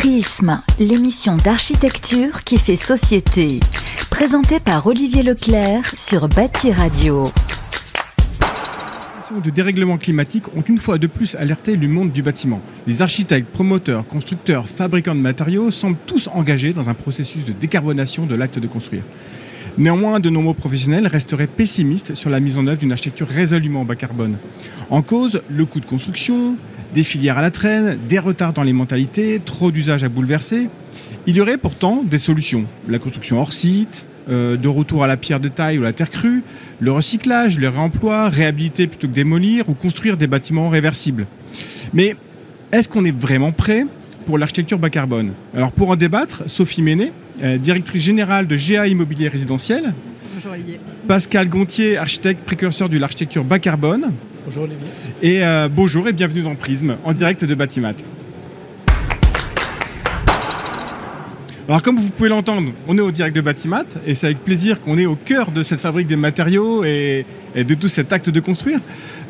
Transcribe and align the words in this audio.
Prisme, 0.00 0.62
l'émission 0.78 1.36
d'architecture 1.36 2.42
qui 2.44 2.56
fait 2.56 2.74
société. 2.74 3.60
Présentée 4.08 4.58
par 4.58 4.86
Olivier 4.86 5.22
Leclerc 5.22 5.92
sur 5.94 6.26
Bâti 6.26 6.72
Radio. 6.72 7.28
Les 9.36 9.42
de 9.42 9.50
dérèglement 9.50 9.98
climatique 9.98 10.46
ont 10.56 10.62
une 10.62 10.78
fois 10.78 10.96
de 10.96 11.06
plus 11.06 11.34
alerté 11.34 11.76
le 11.76 11.86
monde 11.86 12.12
du 12.12 12.22
bâtiment. 12.22 12.62
Les 12.86 13.02
architectes, 13.02 13.50
promoteurs, 13.52 14.06
constructeurs, 14.06 14.66
fabricants 14.66 15.14
de 15.14 15.20
matériaux 15.20 15.70
semblent 15.70 15.98
tous 16.06 16.30
engagés 16.32 16.72
dans 16.72 16.88
un 16.88 16.94
processus 16.94 17.44
de 17.44 17.52
décarbonation 17.52 18.24
de 18.24 18.34
l'acte 18.34 18.58
de 18.58 18.66
construire. 18.66 19.02
Néanmoins, 19.76 20.18
de 20.18 20.30
nombreux 20.30 20.54
professionnels 20.54 21.08
resteraient 21.08 21.46
pessimistes 21.46 22.14
sur 22.14 22.30
la 22.30 22.40
mise 22.40 22.56
en 22.56 22.66
œuvre 22.66 22.78
d'une 22.78 22.92
architecture 22.92 23.28
résolument 23.28 23.84
bas 23.84 23.96
carbone. 23.96 24.38
En 24.88 25.02
cause, 25.02 25.42
le 25.50 25.66
coût 25.66 25.80
de 25.80 25.84
construction, 25.86 26.56
des 26.94 27.02
filières 27.02 27.38
à 27.38 27.42
la 27.42 27.50
traîne, 27.50 27.98
des 28.08 28.18
retards 28.18 28.52
dans 28.52 28.62
les 28.62 28.72
mentalités, 28.72 29.40
trop 29.44 29.70
d'usages 29.70 30.04
à 30.04 30.08
bouleverser. 30.08 30.68
Il 31.26 31.36
y 31.36 31.40
aurait 31.40 31.58
pourtant 31.58 32.02
des 32.02 32.18
solutions. 32.18 32.64
La 32.88 32.98
construction 32.98 33.40
hors 33.40 33.52
site, 33.52 34.06
euh, 34.28 34.56
de 34.56 34.68
retour 34.68 35.04
à 35.04 35.06
la 35.06 35.16
pierre 35.16 35.40
de 35.40 35.48
taille 35.48 35.78
ou 35.78 35.82
la 35.82 35.92
terre 35.92 36.10
crue, 36.10 36.42
le 36.78 36.92
recyclage, 36.92 37.58
le 37.58 37.68
réemploi, 37.68 38.28
réhabiliter 38.28 38.86
plutôt 38.86 39.08
que 39.08 39.12
démolir 39.12 39.68
ou 39.68 39.74
construire 39.74 40.16
des 40.16 40.26
bâtiments 40.26 40.68
réversibles. 40.68 41.26
Mais 41.92 42.16
est-ce 42.72 42.88
qu'on 42.88 43.04
est 43.04 43.16
vraiment 43.16 43.52
prêt 43.52 43.86
pour 44.26 44.38
l'architecture 44.38 44.78
bas 44.78 44.90
carbone? 44.90 45.32
Alors 45.54 45.72
pour 45.72 45.90
en 45.90 45.96
débattre, 45.96 46.44
Sophie 46.46 46.82
Ménet, 46.82 47.12
euh, 47.42 47.58
directrice 47.58 48.02
générale 48.02 48.46
de 48.46 48.56
GA 48.56 48.86
Immobilier 48.86 49.28
Résidentiel. 49.28 49.94
Bonjour 50.34 50.52
Olivier. 50.52 50.80
Pascal 51.08 51.48
Gontier, 51.48 51.96
architecte 51.96 52.44
précurseur 52.44 52.88
de 52.88 52.98
l'architecture 52.98 53.44
bas 53.44 53.58
carbone. 53.58 54.12
Bonjour 54.44 54.64
Olivier. 54.64 54.88
Et 55.22 55.44
euh, 55.44 55.68
bonjour 55.70 56.08
et 56.08 56.12
bienvenue 56.12 56.42
dans 56.42 56.54
Prisme, 56.54 56.96
en 57.04 57.12
direct 57.12 57.44
de 57.44 57.54
Batimat. 57.54 57.94
Alors 61.70 61.82
comme 61.82 61.98
vous 61.98 62.10
pouvez 62.10 62.28
l'entendre, 62.28 62.72
on 62.88 62.98
est 62.98 63.00
au 63.00 63.12
direct 63.12 63.36
de 63.36 63.40
Batimat 63.40 63.84
et 64.04 64.16
c'est 64.16 64.26
avec 64.26 64.42
plaisir 64.42 64.80
qu'on 64.80 64.98
est 64.98 65.06
au 65.06 65.14
cœur 65.14 65.52
de 65.52 65.62
cette 65.62 65.80
fabrique 65.80 66.08
des 66.08 66.16
matériaux 66.16 66.82
et, 66.82 67.24
de 67.54 67.74
tout 67.74 67.86
cet 67.86 68.12
acte 68.12 68.28
de 68.28 68.40
construire. 68.40 68.80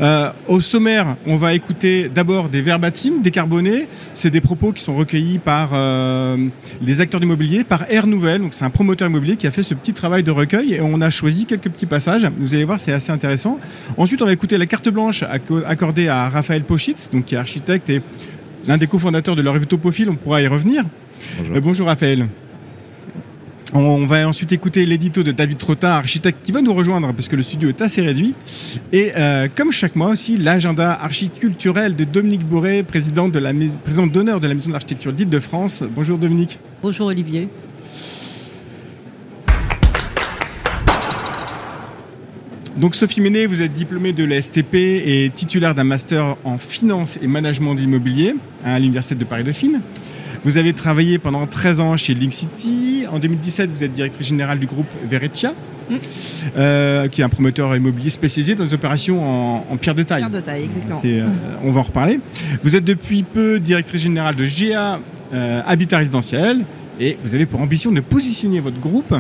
Euh, 0.01 0.31
au 0.49 0.59
sommaire, 0.63 1.19
on 1.27 1.37
va 1.37 1.53
écouter 1.53 2.09
d'abord 2.09 2.49
des 2.49 2.63
verbatims 2.63 3.21
décarbonés. 3.21 3.89
C'est 4.15 4.31
des 4.31 4.41
propos 4.41 4.73
qui 4.73 4.83
sont 4.83 4.97
recueillis 4.97 5.39
par 5.39 5.73
euh, 5.75 6.39
les 6.81 7.03
acteurs 7.03 7.21
d'immobilier, 7.21 7.63
par 7.63 7.85
Air 7.91 8.07
Nouvelle. 8.07 8.41
Donc 8.41 8.55
c'est 8.55 8.65
un 8.65 8.71
promoteur 8.71 9.11
immobilier 9.11 9.37
qui 9.37 9.47
a 9.47 9.51
fait 9.51 9.63
ce 9.63 9.75
petit 9.75 9.93
travail 9.93 10.23
de 10.23 10.31
recueil 10.31 10.73
et 10.73 10.81
on 10.81 11.03
a 11.03 11.11
choisi 11.11 11.45
quelques 11.45 11.69
petits 11.69 11.85
passages. 11.85 12.27
Vous 12.39 12.55
allez 12.55 12.65
voir, 12.65 12.81
c'est 12.81 12.95
assez 12.95 13.13
intéressant. 13.13 13.61
Ensuite, 13.99 14.23
on 14.23 14.25
va 14.25 14.33
écouter 14.33 14.57
la 14.57 14.65
carte 14.65 14.89
blanche 14.89 15.25
accordée 15.67 16.09
à 16.09 16.31
Raphaël 16.31 16.65
Pochitz, 16.65 17.11
donc 17.11 17.27
qui 17.27 17.35
est 17.35 17.39
architecte 17.39 17.91
et 17.91 18.01
l'un 18.67 18.79
des 18.79 18.87
cofondateurs 18.87 19.37
de 19.37 19.43
leur 19.43 19.59
Profil. 19.61 20.09
On 20.09 20.17
pourra 20.17 20.41
y 20.41 20.47
revenir. 20.47 20.85
Bonjour, 21.39 21.57
euh, 21.57 21.61
bonjour 21.61 21.87
Raphaël. 21.87 22.29
On 23.73 24.05
va 24.05 24.29
ensuite 24.29 24.53
écouter 24.53 24.85
l'édito 24.85 25.23
de 25.23 25.31
David 25.31 25.59
Trottin, 25.59 25.91
architecte, 25.91 26.45
qui 26.45 26.51
va 26.51 26.61
nous 26.61 26.75
rejoindre 26.75 27.13
parce 27.13 27.29
que 27.29 27.37
le 27.37 27.43
studio 27.43 27.69
est 27.69 27.81
assez 27.81 28.03
réduit. 28.03 28.35
Et 28.93 29.13
euh, 29.17 29.47
comme 29.55 29.71
chaque 29.71 29.95
mois 29.95 30.09
aussi, 30.09 30.37
l'agenda 30.37 30.93
archiculturel 30.93 31.95
de 31.95 32.03
Dominique 32.03 32.45
Bourré, 32.45 32.83
président 32.83 33.29
de 33.29 33.39
la 33.39 33.53
président 33.85 34.09
d'honneur 34.09 34.41
de 34.41 34.49
la 34.49 34.55
Maison 34.55 34.69
de 34.69 34.73
l'Architecture 34.73 35.13
d'Île-de-France. 35.13 35.85
Bonjour 35.95 36.19
Dominique. 36.19 36.59
Bonjour 36.83 37.07
Olivier. 37.07 37.49
Donc 42.77 42.95
Sophie 42.95 43.21
Ménet, 43.21 43.47
vous 43.47 43.63
êtes 43.63 43.75
diplômée 43.75 44.15
de 44.15 44.25
la 44.25 44.41
STP 44.41 44.75
et 44.75 45.31
titulaire 45.35 45.75
d'un 45.75 45.85
master 45.85 46.37
en 46.45 46.57
finance 46.57 47.19
et 47.23 47.27
management 47.27 47.75
de 47.75 47.81
l'immobilier 47.81 48.35
à 48.65 48.79
l'Université 48.79 49.15
de 49.15 49.25
Paris-Dauphine. 49.25 49.83
Vous 50.43 50.57
avez 50.57 50.73
travaillé 50.73 51.19
pendant 51.19 51.47
13 51.47 51.81
ans 51.81 51.97
chez 51.99 52.15
Link 52.15 52.33
City. 52.33 53.05
En 53.13 53.19
2017, 53.19 53.71
vous 53.71 53.85
êtes 53.85 53.93
directrice 53.93 54.27
générale 54.27 54.59
du 54.59 54.67
groupe 54.67 54.87
Veretia, 55.05 55.53
mm. 55.91 55.95
euh, 56.57 57.09
qui 57.09 57.21
est 57.21 57.25
un 57.25 57.29
promoteur 57.29 57.77
immobilier 57.77 58.09
spécialisé 58.09 58.55
dans 58.55 58.65
les 58.65 58.73
opérations 58.73 59.71
en, 59.71 59.77
pierre 59.77 59.95
de 59.95 60.03
taille. 60.03 60.21
Pierre 60.21 60.31
de 60.31 60.41
taille, 60.41 60.65
exactement. 60.65 61.01
Euh, 61.05 61.27
mm. 61.27 61.31
on 61.65 61.73
va 61.73 61.81
en 61.81 61.85
reparler. 61.85 62.21
Vous 62.63 62.75
êtes 62.75 62.85
depuis 62.85 63.23
peu 63.23 63.61
directrice 63.61 64.01
générale 64.01 64.35
de 64.35 64.47
GA 64.47 65.01
euh, 65.35 65.63
Habitat 65.67 65.99
Résidentiel 65.99 66.65
et 66.99 67.19
vous 67.23 67.35
avez 67.35 67.45
pour 67.45 67.61
ambition 67.61 67.93
de 67.93 68.01
positionner 68.01 68.61
votre 68.61 68.81
groupe 68.81 69.15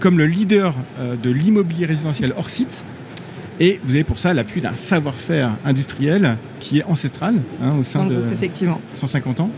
comme 0.00 0.18
le 0.18 0.26
leader 0.26 0.74
de 1.22 1.30
l'immobilier 1.30 1.86
résidentiel 1.86 2.34
hors 2.36 2.50
site 2.50 2.84
et 3.58 3.80
vous 3.84 3.94
avez 3.94 4.04
pour 4.04 4.18
ça 4.18 4.34
l'appui 4.34 4.60
d'un 4.60 4.74
savoir-faire 4.74 5.56
industriel 5.64 6.36
qui 6.60 6.78
est 6.78 6.84
ancestral 6.84 7.36
hein, 7.62 7.70
au 7.78 7.82
sein 7.82 8.06
de 8.06 8.16
effectivement. 8.32 8.80
150 8.94 9.40
ans. 9.40 9.50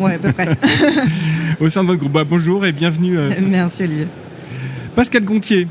Oui, 0.00 0.12
à 0.12 0.18
peu 0.18 0.32
près. 0.32 0.48
au 1.60 1.68
sein 1.68 1.82
de 1.82 1.88
votre 1.88 2.00
groupe. 2.00 2.12
Bah, 2.12 2.24
bonjour 2.24 2.66
et 2.66 2.72
bienvenue. 2.72 3.16
Euh, 3.18 3.30
Merci 3.48 3.84
Olivier. 3.84 4.08
Pascal 4.94 5.24
Gontier. 5.24 5.68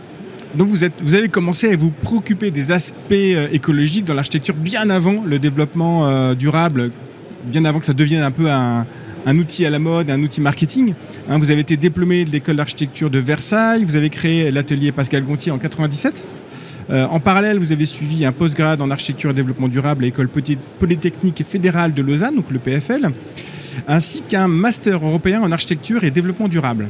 Donc 0.56 0.70
vous, 0.70 0.84
êtes, 0.84 1.04
vous 1.04 1.14
avez 1.14 1.28
commencé 1.28 1.74
à 1.74 1.76
vous 1.76 1.92
préoccuper 1.92 2.52
des 2.52 2.72
aspects 2.72 3.12
euh, 3.12 3.48
écologiques 3.52 4.06
dans 4.06 4.14
l'architecture 4.14 4.56
bien 4.56 4.90
avant 4.90 5.24
le 5.26 5.40
développement 5.40 6.08
euh, 6.08 6.36
durable, 6.36 6.92
bien 7.46 7.66
avant 7.66 7.80
que 7.80 7.86
ça 7.86 7.94
devienne 7.94 8.24
un 8.24 8.32
peu 8.32 8.50
un, 8.50 8.86
outil 9.28 9.66
à 9.66 9.70
la 9.70 9.80
mode, 9.80 10.10
un 10.10 10.22
outil 10.24 10.40
marketing. 10.40 10.94
Hein, 11.30 11.38
vous 11.38 11.52
avez 11.52 11.60
été 11.60 11.76
diplômé 11.76 12.24
de 12.24 12.32
l'école 12.32 12.56
d'architecture 12.56 13.10
de 13.10 13.20
Versailles, 13.20 13.84
vous 13.84 13.98
avez 13.98 14.10
créé 14.10 14.50
l'atelier 14.52 14.94
Pascal 14.94 15.24
Gontier 15.24 15.52
en 15.52 15.58
97. 15.58 16.24
Euh, 16.90 17.06
en 17.06 17.20
parallèle, 17.20 17.60
vous 17.60 17.72
avez 17.72 17.86
suivi 17.86 18.26
un 18.26 18.32
postgrad 18.32 18.82
en 18.82 18.90
architecture 18.90 19.32
et 19.32 19.34
développement 19.34 19.68
durable 19.68 20.04
à 20.04 20.08
l'école 20.08 20.30
polytechnique 20.80 21.44
fédérale 21.48 21.94
de 21.94 22.02
Lausanne, 22.02 22.36
donc 22.36 22.50
le 22.50 22.60
PFL, 22.60 23.10
ainsi 23.88 24.22
qu'un 24.22 24.48
master 24.48 25.06
européen 25.06 25.42
en 25.42 25.52
architecture 25.52 26.04
et 26.04 26.12
développement 26.12 26.48
durable. 26.48 26.88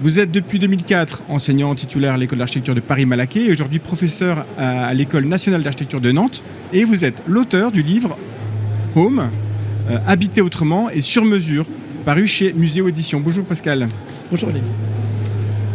Vous 0.00 0.18
êtes 0.18 0.30
depuis 0.30 0.58
2004 0.58 1.24
enseignant 1.28 1.74
titulaire 1.74 2.14
à 2.14 2.16
l'école 2.16 2.38
d'architecture 2.38 2.74
de 2.74 2.80
Paris-Malaquais 2.80 3.44
et 3.44 3.52
aujourd'hui 3.52 3.78
professeur 3.78 4.44
à 4.58 4.92
l'école 4.92 5.24
nationale 5.26 5.62
d'architecture 5.62 6.00
de 6.00 6.10
Nantes. 6.10 6.42
Et 6.72 6.84
vous 6.84 7.04
êtes 7.04 7.22
l'auteur 7.28 7.70
du 7.70 7.82
livre 7.82 8.18
Home, 8.96 9.30
euh, 9.90 9.98
Habiter 10.06 10.40
autrement 10.40 10.90
et 10.90 11.00
sur 11.00 11.24
mesure, 11.24 11.66
paru 12.04 12.26
chez 12.26 12.52
Muséo 12.52 12.88
Édition. 12.88 13.20
Bonjour 13.20 13.44
Pascal. 13.44 13.88
Bonjour 14.30 14.48
Olivier. 14.48 14.68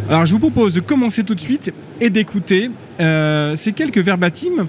Alors 0.10 0.26
je 0.26 0.32
vous 0.34 0.40
propose 0.40 0.74
de 0.74 0.80
commencer 0.80 1.24
tout 1.24 1.36
de 1.36 1.40
suite 1.40 1.74
et 2.02 2.10
d'écouter 2.10 2.70
euh, 3.00 3.56
ces 3.56 3.74
quelques 3.74 4.00
verbatims 4.00 4.68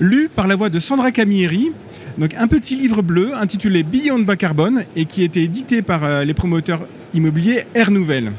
lus 0.00 0.28
par 0.28 0.46
la 0.46 0.56
voix 0.56 0.70
de 0.70 0.78
Sandra 0.78 1.10
Camilleri. 1.12 1.72
Donc 2.18 2.34
un 2.34 2.46
petit 2.46 2.76
livre 2.76 3.02
bleu 3.02 3.34
intitulé 3.34 3.82
Beyond 3.82 4.20
bas 4.20 4.36
carbone 4.36 4.84
et 4.94 5.06
qui 5.06 5.22
été 5.22 5.42
édité 5.42 5.82
par 5.82 6.04
euh, 6.04 6.24
les 6.24 6.34
promoteurs 6.34 6.86
immobiliers 7.12 7.64
Air 7.74 7.90
Nouvelle. 7.90 8.32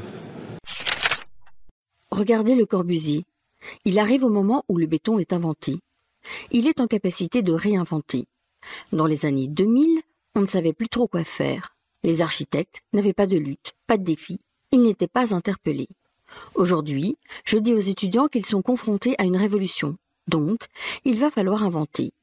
Regardez 2.12 2.56
le 2.56 2.66
Corbusier. 2.66 3.26
Il 3.84 4.00
arrive 4.00 4.24
au 4.24 4.30
moment 4.30 4.64
où 4.70 4.78
le 4.78 4.88
béton 4.88 5.20
est 5.20 5.34
inventé. 5.34 5.78
Il 6.52 6.68
est 6.68 6.80
en 6.80 6.88
capacité 6.88 7.42
de 7.42 7.52
réinventer. 7.52 8.26
Dans 8.92 9.08
les 9.08 9.26
années 9.26 9.48
2000, 9.48 10.02
on 10.36 10.42
ne 10.42 10.46
savait 10.46 10.74
plus 10.74 10.88
trop 10.88 11.08
quoi 11.08 11.24
faire. 11.24 11.76
Les 12.04 12.22
architectes 12.22 12.82
n'avaient 12.94 13.14
pas 13.14 13.28
de 13.28 13.38
lutte, 13.38 13.74
pas 13.88 13.98
de 13.98 14.04
défi. 14.04 14.40
Ils 14.72 14.84
n'étaient 14.84 15.08
pas 15.08 15.34
interpellés. 15.34 15.90
Aujourd'hui, 16.56 17.18
je 17.46 17.58
dis 17.58 17.74
aux 17.74 17.80
étudiants 17.80 18.28
qu'ils 18.28 18.46
sont 18.46 18.62
confrontés 18.62 19.16
à 19.18 19.24
une 19.24 19.38
révolution. 19.38 19.98
Donc, 20.28 20.66
il 21.04 21.20
va 21.20 21.32
falloir 21.32 21.64
inventer. 21.64 22.14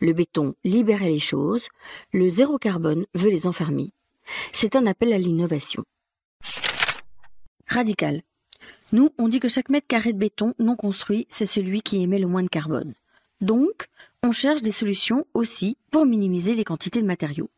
Le 0.00 0.12
béton 0.12 0.54
libérait 0.64 1.10
les 1.10 1.20
choses, 1.20 1.68
le 2.12 2.28
zéro 2.28 2.58
carbone 2.58 3.06
veut 3.14 3.30
les 3.30 3.46
enfermer. 3.46 3.92
C'est 4.52 4.76
un 4.76 4.86
appel 4.86 5.12
à 5.12 5.18
l'innovation. 5.18 5.84
Radical. 7.66 8.22
Nous, 8.92 9.10
on 9.18 9.28
dit 9.28 9.40
que 9.40 9.48
chaque 9.48 9.70
mètre 9.70 9.86
carré 9.86 10.12
de 10.12 10.18
béton 10.18 10.54
non 10.58 10.76
construit, 10.76 11.26
c'est 11.28 11.46
celui 11.46 11.82
qui 11.82 12.02
émet 12.02 12.18
le 12.18 12.26
moins 12.26 12.42
de 12.42 12.48
carbone. 12.48 12.94
Donc, 13.40 13.86
on 14.22 14.32
cherche 14.32 14.62
des 14.62 14.70
solutions 14.70 15.26
aussi 15.34 15.76
pour 15.90 16.06
minimiser 16.06 16.54
les 16.54 16.64
quantités 16.64 17.02
de 17.02 17.06
matériaux. 17.06 17.50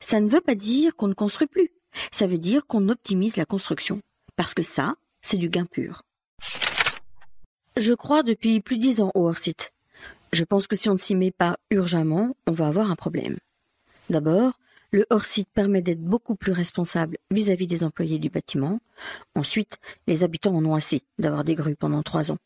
Ça 0.00 0.20
ne 0.20 0.28
veut 0.28 0.40
pas 0.40 0.54
dire 0.54 0.96
qu'on 0.96 1.08
ne 1.08 1.14
construit 1.14 1.46
plus. 1.46 1.70
Ça 2.10 2.26
veut 2.26 2.38
dire 2.38 2.66
qu'on 2.66 2.88
optimise 2.88 3.36
la 3.36 3.44
construction. 3.44 4.00
Parce 4.36 4.54
que 4.54 4.62
ça, 4.62 4.96
c'est 5.20 5.36
du 5.36 5.48
gain 5.48 5.66
pur. 5.66 6.02
Je 7.76 7.94
crois 7.94 8.22
depuis 8.22 8.60
plus 8.60 8.76
de 8.76 8.82
dix 8.82 9.00
ans 9.00 9.12
au 9.14 9.26
hors-site. 9.28 9.72
Je 10.32 10.44
pense 10.44 10.66
que 10.66 10.76
si 10.76 10.88
on 10.88 10.94
ne 10.94 10.98
s'y 10.98 11.14
met 11.14 11.30
pas 11.30 11.58
urgemment, 11.70 12.36
on 12.46 12.52
va 12.52 12.66
avoir 12.66 12.90
un 12.90 12.96
problème. 12.96 13.38
D'abord, 14.10 14.58
le 14.90 15.06
hors-site 15.10 15.48
permet 15.52 15.82
d'être 15.82 16.02
beaucoup 16.02 16.34
plus 16.34 16.52
responsable 16.52 17.18
vis-à-vis 17.30 17.66
des 17.66 17.84
employés 17.84 18.18
du 18.18 18.30
bâtiment. 18.30 18.80
Ensuite, 19.34 19.78
les 20.06 20.24
habitants 20.24 20.54
en 20.54 20.64
ont 20.64 20.74
assez 20.74 21.02
d'avoir 21.18 21.44
des 21.44 21.54
grues 21.54 21.76
pendant 21.76 22.02
trois 22.02 22.32
ans. 22.32 22.38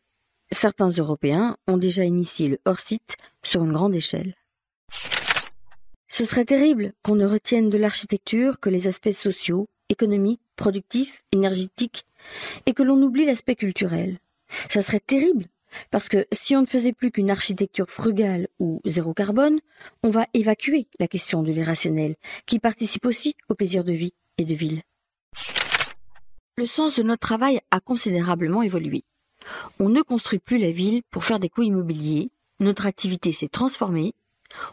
Certains 0.50 0.88
Européens 0.88 1.56
ont 1.66 1.78
déjà 1.78 2.04
initié 2.04 2.48
le 2.48 2.58
hors-site 2.64 3.16
sur 3.42 3.64
une 3.64 3.72
grande 3.72 3.94
échelle. 3.94 4.34
Ce 6.08 6.26
serait 6.26 6.44
terrible 6.44 6.92
qu'on 7.02 7.14
ne 7.14 7.24
retienne 7.24 7.70
de 7.70 7.78
l'architecture 7.78 8.60
que 8.60 8.68
les 8.68 8.86
aspects 8.86 9.12
sociaux, 9.12 9.68
économiques, 9.88 10.41
productifs, 10.56 11.24
énergétiques, 11.32 12.04
et 12.66 12.74
que 12.74 12.82
l'on 12.82 13.00
oublie 13.02 13.24
l'aspect 13.24 13.56
culturel. 13.56 14.18
Ça 14.70 14.82
serait 14.82 15.00
terrible, 15.00 15.46
parce 15.90 16.08
que 16.08 16.26
si 16.32 16.54
on 16.56 16.60
ne 16.60 16.66
faisait 16.66 16.92
plus 16.92 17.10
qu'une 17.10 17.30
architecture 17.30 17.90
frugale 17.90 18.48
ou 18.58 18.80
zéro 18.84 19.14
carbone, 19.14 19.60
on 20.02 20.10
va 20.10 20.26
évacuer 20.34 20.86
la 21.00 21.08
question 21.08 21.42
de 21.42 21.52
l'irrationnel, 21.52 22.16
qui 22.46 22.58
participe 22.58 23.06
aussi 23.06 23.34
au 23.48 23.54
plaisir 23.54 23.84
de 23.84 23.92
vie, 23.92 24.14
et 24.38 24.44
de 24.44 24.54
ville. 24.54 24.82
Le 26.56 26.66
sens 26.66 26.96
de 26.96 27.02
notre 27.02 27.20
travail 27.20 27.60
a 27.70 27.80
considérablement 27.80 28.62
évolué. 28.62 29.04
On 29.80 29.88
ne 29.88 30.02
construit 30.02 30.38
plus 30.38 30.58
la 30.58 30.70
ville 30.70 31.02
pour 31.10 31.24
faire 31.24 31.40
des 31.40 31.48
coûts 31.48 31.62
immobiliers, 31.62 32.30
notre 32.60 32.86
activité 32.86 33.32
s'est 33.32 33.48
transformée, 33.48 34.14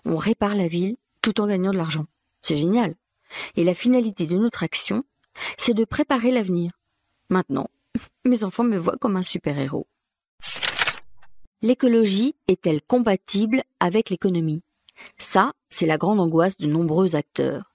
on 0.06 0.16
répare 0.16 0.56
la 0.56 0.68
ville 0.68 0.98
tout 1.22 1.42
en 1.42 1.48
gagnant 1.48 1.72
de 1.72 1.78
l'argent. 1.78 2.06
C'est 2.42 2.56
génial. 2.56 2.96
Et 3.56 3.64
la 3.64 3.74
finalité 3.74 4.26
de 4.26 4.38
notre 4.38 4.64
action, 4.64 5.04
c'est 5.58 5.74
de 5.74 5.86
préparer 5.86 6.32
l'avenir. 6.32 6.72
Maintenant, 7.30 7.68
mes 8.26 8.44
enfants 8.44 8.64
me 8.64 8.78
voient 8.78 8.98
comme 9.00 9.18
un 9.18 9.22
super-héros. 9.22 9.88
L'écologie 11.62 12.36
est-elle 12.48 12.82
compatible 12.82 13.64
avec 13.80 14.10
l'économie? 14.10 14.64
Ça, 15.18 15.54
c'est 15.70 15.86
la 15.86 15.98
grande 15.98 16.20
angoisse 16.20 16.58
de 16.58 16.68
nombreux 16.68 17.16
acteurs. 17.16 17.74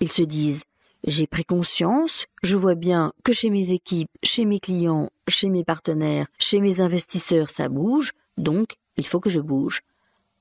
Ils 0.00 0.10
se 0.10 0.22
disent 0.22 0.62
j'ai 1.04 1.26
pris 1.26 1.44
conscience, 1.44 2.26
je 2.44 2.56
vois 2.56 2.76
bien 2.76 3.12
que 3.24 3.32
chez 3.32 3.50
mes 3.50 3.72
équipes, 3.72 4.10
chez 4.22 4.44
mes 4.44 4.60
clients, 4.60 5.10
chez 5.26 5.48
mes 5.48 5.64
partenaires, 5.64 6.28
chez 6.38 6.60
mes 6.60 6.80
investisseurs, 6.80 7.50
ça 7.50 7.68
bouge, 7.68 8.12
donc 8.36 8.76
il 8.96 9.06
faut 9.06 9.18
que 9.18 9.30
je 9.30 9.40
bouge. 9.40 9.82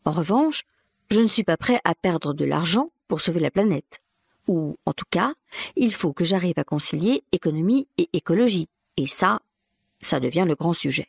En 0.05 0.11
revanche, 0.11 0.61
je 1.09 1.21
ne 1.21 1.27
suis 1.27 1.43
pas 1.43 1.57
prêt 1.57 1.79
à 1.83 1.95
perdre 1.95 2.33
de 2.33 2.45
l'argent 2.45 2.91
pour 3.07 3.21
sauver 3.21 3.39
la 3.39 3.49
planète. 3.49 4.01
Ou, 4.47 4.77
en 4.85 4.93
tout 4.93 5.05
cas, 5.09 5.33
il 5.75 5.93
faut 5.93 6.13
que 6.13 6.23
j'arrive 6.23 6.57
à 6.57 6.63
concilier 6.63 7.23
économie 7.31 7.87
et 7.97 8.09
écologie. 8.13 8.67
Et 8.97 9.07
ça, 9.07 9.39
ça 10.01 10.19
devient 10.19 10.45
le 10.47 10.55
grand 10.55 10.73
sujet. 10.73 11.07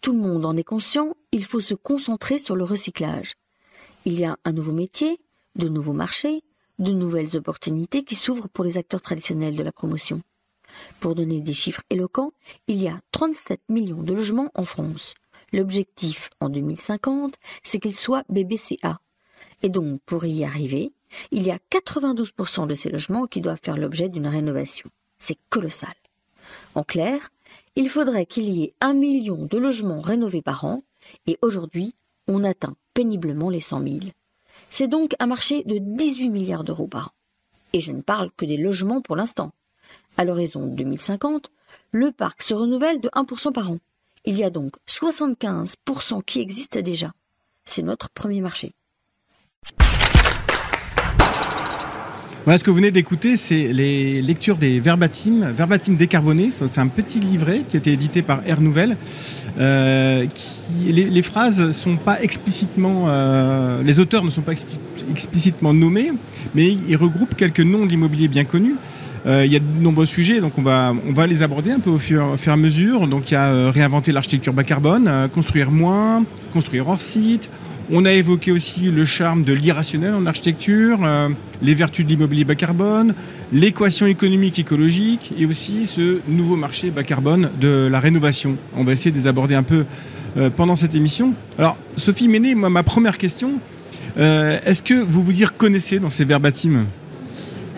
Tout 0.00 0.12
le 0.12 0.18
monde 0.18 0.44
en 0.44 0.56
est 0.56 0.64
conscient, 0.64 1.16
il 1.32 1.44
faut 1.44 1.60
se 1.60 1.74
concentrer 1.74 2.38
sur 2.38 2.56
le 2.56 2.64
recyclage. 2.64 3.32
Il 4.04 4.18
y 4.18 4.24
a 4.24 4.36
un 4.44 4.52
nouveau 4.52 4.72
métier, 4.72 5.18
de 5.56 5.68
nouveaux 5.68 5.92
marchés, 5.92 6.42
de 6.78 6.92
nouvelles 6.92 7.36
opportunités 7.36 8.04
qui 8.04 8.14
s'ouvrent 8.14 8.48
pour 8.48 8.64
les 8.64 8.76
acteurs 8.76 9.00
traditionnels 9.00 9.56
de 9.56 9.62
la 9.62 9.72
promotion. 9.72 10.22
Pour 11.00 11.14
donner 11.14 11.40
des 11.40 11.52
chiffres 11.52 11.82
éloquents, 11.90 12.32
il 12.66 12.82
y 12.82 12.88
a 12.88 13.00
37 13.12 13.60
millions 13.68 14.02
de 14.02 14.12
logements 14.12 14.50
en 14.54 14.64
France. 14.64 15.14
L'objectif 15.52 16.30
en 16.40 16.48
2050, 16.48 17.36
c'est 17.62 17.78
qu'ils 17.78 17.96
soient 17.96 18.24
BBCA. 18.28 19.00
Et 19.62 19.68
donc, 19.68 20.00
pour 20.04 20.24
y 20.24 20.44
arriver, 20.44 20.92
il 21.30 21.42
y 21.42 21.50
a 21.50 21.58
92% 21.70 22.66
de 22.66 22.74
ces 22.74 22.90
logements 22.90 23.26
qui 23.26 23.40
doivent 23.40 23.60
faire 23.62 23.76
l'objet 23.76 24.08
d'une 24.08 24.26
rénovation. 24.26 24.90
C'est 25.18 25.38
colossal. 25.50 25.94
En 26.74 26.82
clair, 26.82 27.30
il 27.76 27.88
faudrait 27.88 28.26
qu'il 28.26 28.48
y 28.50 28.64
ait 28.64 28.74
un 28.80 28.94
million 28.94 29.46
de 29.46 29.58
logements 29.58 30.00
rénovés 30.00 30.42
par 30.42 30.64
an, 30.64 30.82
et 31.26 31.38
aujourd'hui, 31.42 31.94
on 32.28 32.44
atteint 32.44 32.76
péniblement 32.94 33.50
les 33.50 33.60
100 33.60 33.82
000. 33.82 33.98
C'est 34.70 34.88
donc 34.88 35.14
un 35.18 35.26
marché 35.26 35.62
de 35.64 35.78
18 35.78 36.30
milliards 36.30 36.64
d'euros 36.64 36.86
par 36.86 37.08
an. 37.08 37.12
Et 37.72 37.80
je 37.80 37.92
ne 37.92 38.02
parle 38.02 38.30
que 38.36 38.44
des 38.44 38.56
logements 38.56 39.02
pour 39.02 39.16
l'instant. 39.16 39.52
À 40.16 40.24
l'horizon 40.24 40.66
2050, 40.66 41.50
le 41.90 42.12
parc 42.12 42.42
se 42.42 42.54
renouvelle 42.54 43.00
de 43.00 43.08
1% 43.08 43.52
par 43.52 43.70
an. 43.70 43.78
Il 44.24 44.38
y 44.38 44.44
a 44.44 44.50
donc 44.50 44.76
75% 44.88 46.22
qui 46.24 46.40
existent 46.40 46.80
déjà. 46.80 47.12
C'est 47.64 47.82
notre 47.82 48.10
premier 48.10 48.40
marché. 48.40 48.72
Voilà, 52.44 52.58
ce 52.58 52.64
que 52.64 52.68
vous 52.68 52.76
venez 52.76 52.90
d'écouter, 52.90 53.38
c'est 53.38 53.72
les 53.72 54.20
lectures 54.20 54.58
des 54.58 54.78
Verbatim, 54.78 55.50
Verbatim 55.56 55.94
décarboné. 55.94 56.50
C'est 56.50 56.78
un 56.78 56.88
petit 56.88 57.18
livret 57.18 57.62
qui 57.66 57.76
a 57.76 57.78
été 57.78 57.90
édité 57.90 58.20
par 58.20 58.42
Air 58.46 58.60
Nouvelle. 58.60 58.98
Euh, 59.58 60.26
les, 60.86 61.04
les, 61.04 61.22
phrases 61.22 61.70
sont 61.70 61.96
pas 61.96 62.20
explicitement, 62.20 63.06
euh, 63.08 63.82
les 63.82 63.98
auteurs 63.98 64.24
ne 64.24 64.28
sont 64.28 64.42
pas 64.42 64.52
explicitement 65.10 65.72
nommés, 65.72 66.12
mais 66.54 66.70
ils 66.86 66.96
regroupent 66.96 67.34
quelques 67.34 67.60
noms 67.60 67.86
d'immobilier 67.86 68.28
bien 68.28 68.44
connus. 68.44 68.76
Euh, 69.24 69.46
il 69.46 69.52
y 69.52 69.56
a 69.56 69.60
de 69.60 69.80
nombreux 69.80 70.04
sujets, 70.04 70.40
donc 70.42 70.58
on 70.58 70.62
va, 70.62 70.92
on 71.08 71.14
va 71.14 71.26
les 71.26 71.42
aborder 71.42 71.70
un 71.70 71.80
peu 71.80 71.88
au 71.88 71.98
fur, 71.98 72.32
au 72.34 72.36
fur 72.36 72.52
et 72.52 72.54
à 72.54 72.58
mesure. 72.58 73.08
Donc 73.08 73.30
il 73.30 73.34
y 73.34 73.36
a 73.38 73.70
réinventer 73.70 74.12
l'architecture 74.12 74.52
bas 74.52 74.64
carbone, 74.64 75.30
construire 75.32 75.70
moins, 75.70 76.26
construire 76.52 76.88
hors 76.88 77.00
site, 77.00 77.48
on 77.90 78.04
a 78.04 78.12
évoqué 78.12 78.52
aussi 78.52 78.90
le 78.90 79.04
charme 79.04 79.42
de 79.42 79.52
l'irrationnel 79.52 80.14
en 80.14 80.26
architecture, 80.26 81.00
euh, 81.04 81.28
les 81.62 81.74
vertus 81.74 82.04
de 82.04 82.10
l'immobilier 82.10 82.44
bas 82.44 82.54
carbone, 82.54 83.14
l'équation 83.52 84.06
économique 84.06 84.58
écologique 84.58 85.32
et 85.38 85.46
aussi 85.46 85.84
ce 85.84 86.20
nouveau 86.28 86.56
marché 86.56 86.90
bas 86.90 87.02
carbone 87.02 87.50
de 87.60 87.88
la 87.90 88.00
rénovation. 88.00 88.56
On 88.76 88.84
va 88.84 88.92
essayer 88.92 89.10
de 89.10 89.16
les 89.16 89.26
aborder 89.26 89.54
un 89.54 89.62
peu 89.62 89.84
euh, 90.36 90.50
pendant 90.50 90.76
cette 90.76 90.94
émission. 90.94 91.34
Alors, 91.58 91.76
Sophie 91.96 92.28
Méné, 92.28 92.54
moi, 92.54 92.70
ma 92.70 92.82
première 92.82 93.18
question, 93.18 93.58
euh, 94.18 94.58
est-ce 94.64 94.82
que 94.82 94.94
vous 94.94 95.22
vous 95.22 95.42
y 95.42 95.44
reconnaissez 95.44 95.98
dans 95.98 96.10
ces 96.10 96.24
verbatims 96.24 96.86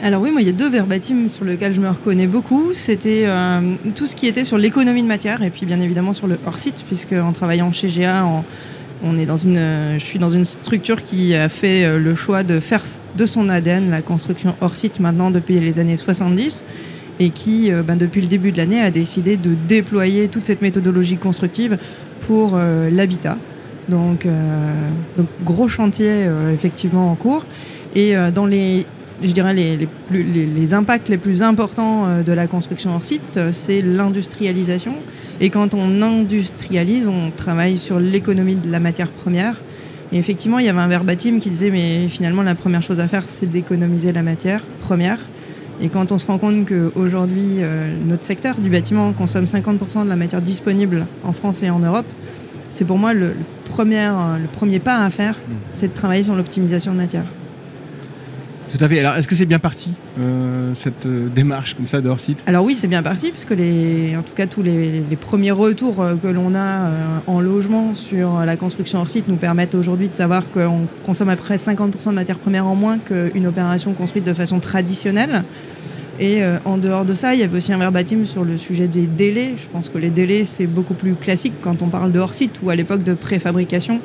alors 0.02 0.20
oui, 0.20 0.30
moi 0.30 0.42
il 0.42 0.46
y 0.46 0.50
a 0.50 0.52
deux 0.52 0.68
verbatims 0.68 1.30
sur 1.30 1.46
lesquels 1.46 1.72
je 1.72 1.80
me 1.80 1.88
reconnais 1.88 2.26
beaucoup. 2.26 2.74
C'était 2.74 3.26
tout 3.94 4.06
ce 4.06 4.14
qui 4.14 4.26
était 4.26 4.44
sur 4.44 4.58
l'économie 4.58 5.02
de 5.02 5.08
matière 5.08 5.42
et 5.42 5.48
puis 5.48 5.64
bien 5.64 5.80
évidemment 5.80 6.12
sur 6.12 6.26
le 6.26 6.38
hors-site, 6.46 6.84
puisque 6.86 7.14
en 7.14 7.32
travaillant 7.32 7.72
chez 7.72 7.88
GA, 7.88 8.22
en, 8.26 8.44
une, 9.12 9.98
je 9.98 10.04
suis 10.04 10.18
dans 10.18 10.30
une 10.30 10.44
structure 10.44 11.02
qui 11.02 11.34
a 11.34 11.48
fait 11.48 11.84
euh, 11.84 11.98
le 11.98 12.14
choix 12.14 12.42
de 12.42 12.60
faire 12.60 12.82
de 13.16 13.26
son 13.26 13.48
ADN 13.48 13.90
la 13.90 14.02
construction 14.02 14.54
hors 14.60 14.76
site 14.76 15.00
maintenant 15.00 15.30
depuis 15.30 15.58
les 15.58 15.78
années 15.78 15.96
70 15.96 16.64
et 17.18 17.30
qui, 17.30 17.72
euh, 17.72 17.82
ben, 17.82 17.96
depuis 17.96 18.20
le 18.20 18.28
début 18.28 18.52
de 18.52 18.58
l'année, 18.58 18.80
a 18.80 18.90
décidé 18.90 19.36
de 19.36 19.54
déployer 19.66 20.28
toute 20.28 20.44
cette 20.44 20.62
méthodologie 20.62 21.16
constructive 21.16 21.78
pour 22.20 22.52
euh, 22.54 22.90
l'habitat. 22.90 23.38
Donc, 23.88 24.26
gros 25.44 25.68
chantier 25.68 26.28
effectivement 26.52 27.12
en 27.12 27.14
cours. 27.14 27.46
Et 27.94 28.16
dans 28.34 28.44
les, 28.44 28.84
je 29.22 29.30
dirais 29.30 29.54
les, 29.54 30.74
impacts 30.74 31.08
les 31.08 31.18
plus 31.18 31.40
importants 31.44 32.20
de 32.20 32.32
la 32.32 32.48
construction 32.48 32.96
hors 32.96 33.04
site, 33.04 33.38
c'est 33.52 33.82
l'industrialisation 33.82 34.96
et 35.40 35.50
quand 35.50 35.74
on 35.74 36.02
industrialise, 36.02 37.06
on 37.08 37.30
travaille 37.30 37.78
sur 37.78 38.00
l'économie 38.00 38.56
de 38.56 38.70
la 38.70 38.80
matière 38.80 39.10
première. 39.10 39.56
Et 40.12 40.18
effectivement, 40.18 40.58
il 40.58 40.66
y 40.66 40.68
avait 40.68 40.80
un 40.80 40.88
verbatim 40.88 41.38
qui 41.40 41.50
disait, 41.50 41.70
mais 41.70 42.08
finalement, 42.08 42.42
la 42.42 42.54
première 42.54 42.82
chose 42.82 43.00
à 43.00 43.08
faire, 43.08 43.24
c'est 43.28 43.50
d'économiser 43.50 44.12
la 44.12 44.22
matière 44.22 44.62
première. 44.80 45.18
Et 45.80 45.88
quand 45.88 46.10
on 46.10 46.18
se 46.18 46.26
rend 46.26 46.38
compte 46.38 46.66
qu'aujourd'hui, 46.66 47.58
euh, 47.58 47.92
notre 48.06 48.24
secteur 48.24 48.56
du 48.56 48.70
bâtiment 48.70 49.12
consomme 49.12 49.44
50% 49.44 50.04
de 50.04 50.08
la 50.08 50.16
matière 50.16 50.40
disponible 50.40 51.06
en 51.22 51.32
France 51.32 51.62
et 51.62 51.68
en 51.68 51.80
Europe, 51.80 52.06
c'est 52.70 52.84
pour 52.84 52.96
moi 52.96 53.12
le, 53.12 53.28
le, 53.28 53.34
premier, 53.64 54.10
le 54.40 54.48
premier 54.48 54.78
pas 54.78 54.98
à 54.98 55.10
faire, 55.10 55.34
mmh. 55.34 55.52
c'est 55.72 55.88
de 55.88 55.94
travailler 55.94 56.22
sur 56.22 56.34
l'optimisation 56.34 56.92
de 56.92 56.96
matière. 56.96 57.26
Tout 58.68 58.84
à 58.84 58.88
fait. 58.88 58.98
Alors, 58.98 59.14
est-ce 59.14 59.28
que 59.28 59.34
c'est 59.34 59.46
bien 59.46 59.60
parti, 59.60 59.92
euh, 60.22 60.74
cette 60.74 61.06
euh, 61.06 61.28
démarche 61.28 61.74
comme 61.74 61.86
ça 61.86 62.00
de 62.00 62.08
hors-site 62.08 62.42
Alors 62.46 62.64
oui, 62.64 62.74
c'est 62.74 62.88
bien 62.88 63.02
parti, 63.02 63.30
puisque 63.30 63.52
en 63.52 64.22
tout 64.22 64.34
cas, 64.34 64.46
tous 64.46 64.62
les, 64.62 65.04
premiers 65.20 65.52
retours 65.52 66.02
euh, 66.02 66.16
que 66.16 66.26
l'on 66.26 66.54
a 66.54 67.22
en 67.26 67.40
logement 67.40 67.94
sur 67.94 68.40
la 68.40 68.56
construction 68.56 68.98
hors-site 68.98 69.28
nous 69.28 69.36
permettent 69.36 69.74
aujourd'hui 69.74 70.08
de 70.08 70.14
savoir 70.14 70.50
qu'on 70.50 70.86
consomme 71.04 71.28
à 71.28 71.36
peu 71.36 71.42
près 71.42 71.56
50% 71.56 72.10
de 72.10 72.14
matières 72.14 72.38
premières 72.38 72.66
en 72.66 72.74
moins 72.74 72.98
qu'une 72.98 73.46
opération 73.46 73.92
construite 73.92 74.24
de 74.24 74.32
façon 74.32 74.58
traditionnelle. 74.58 75.44
Et 76.18 76.40
en 76.64 76.78
dehors 76.78 77.04
de 77.04 77.12
ça, 77.12 77.34
il 77.34 77.40
y 77.40 77.42
avait 77.42 77.56
aussi 77.58 77.72
un 77.72 77.78
verbatim 77.78 78.24
sur 78.24 78.42
le 78.44 78.56
sujet 78.56 78.88
des 78.88 79.06
délais. 79.06 79.54
Je 79.58 79.66
pense 79.68 79.90
que 79.90 79.98
les 79.98 80.08
délais, 80.08 80.44
c'est 80.44 80.66
beaucoup 80.66 80.94
plus 80.94 81.14
classique 81.14 81.52
quand 81.60 81.82
on 81.82 81.88
parle 81.88 82.10
de 82.10 82.18
hors-site 82.18 82.60
ou 82.62 82.70
à 82.70 82.76
l'époque 82.76 83.02
de 83.02 83.12
préfabrication. 83.12 84.00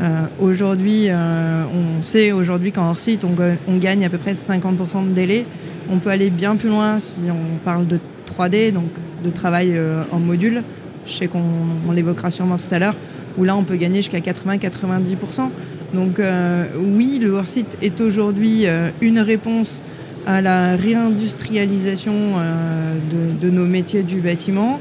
Euh, 0.00 0.26
aujourd'hui, 0.40 1.06
euh, 1.08 1.64
on 1.66 2.02
sait 2.02 2.32
aujourd'hui 2.32 2.72
qu'en 2.72 2.88
hors 2.90 3.00
site, 3.00 3.24
on, 3.24 3.76
gagne 3.78 4.04
à 4.04 4.08
peu 4.10 4.18
près 4.18 4.34
50% 4.34 5.08
de 5.08 5.12
délai. 5.12 5.44
On 5.90 5.98
peut 5.98 6.10
aller 6.10 6.30
bien 6.30 6.56
plus 6.56 6.68
loin 6.68 6.98
si 6.98 7.20
on 7.28 7.58
parle 7.64 7.86
de 7.86 7.98
3D, 8.28 8.72
donc 8.72 8.90
de 9.24 9.30
travail 9.30 9.72
euh, 9.74 10.02
en 10.12 10.18
module. 10.18 10.62
Je 11.06 11.12
sais 11.12 11.26
qu'on 11.26 11.92
l'évoquera 11.92 12.30
sûrement 12.30 12.56
tout 12.56 12.72
à 12.72 12.78
l'heure, 12.78 12.96
où 13.36 13.44
là, 13.44 13.56
on 13.56 13.64
peut 13.64 13.76
gagner 13.76 14.02
jusqu'à 14.02 14.20
80-90%. 14.20 15.48
Donc 15.94 16.18
euh, 16.18 16.66
oui, 16.76 17.18
le 17.20 17.30
hors 17.30 17.48
site 17.48 17.78
est 17.80 18.00
aujourd'hui 18.00 18.66
euh, 18.66 18.90
une 19.00 19.20
réponse 19.20 19.82
à 20.26 20.42
la 20.42 20.76
réindustrialisation 20.76 22.12
de, 23.40 23.48
nos 23.48 23.64
métiers 23.64 24.02
du 24.02 24.20
bâtiment 24.20 24.78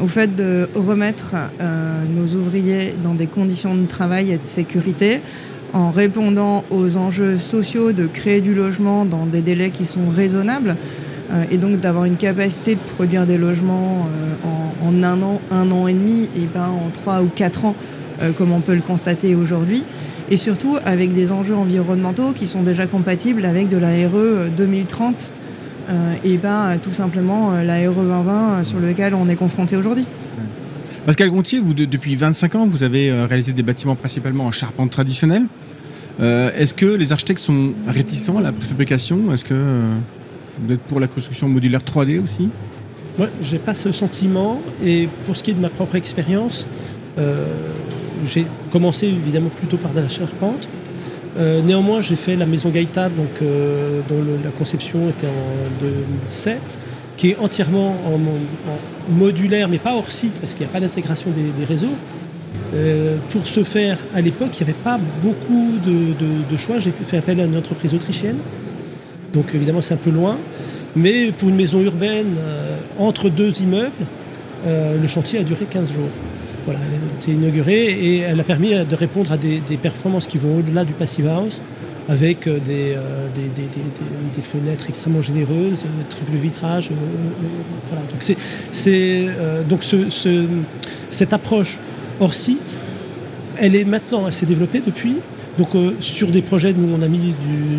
au 0.00 0.06
fait 0.06 0.34
de 0.34 0.68
remettre 0.74 1.34
euh, 1.60 2.02
nos 2.14 2.34
ouvriers 2.38 2.94
dans 3.02 3.14
des 3.14 3.26
conditions 3.26 3.74
de 3.74 3.86
travail 3.86 4.32
et 4.32 4.38
de 4.38 4.46
sécurité 4.46 5.20
en 5.72 5.90
répondant 5.90 6.64
aux 6.70 6.96
enjeux 6.96 7.36
sociaux 7.36 7.92
de 7.92 8.06
créer 8.06 8.40
du 8.40 8.54
logement 8.54 9.04
dans 9.04 9.26
des 9.26 9.42
délais 9.42 9.70
qui 9.70 9.86
sont 9.86 10.08
raisonnables 10.08 10.76
euh, 11.30 11.44
et 11.50 11.58
donc 11.58 11.80
d'avoir 11.80 12.04
une 12.04 12.16
capacité 12.16 12.74
de 12.74 12.80
produire 12.80 13.26
des 13.26 13.36
logements 13.36 14.06
euh, 14.08 14.86
en, 14.86 14.88
en, 14.88 15.02
un 15.02 15.22
an, 15.22 15.40
un 15.50 15.70
an 15.70 15.88
et 15.88 15.94
demi 15.94 16.28
et 16.36 16.46
pas 16.46 16.68
en 16.68 16.90
trois 16.90 17.22
ou 17.22 17.26
quatre 17.34 17.64
ans 17.64 17.74
comme 18.36 18.50
on 18.50 18.58
peut 18.58 18.74
le 18.74 18.80
constater 18.80 19.36
aujourd'hui 19.36 19.84
et 20.30 20.36
surtout 20.36 20.76
avec 20.84 21.12
des 21.12 21.32
enjeux 21.32 21.54
environnementaux 21.54 22.32
qui 22.32 22.46
sont 22.46 22.62
déjà 22.62 22.86
compatibles 22.86 23.44
avec 23.44 23.68
de 23.68 23.76
la 23.76 23.90
RE 24.08 24.48
2030 24.56 25.14
euh, 25.14 25.37
et 26.24 26.38
pas 26.38 26.76
tout 26.78 26.92
simplement 26.92 27.52
euh, 27.52 27.62
la 27.62 27.78
RE 27.90 27.94
2020 27.94 28.64
sur 28.64 28.78
lequel 28.78 29.14
on 29.14 29.28
est 29.28 29.36
confronté 29.36 29.76
aujourd'hui. 29.76 30.06
Pascal 31.06 31.30
Gontier, 31.30 31.60
vous, 31.60 31.72
de, 31.72 31.84
depuis 31.84 32.16
25 32.16 32.54
ans, 32.56 32.66
vous 32.66 32.82
avez 32.82 33.10
réalisé 33.24 33.52
des 33.52 33.62
bâtiments 33.62 33.94
principalement 33.94 34.44
en 34.44 34.52
charpente 34.52 34.90
traditionnelle. 34.90 35.44
Est-ce 36.20 36.74
que 36.74 36.84
les 36.84 37.12
architectes 37.12 37.40
sont 37.40 37.72
réticents 37.86 38.36
à 38.38 38.42
la 38.42 38.52
préfabrication? 38.52 39.32
Est-ce 39.32 39.44
que 39.44 39.54
vous 40.60 40.74
êtes 40.74 40.80
pour 40.80 41.00
la 41.00 41.06
construction 41.06 41.48
modulaire 41.48 41.80
3D 41.80 42.22
aussi? 42.22 42.50
Moi, 43.16 43.28
je 43.40 43.52
n'ai 43.52 43.58
pas 43.58 43.74
ce 43.74 43.90
sentiment. 43.92 44.60
Et 44.84 45.08
pour 45.24 45.36
ce 45.36 45.42
qui 45.42 45.52
est 45.52 45.54
de 45.54 45.60
ma 45.60 45.70
propre 45.70 45.94
expérience, 45.94 46.66
j'ai 48.26 48.46
commencé 48.70 49.06
évidemment 49.06 49.50
plutôt 49.50 49.78
par 49.78 49.92
de 49.92 50.00
la 50.00 50.08
charpente. 50.08 50.68
Euh, 51.38 51.62
néanmoins, 51.62 52.00
j'ai 52.00 52.16
fait 52.16 52.36
la 52.36 52.46
maison 52.46 52.70
Gaïta, 52.70 53.08
donc, 53.08 53.42
euh, 53.42 54.00
dont 54.08 54.22
la 54.44 54.50
conception 54.50 55.08
était 55.08 55.28
en 55.28 55.80
2007, 55.80 56.78
qui 57.16 57.30
est 57.30 57.38
entièrement 57.38 57.96
en, 58.06 58.18
modulaire, 59.12 59.68
mais 59.68 59.78
pas 59.78 59.94
hors 59.94 60.10
site, 60.10 60.34
parce 60.40 60.52
qu'il 60.52 60.66
n'y 60.66 60.70
a 60.70 60.72
pas 60.72 60.80
d'intégration 60.80 61.30
des, 61.30 61.64
réseaux. 61.64 61.94
Euh, 62.74 63.16
pour 63.30 63.42
ce 63.42 63.62
faire, 63.62 63.98
à 64.14 64.20
l'époque, 64.20 64.58
il 64.58 64.64
n'y 64.64 64.70
avait 64.70 64.80
pas 64.82 64.98
beaucoup 65.22 65.74
de, 65.84 66.56
choix. 66.56 66.78
J'ai 66.80 66.90
fait 66.90 67.18
appel 67.18 67.40
à 67.40 67.44
une 67.44 67.56
entreprise 67.56 67.94
autrichienne. 67.94 68.38
Donc 69.32 69.54
évidemment, 69.54 69.80
c'est 69.80 69.94
un 69.94 69.98
peu 69.98 70.10
loin. 70.10 70.36
Mais 70.96 71.30
pour 71.32 71.48
une 71.48 71.56
maison 71.56 71.80
urbaine, 71.80 72.36
entre 72.98 73.28
deux 73.28 73.52
immeubles, 73.60 73.92
le 74.66 75.06
chantier 75.06 75.38
a 75.38 75.44
duré 75.44 75.66
15 75.66 75.92
jours 75.92 76.10
a 76.74 77.07
inaugurée 77.32 77.86
et 77.86 78.18
elle 78.18 78.40
a 78.40 78.44
permis 78.44 78.72
de 78.72 78.94
répondre 78.94 79.32
à 79.32 79.36
des, 79.36 79.60
performances 79.80 80.26
qui 80.26 80.38
vont 80.38 80.58
au-delà 80.58 80.84
du 80.84 80.92
passive 80.92 81.28
house 81.28 81.62
avec 82.08 82.46
euh, 82.46 82.58
euh, 82.68 83.28
des, 83.34 84.42
fenêtres 84.42 84.86
extrêmement 84.88 85.20
généreuses, 85.20 85.84
euh, 85.84 86.04
triple 86.08 86.36
vitrage. 86.36 86.90
Donc, 89.68 89.84
cette 91.10 91.32
approche 91.32 91.78
hors 92.18 92.34
site, 92.34 92.76
elle 93.58 93.76
est 93.76 93.84
maintenant, 93.84 94.26
elle 94.26 94.32
s'est 94.32 94.46
développée 94.46 94.82
depuis. 94.84 95.16
Donc 95.58 95.70
sur 95.98 96.30
des 96.30 96.40
projets, 96.40 96.72
nous 96.72 96.88
on 96.96 97.02
a 97.02 97.08
mis 97.08 97.34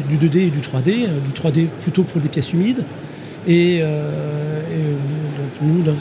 du, 0.10 0.18
2D 0.18 0.38
et 0.38 0.50
du 0.50 0.60
3D, 0.60 1.08
du 1.08 1.32
3D 1.34 1.68
plutôt 1.82 2.04
pour 2.04 2.20
des 2.20 2.28
pièces 2.28 2.52
humides. 2.52 2.84
Et, 3.48 3.82
nous, 5.62 5.82
dans 5.84 5.96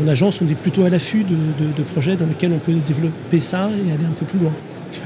mon 0.00 0.08
agence, 0.08 0.40
on 0.42 0.48
est 0.48 0.54
plutôt 0.54 0.84
à 0.84 0.90
l'affût 0.90 1.24
de, 1.24 1.82
projets 1.82 2.16
dans 2.16 2.26
lesquels 2.26 2.52
on 2.52 2.58
peut 2.58 2.72
développer 2.86 3.40
ça 3.40 3.68
et 3.70 3.92
aller 3.92 4.04
un 4.04 4.12
peu 4.12 4.26
plus 4.26 4.38
loin. 4.38 4.52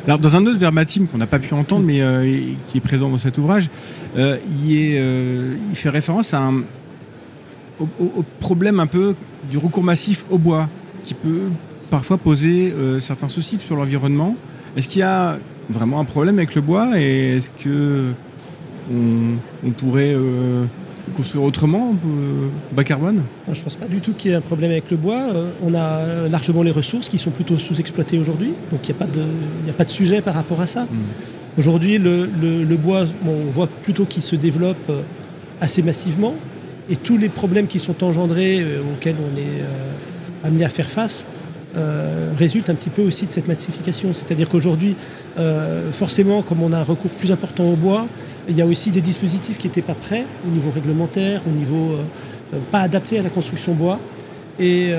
Alors, 0.06 0.18
dans 0.18 0.36
un 0.36 0.46
autre 0.46 0.58
verbatim 0.58 1.06
qu'on 1.06 1.18
n'a 1.18 1.26
pas 1.26 1.38
pu 1.38 1.54
entendre, 1.54 1.84
mais 1.84 2.00
euh, 2.02 2.52
qui 2.68 2.78
est 2.78 2.80
présent 2.80 3.08
dans 3.08 3.16
cet 3.16 3.38
ouvrage, 3.38 3.68
euh, 4.16 4.36
euh, 4.68 5.56
il, 5.70 5.76
fait 5.76 5.88
référence 5.88 6.34
au, 7.80 8.24
problème 8.38 8.80
un 8.80 8.86
peu 8.86 9.14
du 9.50 9.58
recours 9.58 9.82
massif 9.82 10.24
au 10.30 10.38
bois, 10.38 10.68
qui 11.04 11.14
peut 11.14 11.48
parfois 11.90 12.16
poser 12.16 12.72
certains 13.00 13.28
soucis 13.28 13.58
sur 13.58 13.76
l'environnement. 13.76 14.36
Est-ce 14.76 14.88
qu'il 14.88 15.00
y 15.00 15.04
a 15.04 15.38
vraiment 15.68 16.00
un 16.00 16.04
problème 16.04 16.38
avec 16.38 16.54
le 16.54 16.60
bois 16.62 16.98
et 16.98 17.36
est-ce 17.36 17.50
que 17.50 18.12
on 18.90 19.70
pourrait 19.70 20.14
construire 21.16 21.44
autrement, 21.44 21.94
euh, 22.06 22.48
bas 22.72 22.84
carbone 22.84 23.22
Je 23.46 23.58
ne 23.58 23.64
pense 23.64 23.76
pas 23.76 23.86
du 23.86 24.00
tout 24.00 24.12
qu'il 24.12 24.30
y 24.30 24.34
ait 24.34 24.36
un 24.36 24.40
problème 24.40 24.70
avec 24.70 24.90
le 24.90 24.96
bois. 24.96 25.28
Euh, 25.34 25.50
on 25.62 25.74
a 25.74 26.28
largement 26.28 26.62
les 26.62 26.70
ressources 26.70 27.08
qui 27.08 27.18
sont 27.18 27.30
plutôt 27.30 27.58
sous-exploitées 27.58 28.18
aujourd'hui, 28.18 28.54
donc 28.70 28.88
il 28.88 28.94
n'y 28.94 29.00
a, 29.00 29.04
pas 29.04 29.10
de, 29.10 29.22
a 29.68 29.72
pas 29.72 29.84
de 29.84 29.90
sujet 29.90 30.20
par 30.22 30.34
rapport 30.34 30.60
à 30.60 30.66
ça. 30.66 30.84
Hmm. 30.84 31.58
Aujourd'hui, 31.58 31.98
le, 31.98 32.76
bois, 32.76 33.04
on 33.26 33.50
voit 33.50 33.66
plutôt 33.66 34.04
qu'il 34.06 34.22
se 34.22 34.36
développe 34.36 34.88
euh, 34.88 35.02
assez 35.60 35.82
massivement, 35.82 36.34
et 36.88 36.96
tous 36.96 37.16
les 37.16 37.28
problèmes 37.28 37.66
qui 37.66 37.78
sont 37.78 38.02
engendrés, 38.02 38.64
auxquels 38.92 39.14
on 39.20 39.36
est 39.36 39.62
amené 40.42 40.64
à 40.64 40.68
faire 40.68 40.88
face, 40.88 41.24
euh, 41.74 42.32
résulte 42.36 42.68
un 42.68 42.74
petit 42.74 42.90
peu 42.90 43.00
aussi 43.00 43.24
de 43.24 43.32
cette 43.32 43.48
massification. 43.48 44.12
C'est-à-dire 44.12 44.50
qu'aujourd'hui, 44.50 44.94
euh, 45.38 45.90
forcément, 45.90 46.42
comme 46.42 46.62
on 46.62 46.70
a 46.70 46.78
un 46.78 46.82
recours 46.82 47.10
plus 47.12 47.32
important 47.32 47.64
au 47.64 47.76
bois, 47.76 48.06
il 48.46 48.54
y 48.54 48.60
a 48.60 48.66
aussi 48.66 48.90
des 48.90 49.00
dispositifs 49.00 49.56
qui 49.56 49.68
n'étaient 49.68 49.80
pas 49.80 49.94
prêts 49.94 50.26
au 50.46 50.50
niveau 50.50 50.70
réglementaire, 50.70 51.40
au 51.46 51.50
niveau 51.50 51.92
euh, 51.92 52.58
pas 52.70 52.80
adapté 52.80 53.18
à 53.18 53.22
la 53.22 53.30
construction 53.30 53.72
bois. 53.72 53.98
Et 54.60 54.90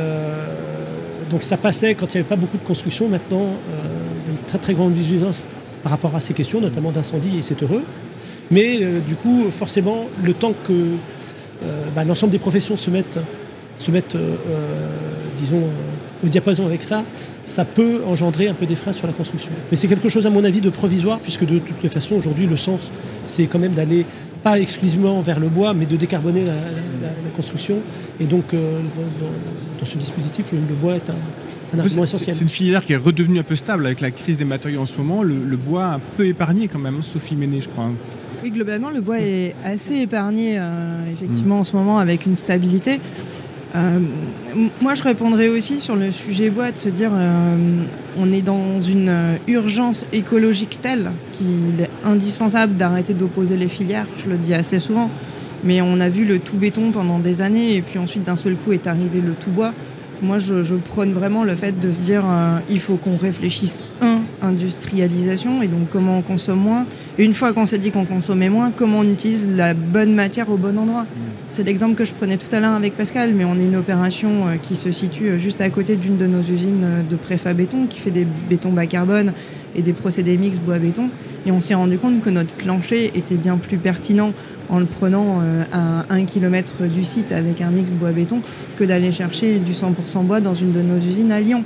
donc 1.30 1.44
ça 1.44 1.58
passait 1.58 1.94
quand 1.94 2.08
il 2.08 2.18
n'y 2.18 2.22
avait 2.22 2.30
pas 2.30 2.36
beaucoup 2.36 2.58
de 2.58 2.64
construction. 2.64 3.08
Maintenant, 3.08 3.50
il 4.26 4.32
y 4.32 4.36
a 4.36 4.40
une 4.40 4.46
très 4.48 4.58
très 4.58 4.74
grande 4.74 4.94
vigilance 4.94 5.44
par 5.84 5.92
rapport 5.92 6.16
à 6.16 6.20
ces 6.20 6.34
questions, 6.34 6.60
notamment 6.60 6.92
d'incendie, 6.92 7.38
et 7.38 7.44
c'est 7.44 7.62
heureux. 7.62 7.84
Mais 8.50 8.80
du 9.06 9.14
coup, 9.14 9.46
forcément, 9.52 10.08
le 10.24 10.34
temps 10.34 10.56
que 10.68 10.74
bah, 11.96 12.04
l'ensemble 12.04 12.32
des 12.32 12.40
professions 12.40 12.76
se 12.76 12.90
mettent, 12.90 13.20
se 13.78 13.92
mettent 13.92 14.18
disons, 15.38 15.70
au 16.24 16.28
diapason 16.28 16.66
avec 16.66 16.84
ça, 16.84 17.04
ça 17.44 17.66
peut 17.66 18.02
engendrer 18.08 18.48
un 18.48 18.54
peu 18.54 18.66
des 18.66 18.76
freins 18.76 18.94
sur 18.94 19.08
la 19.08 19.14
construction. 19.14 19.52
Mais 19.70 19.78
c'est 19.78 19.88
quelque 19.88 20.10
chose, 20.10 20.26
à 20.26 20.30
mon 20.30 20.44
avis, 20.44 20.62
de 20.62 20.70
provisoire, 20.70 21.20
puisque 21.20 21.46
de 21.46 21.60
toutes 21.60 21.84
les 21.84 21.90
façons, 21.90 22.16
aujourd'hui, 22.16 22.48
le 22.48 22.58
sens, 22.58 22.92
c'est 23.26 23.46
quand 23.46 23.60
même 23.60 23.74
d'aller 23.74 24.06
pas 24.44 24.60
exclusivement 24.60 25.22
vers 25.22 25.40
le 25.40 25.48
bois, 25.48 25.74
mais 25.74 25.86
de 25.86 25.96
décarboner 25.96 26.46
la, 26.46 26.54
construction. 27.36 27.78
Et 28.20 28.26
donc, 28.26 28.54
euh, 28.54 28.80
dans, 29.80 29.86
ce 29.86 29.98
dispositif, 29.98 30.52
le, 30.52 30.76
bois 30.76 30.98
est 30.98 31.10
un, 31.10 31.80
argument 31.80 32.04
essentiel. 32.04 32.36
C'est 32.36 32.44
une 32.44 32.50
filière 32.50 32.86
qui 32.86 32.94
est 32.94 32.98
redevenue 32.98 33.40
un 33.40 33.44
peu 33.44 33.56
stable 33.56 33.88
avec 33.88 34.02
la 34.02 34.12
crise 34.12 34.38
des 34.38 34.46
matériaux 34.46 34.82
en 34.82 34.86
ce 34.86 34.96
moment. 34.98 35.24
Le, 35.24 35.58
bois 35.58 35.86
un 35.86 36.02
peu 36.16 36.28
épargné 36.28 36.68
quand 36.68 36.78
même, 36.78 37.02
Sophie 37.02 37.36
Méné, 37.36 37.60
je 37.60 37.70
crois. 37.70 37.90
Oui, 38.44 38.52
globalement, 38.52 38.92
le 38.92 39.02
bois 39.02 39.20
est 39.20 39.56
assez 39.64 39.96
épargné, 40.02 40.60
euh, 40.60 41.12
effectivement, 41.12 41.62
en 41.62 41.64
ce 41.64 41.76
moment, 41.76 41.98
avec 41.98 42.28
une 42.28 42.36
stabilité. 42.36 43.00
Euh, 43.76 44.00
moi, 44.82 44.94
je 44.94 45.02
répondrais 45.02 45.48
aussi 45.48 45.82
sur 45.82 45.96
le 45.96 46.12
sujet 46.12 46.50
bois 46.50 46.72
de 46.72 46.78
se 46.78 46.90
dire 46.90 47.12
euh, 47.14 47.56
on 48.18 48.32
est 48.32 48.44
dans 48.44 48.80
une 48.82 49.10
euh, 49.10 49.36
urgence 49.48 50.06
écologique 50.14 50.80
telle 50.82 51.12
qu'il 51.34 51.82
est 51.82 51.90
indispensable 52.06 52.76
d'arrêter 52.76 53.14
d'opposer 53.14 53.58
les 53.58 53.68
filières. 53.68 54.06
Je 54.24 54.30
le 54.30 54.38
dis 54.38 54.54
assez 54.54 54.80
souvent. 54.80 55.10
Mais 55.64 55.82
on 55.82 56.00
a 56.02 56.10
vu 56.10 56.26
le 56.26 56.40
tout 56.40 56.58
béton 56.58 56.92
pendant 56.92 57.20
des 57.20 57.42
années 57.42 57.78
et 57.78 57.82
puis 57.82 57.98
ensuite 57.98 58.26
d'un 58.26 58.36
seul 58.36 58.56
coup 58.56 58.74
est 58.74 58.86
arrivé 58.86 59.22
le 59.22 59.32
tout 59.32 59.50
bois. 59.50 59.74
Moi, 60.24 60.38
je, 60.38 60.64
je 60.64 60.76
prône 60.76 61.14
vraiment 61.14 61.44
le 61.44 61.56
fait 61.56 61.80
de 61.80 61.92
se 61.92 62.02
dire 62.02 62.24
il 62.70 62.80
faut 62.80 62.96
qu'on 62.96 63.18
réfléchisse, 63.18 63.84
un, 64.02 64.22
industrialisation 64.44 65.62
et 65.62 65.68
donc 65.68 65.90
comment 65.92 66.20
on 66.20 66.22
consomme 66.22 66.60
moins. 66.60 66.86
Et 67.18 67.24
une 67.24 67.34
fois 67.34 67.54
qu'on 67.54 67.66
s'est 67.66 67.78
dit 67.78 67.92
qu'on 67.92 68.06
consommait 68.06 68.50
moins, 68.50 68.72
comment 68.72 69.00
on 69.00 69.10
utilise 69.10 69.48
la 69.50 69.74
bonne 69.74 70.14
matière 70.14 70.50
au 70.50 70.58
bon 70.58 70.78
endroit. 70.78 71.06
C'est 71.50 71.64
l'exemple 71.64 71.96
que 71.96 72.06
je 72.06 72.14
prenais 72.14 72.38
tout 72.38 72.54
à 72.56 72.60
l'heure 72.60 72.74
avec 72.74 72.98
Pascal, 72.98 73.34
mais 73.36 73.46
on 73.46 73.60
est 73.60 73.64
une 73.66 73.76
opération 73.76 74.48
euh, 74.48 74.56
qui 74.56 74.76
se 74.76 74.92
situe 74.92 75.28
euh, 75.28 75.38
juste 75.38 75.62
à 75.62 75.70
côté 75.70 75.98
d'une 75.98 76.18
de 76.18 76.26
nos 76.26 76.42
usines 76.42 76.84
euh, 76.84 77.04
de 77.04 77.16
préfa 77.16 77.54
béton 77.54 77.86
qui 77.86 78.00
fait 78.00 78.10
des 78.10 78.26
bétons 78.26 78.72
bas 78.72 78.88
carbone 78.88 79.34
et 79.76 79.84
des 79.84 79.94
procédés 79.94 80.38
mix 80.38 80.58
bois-béton. 80.58 81.10
Et 81.46 81.52
on 81.52 81.60
s'est 81.60 81.76
rendu 81.76 82.00
compte 82.00 82.22
que 82.22 82.32
notre 82.32 82.54
plancher 82.54 83.12
était 83.16 83.36
bien 83.36 83.58
plus 83.58 83.78
pertinent 83.78 84.34
en 84.70 84.80
le 84.80 84.86
prenant 84.86 85.42
à 85.74 86.06
un 86.10 86.24
kilomètre 86.26 86.84
du 86.88 87.04
site 87.04 87.32
avec 87.32 87.60
un 87.60 87.70
mix 87.70 87.94
bois-béton 87.94 88.42
que 88.76 88.84
d'aller 88.84 89.12
chercher 89.12 89.60
du 89.60 89.74
100% 89.74 90.24
bois 90.24 90.42
dans 90.42 90.54
une 90.54 90.72
de 90.72 90.82
nos 90.82 90.98
usines 90.98 91.32
à 91.32 91.40
Lyon. 91.40 91.64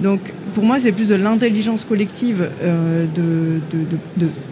Donc 0.00 0.32
pour 0.54 0.64
moi, 0.64 0.80
c'est 0.80 0.92
plus 0.92 1.08
de 1.08 1.14
l'intelligence 1.14 1.84
collective 1.84 2.50
euh, 2.62 3.06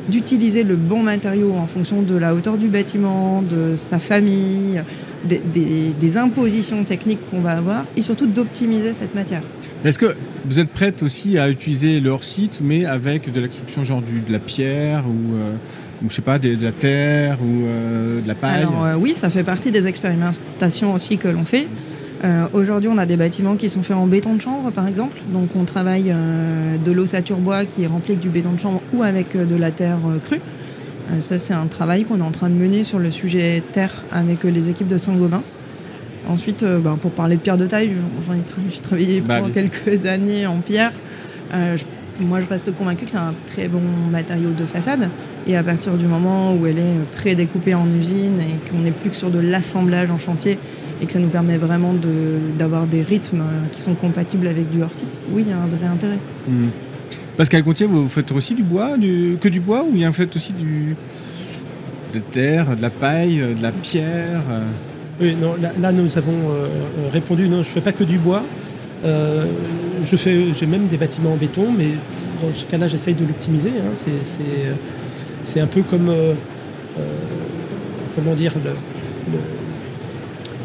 d'utiliser 0.09 0.63
le 0.63 0.77
bon 0.77 1.03
matériau 1.03 1.55
en 1.55 1.67
fonction 1.67 2.03
de 2.03 2.15
la 2.15 2.35
hauteur 2.35 2.57
du 2.57 2.69
bâtiment, 2.69 3.43
de 3.43 3.75
sa 3.77 3.99
famille, 3.99 4.83
des, 5.25 6.17
impositions 6.17 6.85
techniques 6.85 7.19
qu'on 7.31 7.41
va 7.41 7.51
avoir 7.51 7.85
et 7.97 8.03
surtout 8.03 8.27
d'optimiser 8.27 8.95
cette 8.95 9.15
matière. 9.15 9.43
Est-ce 9.85 9.99
que 9.99 10.15
vous 10.47 10.59
êtes 10.59 10.71
prête 10.71 11.03
aussi 11.03 11.39
à 11.39 11.51
utiliser 11.51 12.01
leur 12.01 12.25
site, 12.25 12.61
mais 12.63 12.85
avec 12.85 13.31
de 13.31 13.41
la 13.41 13.49
construction 13.49 13.85
genre 13.85 14.03
de 14.03 14.33
la 14.33 14.39
pierre 14.39 15.05
ou, 15.07 15.35
euh, 15.35 15.53
je 16.09 16.15
sais 16.15 16.23
pas, 16.23 16.39
de, 16.39 16.57
la 16.61 16.73
terre 16.73 17.39
ou 17.43 17.67
euh, 17.67 18.21
de 18.21 18.29
la 18.29 18.35
paille? 18.35 18.63
Alors 18.63 19.01
oui, 19.01 19.15
ça 19.15 19.31
fait 19.31 19.45
partie 19.45 19.71
des 19.71 19.87
expérimentations 19.87 20.95
aussi 20.95 21.19
que 21.19 21.29
l'on 21.29 21.45
fait. 21.45 21.67
Euh, 22.25 22.49
aujourd'hui, 22.53 22.91
on 22.93 22.99
a 22.99 23.07
des 23.07 23.17
bâtiments 23.17 23.57
qui 23.57 23.69
sont 23.69 23.83
faits 23.83 23.97
en 23.97 24.07
béton 24.07 24.35
de 24.35 24.41
chanvre, 24.41 24.71
par 24.71 24.89
exemple. 24.89 25.19
Donc, 25.33 25.51
on 25.57 25.65
travaille 25.65 26.11
euh, 26.11 26.77
de 26.77 26.93
l'ossature 26.93 27.37
bois 27.37 27.65
qui 27.65 27.85
est 27.85 27.87
remplie 27.87 28.13
avec 28.13 28.21
du 28.21 28.29
béton 28.29 28.53
de 28.53 28.61
chanvre 28.61 28.83
ou 28.93 29.03
avec 29.03 29.37
euh, 29.37 29.45
de 29.45 29.55
la 29.55 29.71
terre 29.71 29.99
crue. 30.25 30.41
ça, 31.21 31.39
c'est 31.39 31.55
un 31.55 31.67
travail 31.67 32.05
qu'on 32.05 32.19
est 32.19 32.23
en 32.23 32.33
train 32.33 32.51
de 32.51 32.55
mener 32.55 32.83
sur 32.83 32.99
le 32.99 33.11
sujet 33.11 33.63
terre 33.73 34.05
avec 34.11 34.43
les 34.45 34.69
équipes 34.69 34.89
de 34.89 34.99
Saint-Gobain. 34.99 35.43
Ensuite, 36.29 36.65
ben, 36.65 36.99
pour 37.01 37.13
parler 37.13 37.37
de 37.37 37.41
pierre 37.41 37.57
de 37.57 37.67
taille, 37.67 37.93
j'ai 38.71 38.81
travaillé 38.81 39.21
bah, 39.21 39.41
pendant 39.41 39.53
quelques 39.53 40.05
années 40.07 40.47
en 40.47 40.59
pierre. 40.59 40.93
moi, 42.21 42.41
je 42.41 42.47
reste 42.47 42.77
convaincu 42.77 43.07
que 43.07 43.11
c'est 43.13 43.17
un 43.17 43.35
très 43.47 43.69
bon 43.69 43.81
matériau 44.11 44.51
de 44.51 44.67
façade. 44.67 45.09
Et 45.47 45.57
à 45.57 45.63
partir 45.63 45.95
du 45.95 46.05
moment 46.05 46.53
où 46.53 46.67
elle 46.67 46.79
est 46.79 47.11
pré-découpée 47.17 47.75
en 47.75 47.87
usine 47.87 48.41
et 48.41 48.71
qu'on 48.71 48.81
n'est 48.81 48.91
plus 48.91 49.09
que 49.09 49.17
sur 49.17 49.31
de 49.31 49.39
l'assemblage 49.39 50.11
en 50.11 50.19
chantier, 50.19 50.59
et 51.01 51.07
que 51.07 51.13
ça 51.13 51.19
nous 51.19 51.29
permet 51.29 51.57
vraiment 51.59 51.95
d'avoir 52.59 52.87
des 52.87 53.03
rythmes 53.03 53.43
qui 53.73 53.81
sont 53.81 53.95
compatibles 53.95 54.47
avec 54.49 54.71
du 54.71 54.83
hors-site, 54.83 55.21
oui, 55.33 55.45
il 55.47 55.51
y 55.51 55.53
a 55.53 55.59
un 55.59 55.67
vrai 55.69 55.87
intérêt. 55.87 56.19
Mmh. 56.49 56.67
Pascal 57.37 57.63
Contier, 57.63 57.87
vous 57.87 58.09
faites 58.09 58.33
aussi 58.33 58.55
du 58.55 58.65
bois, 58.65 58.97
que 59.41 59.49
du 59.49 59.61
bois, 59.61 59.85
ou 59.85 59.91
il 59.95 60.01
y 60.01 60.05
a 60.05 60.09
en 60.09 60.13
fait 60.13 60.35
aussi 60.35 60.53
du, 60.53 60.97
de 62.13 62.19
terre, 62.19 62.75
de 62.77 62.83
la 62.83 62.91
paille, 62.91 63.39
de 63.57 63.63
la 63.63 63.71
pierre 63.71 64.43
euh 64.51 64.63
Oui, 65.21 65.37
non, 65.41 65.55
là, 65.81 65.93
nous 65.93 66.19
avons 66.19 66.33
euh, 66.33 66.67
répondu, 67.13 67.49
non, 67.49 67.63
je 67.63 67.69
ne 67.69 67.75
fais 67.75 67.81
pas 67.81 67.93
que 67.93 68.05
du 68.05 68.19
bois. 68.19 68.43
Euh, 69.05 69.47
je 70.05 70.17
fais, 70.17 70.53
j'ai 70.53 70.67
même 70.67 70.87
des 70.87 70.97
bâtiments 70.97 71.33
en 71.35 71.37
béton, 71.37 71.71
mais 71.71 71.91
dans 72.43 72.53
ce 72.53 72.65
cas-là, 72.67 72.89
j'essaye 72.89 73.15
de 73.15 73.25
l'optimiser. 73.25 73.71
Hein. 73.79 73.91
c'est 73.93 74.43
C'est 75.41 75.61
un 75.61 75.67
peu 75.69 75.83
comme, 75.83 76.09
euh, 76.09 76.35
euh, 76.99 77.03
comment 78.17 78.35
dire, 78.35 78.53
le, 78.65 78.71
le- 79.33 79.39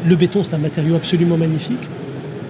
le 0.06 0.16
béton, 0.16 0.42
c'est 0.42 0.54
un 0.54 0.58
matériau 0.58 0.96
absolument 0.96 1.36
magnifique 1.36 1.88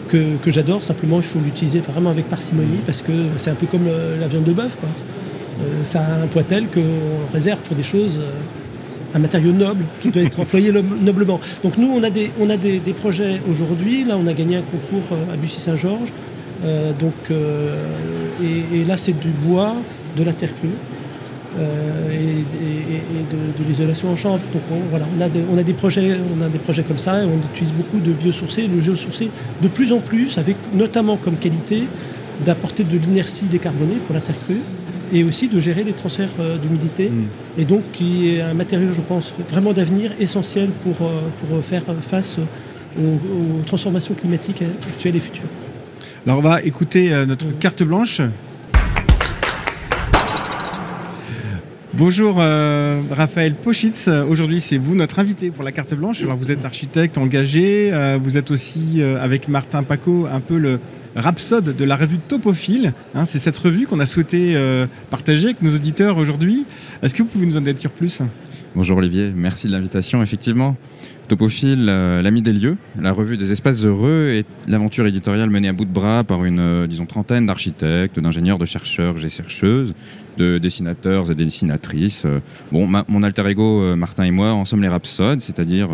que, 0.08 0.50
j'adore. 0.50 0.82
Simplement, 0.84 1.16
il 1.16 1.24
faut 1.24 1.40
l'utiliser 1.40 1.80
vraiment 1.80 2.10
avec 2.10 2.28
parcimonie 2.28 2.78
parce 2.86 3.02
que 3.02 3.12
c'est 3.36 3.50
un 3.50 3.54
peu 3.54 3.66
comme 3.66 3.86
euh, 3.88 4.18
la 4.20 4.28
viande 4.28 4.44
de 4.44 4.52
bœuf. 4.52 4.76
Euh, 4.84 5.84
ça 5.84 6.00
a 6.00 6.22
un 6.22 6.26
poids 6.26 6.44
tel 6.44 6.68
qu'on 6.68 7.32
réserve 7.32 7.60
pour 7.62 7.74
des 7.74 7.82
choses, 7.82 8.18
euh, 8.18 8.30
un 9.16 9.18
matériau 9.18 9.52
noble 9.52 9.84
qui 10.00 10.10
doit 10.10 10.22
être 10.22 10.38
employé 10.44 10.70
lo- 10.70 10.82
noblement. 10.82 11.40
Donc 11.62 11.78
nous, 11.78 11.90
on 11.92 12.02
a 12.02 12.10
des, 12.10 12.30
projets 12.92 13.40
aujourd'hui. 13.50 14.04
Là, 14.04 14.16
on 14.16 14.26
a 14.26 14.32
gagné 14.32 14.56
un 14.56 14.62
concours 14.62 15.16
à 15.32 15.36
Bussy-Saint-Georges. 15.36 16.12
Et 18.42 18.84
là, 18.84 18.96
c'est 18.96 19.18
du 19.18 19.28
bois, 19.28 19.74
de 20.16 20.22
la 20.22 20.32
terre 20.32 20.54
crue. 20.54 20.70
Euh, 21.58 22.10
et, 22.12 22.40
et- 22.40 23.20
et 23.20 23.24
de, 23.30 23.62
de 23.62 23.68
l'isolation 23.68 24.10
en 24.10 24.16
chanvre. 24.16 24.42
Donc 24.52 24.62
on, 24.72 24.80
voilà, 24.90 25.06
on 25.16 25.20
a, 25.20 25.28
des, 25.28 25.40
on 25.52 25.56
a 25.58 25.62
des 25.62 25.72
projets, 25.72 26.16
on 26.36 26.40
a 26.42 26.48
des 26.48 26.58
projets 26.58 26.82
comme 26.82 26.98
ça 26.98 27.22
et 27.22 27.26
on 27.26 27.38
utilise 27.52 27.72
beaucoup 27.72 27.98
de 28.00 28.12
biosourcés. 28.12 28.62
Le 28.62 28.80
biosourcé 28.80 29.30
de 29.62 29.68
plus 29.68 29.92
en 29.92 29.98
plus, 30.00 30.38
avec 30.38 30.56
notamment 30.74 31.16
comme 31.16 31.36
qualité 31.36 31.84
d'apporter 32.44 32.82
de 32.84 32.96
l'inertie 32.98 33.44
décarbonée 33.46 33.96
pour 34.06 34.14
la 34.14 34.20
terre 34.20 34.38
crue 34.44 34.60
et 35.12 35.22
aussi 35.22 35.48
de 35.48 35.60
gérer 35.60 35.84
les 35.84 35.92
transferts 35.92 36.30
euh, 36.40 36.58
d'humidité. 36.58 37.08
Mm. 37.10 37.60
Et 37.60 37.64
donc 37.64 37.82
qui 37.92 38.30
est 38.30 38.40
un 38.40 38.54
matériau, 38.54 38.92
je 38.92 39.00
pense, 39.00 39.34
vraiment 39.50 39.72
d'avenir 39.72 40.10
essentiel 40.18 40.70
pour, 40.82 41.06
euh, 41.06 41.20
pour 41.38 41.64
faire 41.64 41.82
face 42.00 42.38
aux, 42.98 43.02
aux 43.02 43.62
transformations 43.64 44.14
climatiques 44.14 44.62
actuelles 44.88 45.16
et 45.16 45.20
futures. 45.20 45.48
Alors 46.26 46.38
on 46.38 46.42
va 46.42 46.62
écouter 46.62 47.12
notre 47.28 47.46
carte 47.58 47.82
blanche. 47.82 48.20
Bonjour 51.96 52.38
euh, 52.40 53.02
Raphaël 53.08 53.54
Pochitz. 53.54 54.08
Aujourd'hui 54.08 54.58
c'est 54.58 54.78
vous 54.78 54.96
notre 54.96 55.20
invité 55.20 55.52
pour 55.52 55.62
la 55.62 55.70
carte 55.70 55.94
blanche. 55.94 56.22
Alors 56.22 56.36
vous 56.36 56.50
êtes 56.50 56.64
architecte 56.64 57.18
engagé, 57.18 57.90
euh, 57.92 58.18
vous 58.20 58.36
êtes 58.36 58.50
aussi 58.50 59.00
euh, 59.00 59.22
avec 59.22 59.46
Martin 59.46 59.84
Paco 59.84 60.26
un 60.26 60.40
peu 60.40 60.58
le 60.58 60.80
rhapsode 61.14 61.76
de 61.76 61.84
la 61.84 61.94
revue 61.94 62.18
Topophile. 62.18 62.94
Hein, 63.14 63.26
c'est 63.26 63.38
cette 63.38 63.56
revue 63.58 63.86
qu'on 63.86 64.00
a 64.00 64.06
souhaité 64.06 64.56
partager 65.08 65.46
avec 65.46 65.62
nos 65.62 65.72
auditeurs 65.72 66.18
aujourd'hui. 66.18 66.66
Est-ce 67.02 67.14
que 67.14 67.22
vous 67.22 67.28
pouvez 67.28 67.46
nous 67.46 67.56
en 67.56 67.60
dire 67.60 67.90
plus? 67.90 68.20
Bonjour 68.74 68.98
Olivier, 68.98 69.32
merci 69.32 69.68
de 69.68 69.72
l'invitation. 69.72 70.20
Effectivement, 70.20 70.76
Topophile, 71.28 71.86
l'ami 71.86 72.42
des 72.42 72.52
lieux, 72.52 72.76
la 73.00 73.12
revue 73.12 73.38
des 73.38 73.50
espaces 73.50 73.86
heureux 73.86 74.28
est 74.28 74.46
l'aventure 74.68 75.06
éditoriale 75.06 75.48
menée 75.48 75.68
à 75.68 75.72
bout 75.72 75.86
de 75.86 75.92
bras 75.92 76.22
par 76.22 76.44
une, 76.44 76.58
euh, 76.58 76.86
disons, 76.86 77.06
trentaine 77.06 77.46
d'architectes, 77.46 78.20
d'ingénieurs, 78.20 78.58
de 78.58 78.66
chercheurs 78.66 79.24
et 79.24 79.28
chercheuses, 79.30 79.94
de 80.36 80.58
dessinateurs 80.58 81.30
et 81.30 81.34
dessinatrices. 81.34 82.26
Euh, 82.26 82.40
Bon, 82.72 82.86
mon 83.08 83.22
alter 83.22 83.46
ego, 83.48 83.82
euh, 83.82 83.96
Martin 83.96 84.24
et 84.24 84.30
moi, 84.30 84.52
en 84.52 84.66
sommes 84.66 84.82
les 84.82 84.88
rhapsodes, 84.88 85.40
c'est-à-dire 85.40 85.88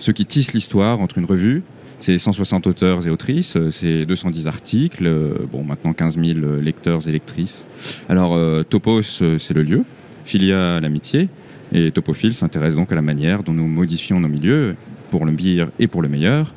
ceux 0.00 0.12
qui 0.12 0.26
tissent 0.26 0.52
l'histoire 0.52 1.00
entre 1.00 1.16
une 1.16 1.24
revue, 1.24 1.62
c'est 2.00 2.18
160 2.18 2.66
auteurs 2.66 3.06
et 3.06 3.10
autrices, 3.10 3.56
c'est 3.70 4.04
210 4.04 4.46
articles, 4.46 5.08
bon, 5.50 5.64
maintenant 5.64 5.94
15 5.94 6.18
000 6.18 6.38
euh, 6.40 6.60
lecteurs 6.60 7.08
et 7.08 7.12
lectrices. 7.12 7.64
Alors, 8.10 8.38
Topos, 8.66 9.02
c'est 9.02 9.54
le 9.54 9.62
lieu, 9.62 9.84
Philia, 10.26 10.80
l'amitié, 10.80 11.28
et 11.74 11.90
Topophile 11.90 12.32
s'intéresse 12.32 12.76
donc 12.76 12.90
à 12.90 12.94
la 12.94 13.02
manière 13.02 13.42
dont 13.42 13.52
nous 13.52 13.66
modifions 13.66 14.20
nos 14.20 14.28
milieux, 14.28 14.76
pour 15.10 15.26
le 15.26 15.32
pire 15.32 15.68
et 15.78 15.86
pour 15.86 16.00
le 16.00 16.08
meilleur, 16.08 16.54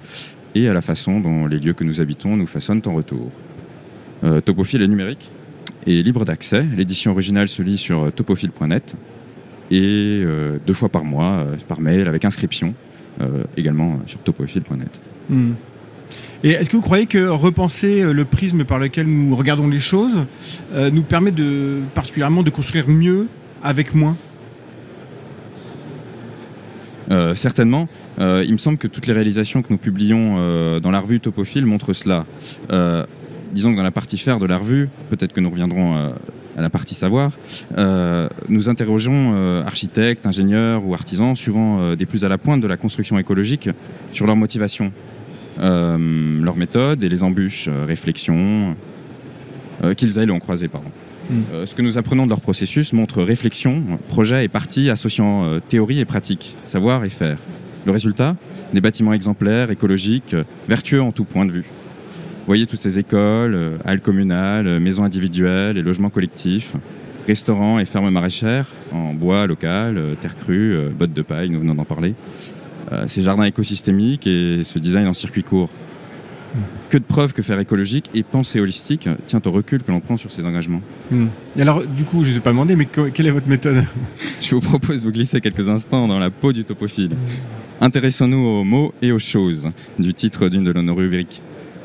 et 0.55 0.69
à 0.69 0.73
la 0.73 0.81
façon 0.81 1.19
dont 1.19 1.45
les 1.45 1.59
lieux 1.59 1.73
que 1.73 1.83
nous 1.83 1.99
habitons 1.99 2.37
nous 2.37 2.47
façonnent 2.47 2.81
en 2.85 2.93
retour. 2.93 3.29
Euh, 4.23 4.39
Topophile 4.39 4.81
est 4.81 4.87
numérique 4.87 5.29
et 5.85 6.01
libre 6.01 6.23
d'accès. 6.23 6.65
L'édition 6.75 7.11
originale 7.11 7.49
se 7.49 7.61
lit 7.61 7.77
sur 7.77 8.11
topophile.net 8.13 8.95
et 9.69 10.21
euh, 10.23 10.57
deux 10.65 10.73
fois 10.73 10.89
par 10.89 11.03
mois 11.03 11.43
euh, 11.45 11.55
par 11.67 11.81
mail 11.81 12.07
avec 12.07 12.23
inscription, 12.23 12.73
euh, 13.21 13.43
également 13.57 13.99
sur 14.05 14.19
topophile.net. 14.19 14.99
Hmm. 15.29 15.53
Et 16.43 16.51
est-ce 16.51 16.69
que 16.69 16.75
vous 16.75 16.81
croyez 16.81 17.07
que 17.07 17.27
repenser 17.27 18.01
euh, 18.01 18.13
le 18.13 18.25
prisme 18.25 18.63
par 18.63 18.79
lequel 18.79 19.07
nous 19.07 19.35
regardons 19.35 19.67
les 19.67 19.79
choses 19.79 20.25
euh, 20.73 20.91
nous 20.91 21.01
permet 21.01 21.31
de 21.31 21.79
particulièrement 21.95 22.43
de 22.43 22.49
construire 22.49 22.87
mieux 22.87 23.27
avec 23.63 23.95
moins? 23.95 24.15
Euh, 27.09 27.35
certainement. 27.35 27.87
Euh, 28.19 28.43
il 28.45 28.51
me 28.51 28.57
semble 28.57 28.77
que 28.77 28.87
toutes 28.87 29.07
les 29.07 29.13
réalisations 29.13 29.61
que 29.61 29.67
nous 29.69 29.77
publions 29.77 30.35
euh, 30.37 30.79
dans 30.79 30.91
la 30.91 30.99
revue 30.99 31.19
Topophile 31.19 31.65
montrent 31.65 31.93
cela. 31.93 32.25
Euh, 32.71 33.05
disons 33.53 33.71
que 33.71 33.77
dans 33.77 33.83
la 33.83 33.91
partie 33.91 34.17
faire 34.17 34.39
de 34.39 34.45
la 34.45 34.57
revue, 34.57 34.89
peut-être 35.09 35.33
que 35.33 35.39
nous 35.39 35.49
reviendrons 35.49 36.13
à 36.57 36.61
la 36.61 36.69
partie 36.69 36.95
savoir, 36.95 37.31
nous 38.49 38.69
interrogeons 38.69 39.63
architectes, 39.65 40.25
ingénieurs 40.25 40.85
ou 40.85 40.93
artisans, 40.93 41.33
souvent 41.33 41.95
des 41.95 42.05
plus 42.05 42.25
à 42.25 42.27
la 42.27 42.37
pointe 42.37 42.59
de 42.59 42.67
la 42.67 42.75
construction 42.75 43.17
écologique, 43.17 43.69
sur 44.11 44.27
leur 44.27 44.35
motivation, 44.35 44.91
leur 45.59 46.57
méthode 46.57 47.03
et 47.03 47.09
les 47.09 47.23
embûches, 47.23 47.69
réflexions 47.69 48.75
qu'ils 49.95 50.19
elles 50.19 50.31
ont 50.31 50.39
croisées. 50.39 50.67
Pardon. 50.67 50.91
Mm. 51.29 51.35
Euh, 51.53 51.65
ce 51.65 51.75
que 51.75 51.81
nous 51.81 51.97
apprenons 51.97 52.25
de 52.25 52.29
leur 52.29 52.41
processus 52.41 52.93
montre 52.93 53.21
réflexion, 53.21 53.83
projet 54.07 54.45
et 54.45 54.47
partie 54.47 54.89
associant 54.89 55.45
euh, 55.45 55.59
théorie 55.59 55.99
et 55.99 56.05
pratique, 56.05 56.55
savoir 56.63 57.03
et 57.03 57.09
faire. 57.09 57.37
Le 57.85 57.91
résultat 57.91 58.35
Des 58.73 58.81
bâtiments 58.81 59.13
exemplaires, 59.13 59.71
écologiques, 59.71 60.35
vertueux 60.67 61.01
en 61.01 61.11
tout 61.11 61.23
point 61.23 61.45
de 61.45 61.51
vue. 61.51 61.65
Voyez 62.45 62.65
toutes 62.65 62.81
ces 62.81 62.99
écoles, 62.99 63.55
euh, 63.55 63.77
halles 63.85 64.01
communales, 64.01 64.79
maisons 64.79 65.03
individuelles 65.03 65.77
et 65.77 65.81
logements 65.81 66.09
collectifs, 66.09 66.73
restaurants 67.27 67.79
et 67.79 67.85
fermes 67.85 68.09
maraîchères 68.09 68.67
en 68.91 69.13
bois 69.13 69.47
local, 69.47 70.15
terre 70.21 70.37
crue, 70.37 70.77
bottes 70.97 71.13
de 71.13 71.21
paille, 71.21 71.49
nous 71.49 71.59
venons 71.59 71.75
d'en 71.75 71.83
parler. 71.83 72.13
Ces 73.07 73.21
jardins 73.21 73.43
écosystémiques 73.43 74.27
et 74.27 74.61
ce 74.63 74.79
design 74.79 75.07
en 75.07 75.13
circuit 75.13 75.43
court. 75.43 75.69
Que 76.89 76.97
de 76.97 77.03
preuves 77.03 77.33
que 77.33 77.41
faire 77.41 77.59
écologique 77.59 78.09
et 78.13 78.23
penser 78.23 78.59
holistique 78.59 79.09
tient 79.25 79.41
au 79.45 79.51
recul 79.51 79.83
que 79.83 79.91
l'on 79.91 79.99
prend 79.99 80.17
sur 80.17 80.31
ces 80.31 80.45
engagements. 80.45 80.81
Hmm. 81.11 81.27
Et 81.57 81.61
alors, 81.61 81.85
du 81.85 82.03
coup, 82.03 82.23
je 82.23 82.29
ne 82.29 82.31
vous 82.33 82.37
ai 82.37 82.41
pas 82.41 82.51
demandé, 82.51 82.75
mais 82.75 82.85
que- 82.85 83.09
quelle 83.09 83.27
est 83.27 83.31
votre 83.31 83.47
méthode 83.49 83.83
Je 84.41 84.55
vous 84.55 84.61
propose 84.61 85.01
de 85.01 85.05
vous 85.05 85.11
glisser 85.11 85.41
quelques 85.41 85.67
instants 85.69 86.07
dans 86.07 86.19
la 86.19 86.29
peau 86.29 86.53
du 86.53 86.63
topophile. 86.63 87.11
Intéressons-nous 87.81 88.37
aux 88.37 88.63
mots 88.63 88.93
et 89.01 89.11
aux 89.11 89.19
choses 89.19 89.69
du 89.99 90.13
titre 90.13 90.49
d'une 90.49 90.63
de 90.63 90.73
nos 90.73 90.95
rubriques. 90.95 91.41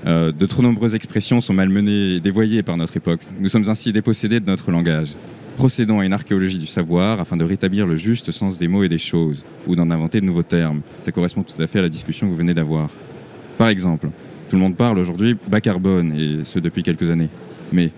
Euh, 0.06 0.32
de 0.32 0.46
trop 0.46 0.62
nombreuses 0.62 0.94
expressions 0.94 1.40
sont 1.40 1.52
malmenées 1.52 2.14
et 2.16 2.20
dévoyées 2.20 2.62
par 2.62 2.76
notre 2.76 2.96
époque. 2.96 3.20
Nous 3.38 3.48
sommes 3.48 3.68
ainsi 3.68 3.92
dépossédés 3.92 4.40
de 4.40 4.46
notre 4.46 4.70
langage. 4.70 5.14
Procédons 5.56 6.00
à 6.00 6.06
une 6.06 6.12
archéologie 6.12 6.58
du 6.58 6.66
savoir 6.66 7.20
afin 7.20 7.36
de 7.36 7.44
rétablir 7.44 7.86
le 7.86 7.96
juste 7.96 8.30
sens 8.32 8.58
des 8.58 8.68
mots 8.68 8.82
et 8.84 8.88
des 8.88 8.98
choses, 8.98 9.44
ou 9.66 9.76
d'en 9.76 9.90
inventer 9.90 10.20
de 10.20 10.26
nouveaux 10.26 10.42
termes. 10.42 10.80
Ça 11.02 11.12
correspond 11.12 11.42
tout 11.42 11.60
à 11.60 11.66
fait 11.66 11.78
à 11.78 11.82
la 11.82 11.88
discussion 11.88 12.26
que 12.26 12.32
vous 12.32 12.38
venez 12.38 12.54
d'avoir. 12.54 12.88
Par 13.58 13.68
exemple, 13.68 14.08
tout 14.52 14.56
le 14.56 14.62
monde 14.64 14.76
parle 14.76 14.98
aujourd'hui 14.98 15.34
bas 15.48 15.62
carbone, 15.62 16.12
et 16.14 16.44
ce 16.44 16.58
depuis 16.58 16.82
quelques 16.82 17.08
années. 17.08 17.30
Mais 17.72 17.90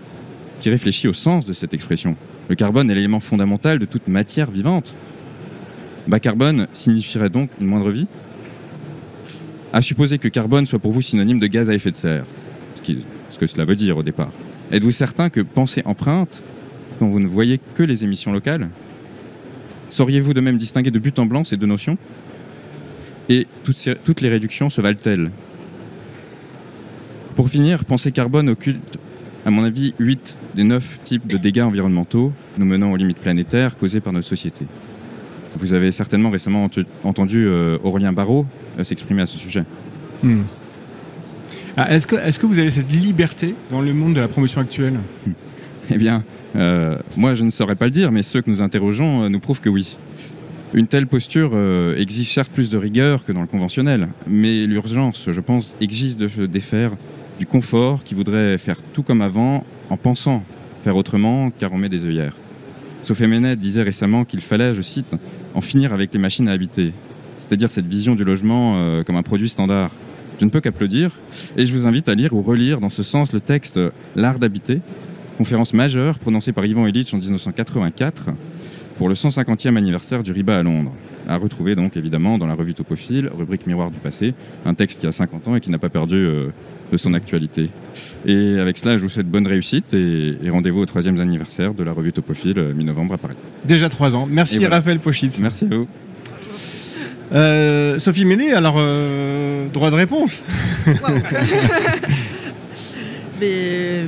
qui 0.61 0.69
réfléchit 0.69 1.09
au 1.09 1.11
sens 1.11 1.45
de 1.45 1.51
cette 1.51 1.73
expression? 1.73 2.15
Le 2.47 2.55
carbone 2.55 2.89
est 2.89 2.95
l'élément 2.95 3.19
fondamental 3.19 3.77
de 3.77 3.83
toute 3.83 4.07
matière 4.07 4.49
vivante. 4.49 4.95
Bas 6.07 6.21
carbone 6.21 6.67
signifierait 6.71 7.29
donc 7.29 7.49
une 7.59 7.67
moindre 7.67 7.91
vie? 7.91 8.07
À 9.73 9.81
supposer 9.81 10.17
que 10.17 10.29
carbone 10.29 10.65
soit 10.65 10.79
pour 10.79 10.93
vous 10.93 11.01
synonyme 11.01 11.41
de 11.41 11.47
gaz 11.47 11.69
à 11.69 11.73
effet 11.73 11.91
de 11.91 11.95
serre, 11.97 12.23
ce, 12.75 13.37
que 13.37 13.47
cela 13.47 13.65
veut 13.65 13.75
dire 13.75 13.97
au 13.97 14.03
départ. 14.03 14.31
Êtes-vous 14.71 14.93
certain 14.93 15.29
que 15.29 15.41
penser 15.41 15.81
empreinte 15.83 16.41
quand 16.99 17.09
vous 17.09 17.19
ne 17.19 17.27
voyez 17.27 17.59
que 17.75 17.83
les 17.83 18.05
émissions 18.05 18.31
locales? 18.31 18.69
Sauriez-vous 19.89 20.33
de 20.33 20.39
même 20.39 20.57
distinguer 20.57 20.89
de 20.89 20.99
but 20.99 21.19
en 21.19 21.25
blanc 21.25 21.43
ces 21.43 21.57
deux 21.57 21.67
notions? 21.67 21.97
Et 23.27 23.45
toutes 23.65 24.21
les 24.21 24.29
réductions 24.29 24.69
se 24.69 24.79
valent-elles? 24.79 25.31
Pour 27.35 27.49
finir, 27.49 27.83
penser 27.83 28.13
carbone 28.13 28.47
occulte, 28.49 28.97
à 29.45 29.51
mon 29.51 29.65
avis, 29.65 29.93
8 29.99 30.37
des 30.55 30.63
9 30.63 30.99
types 31.03 31.27
de 31.27 31.37
dégâts 31.37 31.61
environnementaux 31.63 32.31
nous 32.57 32.65
menant 32.65 32.93
aux 32.93 32.95
limites 32.95 33.17
planétaires 33.17 33.77
causées 33.77 33.99
par 33.99 34.13
notre 34.13 34.27
société. 34.27 34.65
Vous 35.57 35.73
avez 35.73 35.91
certainement 35.91 36.29
récemment 36.29 36.65
entendu 37.03 37.45
euh, 37.45 37.77
Aurélien 37.83 38.13
Barraud 38.13 38.45
euh, 38.79 38.85
s'exprimer 38.85 39.21
à 39.21 39.25
ce 39.25 39.37
sujet. 39.37 39.65
Hmm. 40.23 40.43
Ah, 41.75 41.93
Est-ce 41.93 42.07
que, 42.07 42.45
vous 42.45 42.57
avez 42.57 42.71
cette 42.71 42.89
liberté 42.89 43.53
dans 43.69 43.81
le 43.81 43.93
monde 43.93 44.13
de 44.13 44.21
la 44.21 44.29
promotion 44.29 44.61
actuelle? 44.61 44.97
Eh 45.91 45.97
bien, 45.97 46.23
euh, 46.55 46.97
moi 47.17 47.33
je 47.33 47.43
ne 47.43 47.49
saurais 47.49 47.75
pas 47.75 47.85
le 47.85 47.91
dire, 47.91 48.13
mais 48.13 48.23
ceux 48.23 48.41
que 48.41 48.49
nous 48.49 48.61
interrogeons 48.61 49.29
nous 49.29 49.39
prouvent 49.41 49.59
que 49.59 49.69
oui. 49.69 49.97
Une 50.73 50.87
telle 50.87 51.07
posture 51.07 51.51
exige 51.97 52.33
certes 52.33 52.51
plus 52.51 52.69
de 52.69 52.77
rigueur 52.77 53.23
que 53.23 53.31
dans 53.31 53.41
le 53.41 53.47
conventionnel, 53.47 54.09
mais 54.25 54.65
l'urgence, 54.65 55.29
je 55.31 55.39
pense, 55.39 55.75
exige 55.79 56.17
de 56.17 56.27
se 56.27 56.41
défaire 56.41 56.91
du 57.39 57.45
confort 57.45 58.03
qui 58.03 58.13
voudrait 58.13 58.57
faire 58.57 58.77
tout 58.93 59.03
comme 59.03 59.21
avant 59.21 59.65
en 59.89 59.97
pensant 59.97 60.43
faire 60.83 60.95
autrement 60.95 61.49
car 61.51 61.73
on 61.73 61.77
met 61.77 61.89
des 61.89 62.05
œillères. 62.05 62.35
Sophie 63.01 63.27
Menet 63.27 63.55
disait 63.55 63.83
récemment 63.83 64.25
qu'il 64.25 64.41
fallait, 64.41 64.73
je 64.73 64.81
cite, 64.81 65.15
en 65.53 65.61
finir 65.61 65.93
avec 65.93 66.13
les 66.13 66.19
machines 66.19 66.47
à 66.47 66.51
habiter, 66.51 66.93
c'est-à-dire 67.37 67.71
cette 67.71 67.87
vision 67.87 68.15
du 68.15 68.23
logement 68.23 68.73
euh, 68.75 69.03
comme 69.03 69.15
un 69.15 69.23
produit 69.23 69.49
standard. 69.49 69.91
Je 70.39 70.45
ne 70.45 70.49
peux 70.49 70.59
qu'applaudir 70.59 71.11
et 71.55 71.65
je 71.65 71.73
vous 71.73 71.87
invite 71.87 72.09
à 72.09 72.15
lire 72.15 72.33
ou 72.33 72.41
relire 72.41 72.79
dans 72.79 72.89
ce 72.89 73.03
sens 73.03 73.31
le 73.31 73.39
texte 73.39 73.79
L'art 74.15 74.39
d'habiter, 74.39 74.81
conférence 75.37 75.73
majeure 75.73 76.19
prononcée 76.19 76.51
par 76.51 76.65
Ivan 76.65 76.87
Illich 76.87 77.13
en 77.13 77.17
1984, 77.17 78.31
pour 78.97 79.09
le 79.09 79.15
150e 79.15 79.77
anniversaire 79.77 80.23
du 80.23 80.31
RIBA 80.31 80.57
à 80.57 80.63
Londres. 80.63 80.91
À 81.27 81.37
retrouver 81.37 81.75
donc 81.75 81.97
évidemment 81.97 82.37
dans 82.37 82.47
la 82.47 82.53
revue 82.53 82.73
Topophile, 82.73 83.29
rubrique 83.35 83.65
Miroir 83.65 83.91
du 83.91 83.99
passé, 83.99 84.33
un 84.65 84.73
texte 84.73 85.01
qui 85.01 85.07
a 85.07 85.11
50 85.11 85.47
ans 85.47 85.55
et 85.55 85.59
qui 85.59 85.69
n'a 85.69 85.79
pas 85.79 85.89
perdu 85.89 86.15
euh, 86.15 86.49
de 86.95 87.01
son 87.01 87.13
actualité. 87.13 87.69
Et 88.25 88.57
avec 88.59 88.77
cela, 88.77 88.97
je 88.97 89.01
vous 89.03 89.09
souhaite 89.09 89.27
bonne 89.27 89.47
réussite 89.47 89.93
et, 89.93 90.37
et 90.43 90.49
rendez-vous 90.49 90.79
au 90.81 90.85
troisième 90.85 91.19
anniversaire 91.19 91.73
de 91.73 91.83
la 91.83 91.91
revue 91.91 92.13
Topophile, 92.13 92.57
euh, 92.59 92.73
mi-novembre 92.73 93.13
à 93.15 93.17
Paris. 93.17 93.35
Déjà 93.65 93.89
trois 93.89 94.15
ans. 94.15 94.27
Merci 94.29 94.59
voilà. 94.59 94.77
Raphaël 94.77 94.99
Pochitz. 94.99 95.39
Merci 95.39 95.65
à 95.71 95.75
vous. 95.75 95.87
Euh, 97.33 97.99
Sophie 97.99 98.23
Méné, 98.25 98.53
alors 98.53 98.75
euh, 98.77 99.67
droit 99.73 99.89
de 99.89 99.95
réponse. 99.95 100.43
Mais 103.41 104.03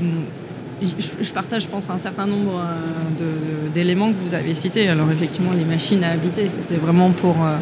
je, 0.81 0.87
je 1.21 1.33
partage, 1.33 1.63
je 1.63 1.67
pense, 1.67 1.89
un 1.89 1.97
certain 1.97 2.27
nombre 2.27 2.61
euh, 2.61 3.69
d'éléments 3.73 4.11
que 4.11 4.17
vous 4.25 4.33
avez 4.33 4.55
cités. 4.55 4.87
Alors 4.87 5.11
effectivement, 5.11 5.51
les 5.57 5.65
machines 5.65 6.03
à 6.03 6.11
habiter, 6.11 6.47
c'était 6.49 6.79
vraiment 6.79 7.11
pour... 7.11 7.43
euh, 7.43 7.57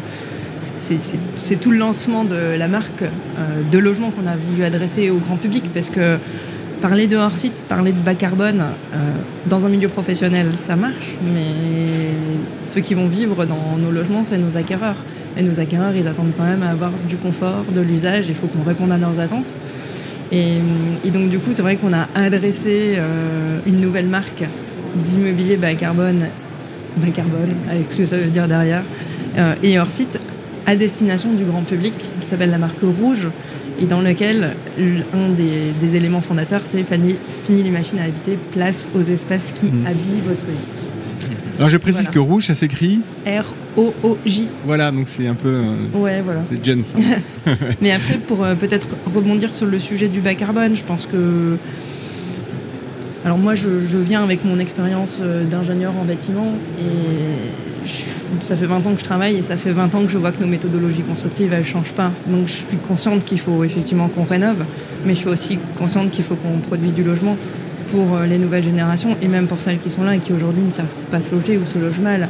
c'est- 0.78 1.56
tout 1.60 1.70
le 1.70 1.78
lancement 1.78 2.24
de 2.24 2.56
la 2.58 2.68
marque 2.68 3.02
euh, 3.02 3.62
de 3.70 3.78
logement 3.78 4.10
qu'on 4.10 4.26
a 4.26 4.36
voulu 4.36 4.64
adresser 4.64 5.10
au 5.10 5.16
grand 5.16 5.36
public 5.36 5.64
parce 5.72 5.90
que 5.90 6.18
parler 6.80 7.06
de 7.06 7.16
hors-site, 7.16 7.62
parler 7.68 7.92
de 7.92 7.98
bas 7.98 8.14
carbone 8.14 8.60
euh, 8.94 8.96
dans 9.46 9.66
un 9.66 9.68
milieu 9.70 9.88
professionnel, 9.88 10.48
ça 10.56 10.76
marche, 10.76 11.16
mais 11.34 11.46
ceux 12.62 12.80
qui 12.80 12.94
vont 12.94 13.06
vivre 13.08 13.46
dans 13.46 13.76
nos 13.78 13.90
logements, 13.90 14.24
c'est 14.24 14.38
nos 14.38 14.56
acquéreurs. 14.56 14.96
Et 15.38 15.42
nos 15.42 15.58
acquéreurs, 15.60 15.94
ils 15.94 16.06
attendent 16.08 16.32
quand 16.36 16.44
même 16.44 16.62
à 16.62 16.70
avoir 16.70 16.92
du 17.08 17.16
confort, 17.16 17.64
de 17.74 17.80
l'usage, 17.80 18.26
il 18.28 18.34
faut 18.34 18.46
qu'on 18.46 18.62
réponde 18.62 18.92
à 18.92 18.98
leurs 18.98 19.20
attentes. 19.20 19.52
Et, 20.32 20.58
donc 21.12 21.28
du 21.30 21.38
coup, 21.38 21.52
c'est 21.52 21.62
vrai 21.62 21.76
qu'on 21.76 21.92
a 21.92 22.08
adressé 22.14 22.94
euh, 22.96 23.58
une 23.66 23.80
nouvelle 23.80 24.06
marque 24.06 24.44
d'immobilier 24.96 25.56
bas 25.56 25.74
carbone, 25.74 26.20
bas 26.96 27.10
carbone, 27.14 27.54
avec 27.70 27.92
ce 27.92 27.98
que 27.98 28.06
ça 28.06 28.16
veut 28.16 28.30
dire 28.30 28.48
derrière, 28.48 28.82
et 29.62 29.78
hors 29.78 29.90
site, 29.90 30.18
à 30.66 30.74
destination 30.76 31.32
du 31.32 31.44
grand 31.44 31.62
public, 31.62 31.94
qui 32.20 32.26
s'appelle 32.26 32.50
la 32.50 32.58
marque 32.58 32.80
Rouge, 32.82 33.28
et 33.80 33.84
dans 33.86 34.00
lequel 34.00 34.54
un 34.78 35.28
des, 35.30 35.72
des 35.80 35.96
éléments 35.96 36.20
fondateurs, 36.22 36.62
c'est 36.64 36.82
fini, 36.82 37.62
les 37.62 37.70
machines 37.70 37.98
à 37.98 38.04
habiter, 38.04 38.38
place 38.52 38.88
aux 38.96 39.02
espaces 39.02 39.52
qui 39.52 39.66
Mhm. 39.66 39.86
habillent 39.86 40.22
votre 40.26 40.44
vie. 40.44 40.68
Alors 41.58 41.68
je 41.70 41.76
précise 41.78 42.02
Voilà. 42.02 42.12
que 42.14 42.18
rouge, 42.18 42.46
ça 42.46 42.54
s'écrit. 42.54 43.00
R-O-O-J. 43.26 44.48
Voilà, 44.66 44.90
donc 44.90 45.08
c'est 45.08 45.26
un 45.26 45.34
peu. 45.34 45.48
euh, 45.48 45.98
Ouais, 45.98 46.20
voilà. 46.22 46.40
c'est 46.42 46.62
Jens. 46.64 46.94
Mais 47.80 47.92
après, 47.92 48.18
pour 48.18 48.44
euh, 48.44 48.54
peut-être 48.54 48.88
rebondir 49.14 49.54
sur 49.54 49.66
le 49.66 49.78
sujet 49.78 50.08
du 50.08 50.20
bas 50.20 50.34
carbone, 50.34 50.76
je 50.76 50.82
pense 50.82 51.06
que. 51.06 51.56
Alors, 53.24 53.38
moi, 53.38 53.54
je, 53.54 53.80
je 53.86 53.98
viens 53.98 54.22
avec 54.22 54.44
mon 54.44 54.58
expérience 54.58 55.18
euh, 55.20 55.44
d'ingénieur 55.44 55.92
en 56.00 56.04
bâtiment 56.04 56.52
et 56.78 57.65
ça 58.40 58.56
fait 58.56 58.66
20 58.66 58.86
ans 58.86 58.94
que 58.94 59.00
je 59.00 59.04
travaille 59.04 59.36
et 59.36 59.42
ça 59.42 59.56
fait 59.56 59.70
20 59.70 59.94
ans 59.94 60.02
que 60.02 60.08
je 60.08 60.18
vois 60.18 60.32
que 60.32 60.40
nos 60.40 60.46
méthodologies 60.46 61.02
constructives, 61.02 61.52
elles 61.52 61.60
ne 61.60 61.64
changent 61.64 61.92
pas. 61.92 62.10
Donc, 62.26 62.46
je 62.46 62.52
suis 62.52 62.76
consciente 62.88 63.24
qu'il 63.24 63.40
faut 63.40 63.64
effectivement 63.64 64.08
qu'on 64.08 64.24
rénove, 64.24 64.64
mais 65.04 65.14
je 65.14 65.20
suis 65.20 65.28
aussi 65.28 65.58
consciente 65.76 66.10
qu'il 66.10 66.24
faut 66.24 66.36
qu'on 66.36 66.58
produise 66.58 66.94
du 66.94 67.02
logement 67.02 67.36
pour 67.90 68.16
euh, 68.16 68.26
les 68.26 68.38
nouvelles 68.38 68.64
générations 68.64 69.16
et 69.22 69.28
même 69.28 69.46
pour 69.46 69.60
celles 69.60 69.78
qui 69.78 69.90
sont 69.90 70.02
là 70.02 70.16
et 70.16 70.18
qui 70.18 70.32
aujourd'hui 70.32 70.62
ne 70.64 70.70
savent 70.70 70.86
pas 71.10 71.20
se 71.20 71.34
loger 71.34 71.56
ou 71.56 71.64
se 71.64 71.78
logent 71.78 72.00
mal. 72.00 72.28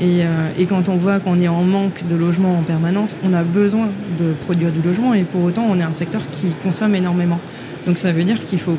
Et, 0.00 0.24
euh, 0.24 0.48
et 0.58 0.66
quand 0.66 0.88
on 0.88 0.96
voit 0.96 1.20
qu'on 1.20 1.40
est 1.40 1.48
en 1.48 1.62
manque 1.62 2.06
de 2.08 2.16
logement 2.16 2.58
en 2.58 2.62
permanence, 2.62 3.16
on 3.24 3.32
a 3.32 3.42
besoin 3.42 3.88
de 4.18 4.32
produire 4.32 4.70
du 4.70 4.82
logement 4.82 5.14
et 5.14 5.22
pour 5.22 5.44
autant 5.44 5.64
on 5.68 5.78
est 5.78 5.84
un 5.84 5.92
secteur 5.92 6.22
qui 6.30 6.48
consomme 6.62 6.94
énormément. 6.94 7.38
Donc 7.86 7.98
ça 7.98 8.12
veut 8.12 8.24
dire 8.24 8.42
qu'il 8.44 8.60
faut 8.60 8.76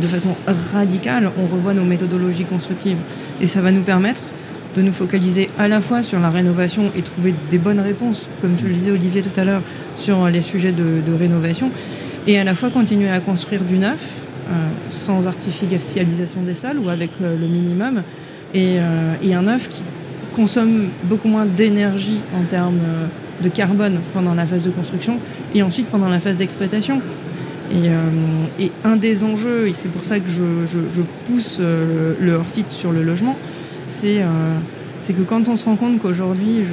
de 0.00 0.06
façon 0.06 0.34
radicale, 0.72 1.30
on 1.38 1.46
revoit 1.54 1.74
nos 1.74 1.84
méthodologies 1.84 2.44
constructives. 2.44 2.98
Et 3.40 3.46
ça 3.46 3.60
va 3.60 3.70
nous 3.70 3.82
permettre 3.82 4.20
de 4.76 4.82
nous 4.82 4.92
focaliser 4.92 5.50
à 5.58 5.68
la 5.68 5.80
fois 5.80 6.02
sur 6.02 6.18
la 6.20 6.30
rénovation 6.30 6.90
et 6.96 7.02
trouver 7.02 7.34
des 7.50 7.58
bonnes 7.58 7.80
réponses, 7.80 8.28
comme 8.40 8.56
tu 8.56 8.64
le 8.64 8.74
disais 8.74 8.90
Olivier 8.90 9.22
tout 9.22 9.38
à 9.38 9.44
l'heure, 9.44 9.62
sur 9.94 10.28
les 10.28 10.42
sujets 10.42 10.72
de, 10.72 11.12
rénovation, 11.18 11.70
et 12.26 12.38
à 12.38 12.44
la 12.44 12.54
fois 12.54 12.70
continuer 12.70 13.10
à 13.10 13.20
construire 13.20 13.62
du 13.62 13.78
neuf, 13.78 14.00
euh, 14.48 14.52
sans 14.90 15.26
artificialisation 15.26 16.42
des 16.42 16.54
sols 16.54 16.78
ou 16.78 16.88
avec 16.88 17.10
euh, 17.22 17.36
le 17.38 17.46
minimum, 17.46 18.02
et, 18.52 18.76
euh, 18.78 19.14
et 19.22 19.34
un 19.34 19.42
neuf 19.42 19.68
qui 19.68 19.82
consomme 20.34 20.88
beaucoup 21.04 21.28
moins 21.28 21.46
d'énergie 21.46 22.18
en 22.36 22.44
termes 22.44 22.80
de 23.40 23.48
carbone 23.48 24.00
pendant 24.12 24.34
la 24.34 24.46
phase 24.46 24.64
de 24.64 24.70
construction 24.70 25.18
et 25.54 25.62
ensuite 25.62 25.86
pendant 25.86 26.08
la 26.08 26.18
phase 26.18 26.38
d'exploitation. 26.38 27.00
Et, 27.72 28.70
un 28.84 28.96
des 28.96 29.24
enjeux, 29.24 29.68
et 29.68 29.72
c'est 29.72 29.88
pour 29.88 30.04
ça 30.04 30.18
que 30.18 30.28
je, 30.28 31.00
pousse 31.26 31.60
le 31.60 32.32
hors-site 32.34 32.70
sur 32.70 32.90
le 32.90 33.02
logement, 33.02 33.36
c'est 33.86 34.22
euh, 34.22 34.58
c'est 35.04 35.12
que 35.12 35.20
quand 35.20 35.48
on 35.48 35.56
se 35.56 35.66
rend 35.66 35.76
compte 35.76 35.98
qu'aujourd'hui, 35.98 36.64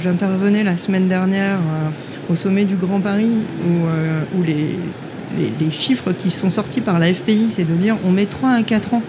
j'intervenais 0.00 0.62
la 0.62 0.76
semaine 0.76 1.08
dernière 1.08 1.58
euh, 1.58 2.32
au 2.32 2.36
sommet 2.36 2.64
du 2.64 2.76
Grand 2.76 3.00
Paris, 3.00 3.38
où, 3.66 3.86
euh, 3.88 4.22
les, 4.46 5.70
chiffres 5.72 6.12
qui 6.12 6.30
sont 6.30 6.50
sortis 6.50 6.80
par 6.80 7.00
la 7.00 7.12
FPI, 7.12 7.48
c'est 7.48 7.64
de 7.64 7.74
dire 7.74 7.96
on 8.06 8.12
met 8.12 8.26
3 8.26 8.50
à 8.50 8.62
4 8.62 8.94
ans 8.94 9.02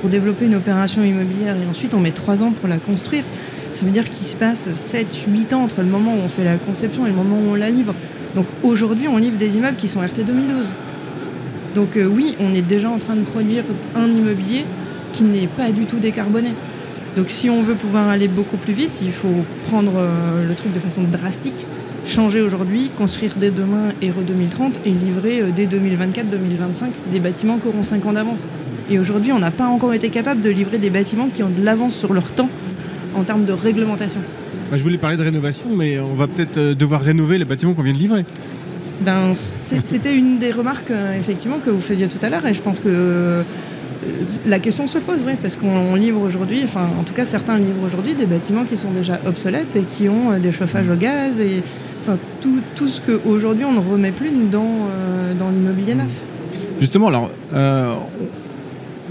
pour 0.00 0.10
développer 0.10 0.46
une 0.46 0.54
opération 0.54 1.02
immobilière 1.02 1.56
et 1.56 1.68
ensuite 1.68 1.92
on 1.92 1.98
met 1.98 2.12
3 2.12 2.44
ans 2.44 2.52
pour 2.52 2.68
la 2.68 2.76
construire. 2.76 3.24
Ça 3.72 3.84
veut 3.84 3.90
dire 3.90 4.08
qu'il 4.08 4.24
se 4.24 4.36
passe 4.36 4.68
7-8 4.76 5.52
ans 5.54 5.64
entre 5.64 5.80
le 5.80 5.88
moment 5.88 6.14
où 6.14 6.18
on 6.24 6.28
fait 6.28 6.44
la 6.44 6.54
conception 6.54 7.06
et 7.06 7.08
le 7.08 7.16
moment 7.16 7.36
où 7.36 7.50
on 7.50 7.54
la 7.56 7.70
livre. 7.70 7.94
Donc 8.36 8.46
aujourd'hui, 8.62 9.08
on 9.08 9.16
livre 9.16 9.38
des 9.38 9.56
immeubles 9.56 9.76
qui 9.76 9.88
sont 9.88 9.98
RT 9.98 10.24
2012. 10.24 10.66
Donc 11.74 11.96
oui, 11.96 12.36
on 12.38 12.54
est 12.54 12.62
déjà 12.62 12.90
en 12.90 12.98
train 12.98 13.16
de 13.16 13.22
produire 13.22 13.64
un 13.96 14.06
immobilier 14.06 14.64
qui 15.12 15.24
n'est 15.24 15.48
pas 15.48 15.72
du 15.72 15.86
tout 15.86 15.98
décarboné. 15.98 16.50
Donc 17.16 17.28
si 17.28 17.50
on 17.50 17.62
veut 17.62 17.74
pouvoir 17.74 18.08
aller 18.08 18.28
beaucoup 18.28 18.56
plus 18.56 18.72
vite, 18.72 19.00
il 19.02 19.12
faut 19.12 19.44
prendre 19.68 19.92
euh, 19.96 20.46
le 20.46 20.54
truc 20.54 20.72
de 20.72 20.78
façon 20.78 21.02
drastique, 21.02 21.66
changer 22.04 22.40
aujourd'hui, 22.40 22.90
construire 22.96 23.34
dès 23.36 23.50
demain 23.50 23.92
et 24.00 24.10
re 24.10 24.22
2030 24.26 24.80
et 24.86 24.90
livrer 24.90 25.40
euh, 25.40 25.50
dès 25.54 25.66
2024-2025 25.66 26.86
des 27.10 27.20
bâtiments 27.20 27.58
qui 27.58 27.68
auront 27.68 27.82
5 27.82 28.06
ans 28.06 28.12
d'avance. 28.12 28.46
Et 28.90 28.98
aujourd'hui, 28.98 29.32
on 29.32 29.38
n'a 29.38 29.50
pas 29.50 29.66
encore 29.66 29.94
été 29.94 30.08
capable 30.08 30.40
de 30.40 30.50
livrer 30.50 30.78
des 30.78 30.90
bâtiments 30.90 31.28
qui 31.28 31.42
ont 31.42 31.50
de 31.50 31.62
l'avance 31.64 31.94
sur 31.96 32.12
leur 32.12 32.32
temps 32.32 32.48
en 33.14 33.22
termes 33.24 33.44
de 33.44 33.52
réglementation. 33.52 34.20
Bah, 34.70 34.76
je 34.76 34.82
voulais 34.82 34.98
parler 34.98 35.16
de 35.16 35.22
rénovation, 35.22 35.68
mais 35.76 35.98
on 35.98 36.14
va 36.14 36.28
peut-être 36.28 36.58
euh, 36.58 36.74
devoir 36.74 37.00
rénover 37.00 37.38
les 37.38 37.44
bâtiments 37.44 37.74
qu'on 37.74 37.82
vient 37.82 37.92
de 37.92 37.98
livrer. 37.98 38.24
Ben, 39.00 39.34
c'était 39.34 40.14
une 40.14 40.38
des 40.38 40.52
remarques 40.52 40.90
euh, 40.90 41.18
effectivement 41.18 41.58
que 41.58 41.70
vous 41.70 41.80
faisiez 41.80 42.06
tout 42.06 42.18
à 42.22 42.28
l'heure 42.28 42.46
et 42.46 42.52
je 42.52 42.60
pense 42.60 42.78
que 42.78 43.42
la 44.46 44.58
question 44.58 44.86
se 44.86 44.98
pose, 44.98 45.20
oui, 45.26 45.32
parce 45.40 45.56
qu'on 45.56 45.94
livre 45.94 46.20
aujourd'hui, 46.20 46.62
enfin 46.64 46.88
en 46.98 47.02
tout 47.02 47.12
cas 47.12 47.24
certains 47.24 47.58
livrent 47.58 47.84
aujourd'hui 47.84 48.14
des 48.14 48.26
bâtiments 48.26 48.64
qui 48.64 48.76
sont 48.76 48.90
déjà 48.90 49.20
obsolètes 49.26 49.76
et 49.76 49.82
qui 49.82 50.08
ont 50.08 50.32
euh, 50.32 50.38
des 50.38 50.52
chauffages 50.52 50.88
au 50.88 50.94
gaz 50.94 51.40
et 51.40 51.62
enfin 52.02 52.18
tout, 52.40 52.60
tout 52.74 52.88
ce 52.88 53.00
qu'aujourd'hui 53.00 53.64
on 53.64 53.72
ne 53.72 53.80
remet 53.80 54.12
plus 54.12 54.30
dans, 54.50 54.64
euh, 54.64 55.34
dans 55.34 55.50
l'immobilier 55.50 55.94
neuf. 55.94 56.10
Justement, 56.80 57.08
alors, 57.08 57.30
euh, 57.52 57.94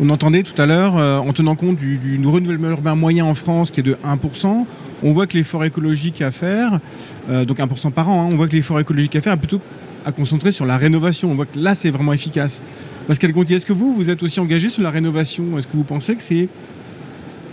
on 0.01 0.09
entendait 0.09 0.41
tout 0.41 0.59
à 0.59 0.65
l'heure, 0.65 0.95
en 0.95 1.33
tenant 1.33 1.55
compte 1.55 1.75
du, 1.75 1.99
renouvellement 2.25 2.69
urbain 2.69 2.95
moyen 2.95 3.25
en 3.25 3.33
France 3.33 3.69
qui 3.69 3.81
est 3.81 3.83
de 3.83 3.97
1%, 4.03 4.65
on 5.03 5.11
voit 5.11 5.27
que 5.27 5.37
l'effort 5.37 5.65
écologique 5.65 6.21
à 6.21 6.31
faire, 6.31 6.79
donc 7.27 7.59
1% 7.59 7.91
par 7.91 8.09
an, 8.09 8.23
hein, 8.23 8.29
on 8.31 8.37
voit 8.37 8.47
que 8.47 8.55
l'effort 8.55 8.79
écologique 8.79 9.17
à 9.17 9.21
faire 9.21 9.33
est 9.33 9.37
plutôt 9.37 9.59
à 10.05 10.13
concentrer 10.13 10.53
sur 10.53 10.65
la 10.65 10.77
rénovation. 10.77 11.29
On 11.29 11.35
voit 11.35 11.45
que 11.45 11.59
là, 11.59 11.75
c'est 11.75 11.91
vraiment 11.91 12.13
efficace. 12.13 12.61
Pascal 13.09 13.33
Conti, 13.33 13.55
est-ce 13.55 13.65
que 13.65 13.73
vous, 13.73 13.95
vous 13.95 14.11
êtes 14.11 14.21
aussi 14.21 14.39
engagé 14.39 14.69
sur 14.69 14.83
la 14.83 14.91
rénovation? 14.91 15.57
Est-ce 15.57 15.65
que 15.65 15.75
vous 15.75 15.83
pensez 15.83 16.15
que 16.15 16.21
c'est 16.21 16.47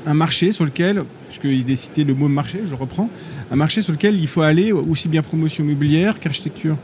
un 0.05 0.13
marché 0.13 0.53
sur 0.53 0.67
lequel, 0.67 1.03
puisqu'il 1.29 1.71
est 1.71 1.77
cité 1.77 2.05
le 2.05 2.13
mot 2.13 2.29
marché, 2.29 2.61
je 2.67 2.75
reprends, 2.75 3.09
un 3.51 3.57
marché 3.57 3.81
sur 3.81 3.93
lequel 3.95 4.21
il 4.21 4.27
faut 4.27 4.43
aller 4.43 4.71
aussi 4.73 5.09
bien 5.09 5.23
promotion 5.23 5.65
immobilière 5.65 6.21
qu'architecture? 6.21 6.77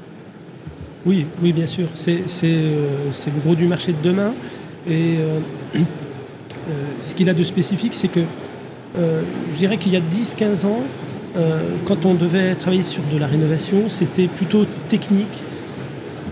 Oui, 1.05 1.27
oui, 1.43 1.53
bien 1.53 1.67
sûr. 1.67 1.85
Euh, 2.09 2.19
c'est 2.27 3.31
le 3.31 3.41
gros 3.45 3.55
du 3.55 3.67
marché 3.67 3.93
de 3.93 4.03
demain. 4.03 4.33
Et 4.89 5.17
euh, 5.19 5.41
euh, 5.77 6.85
ce 6.99 7.15
qu'il 7.15 7.29
a 7.29 7.35
de 7.35 7.43
spécifique, 7.43 7.93
c'est 7.93 8.09
que 8.09 8.23
je 8.97 9.57
dirais 9.59 9.77
qu'il 9.77 9.93
y 9.93 9.97
a 9.97 10.01
10-15 10.01 10.65
ans, 10.65 10.81
quand 11.85 12.07
on 12.07 12.15
devait 12.15 12.55
travailler 12.55 12.83
sur 12.83 13.03
de 13.13 13.19
la 13.19 13.27
rénovation, 13.27 13.91
c'était 13.91 14.29
plutôt 14.29 14.65
technique. 14.89 15.43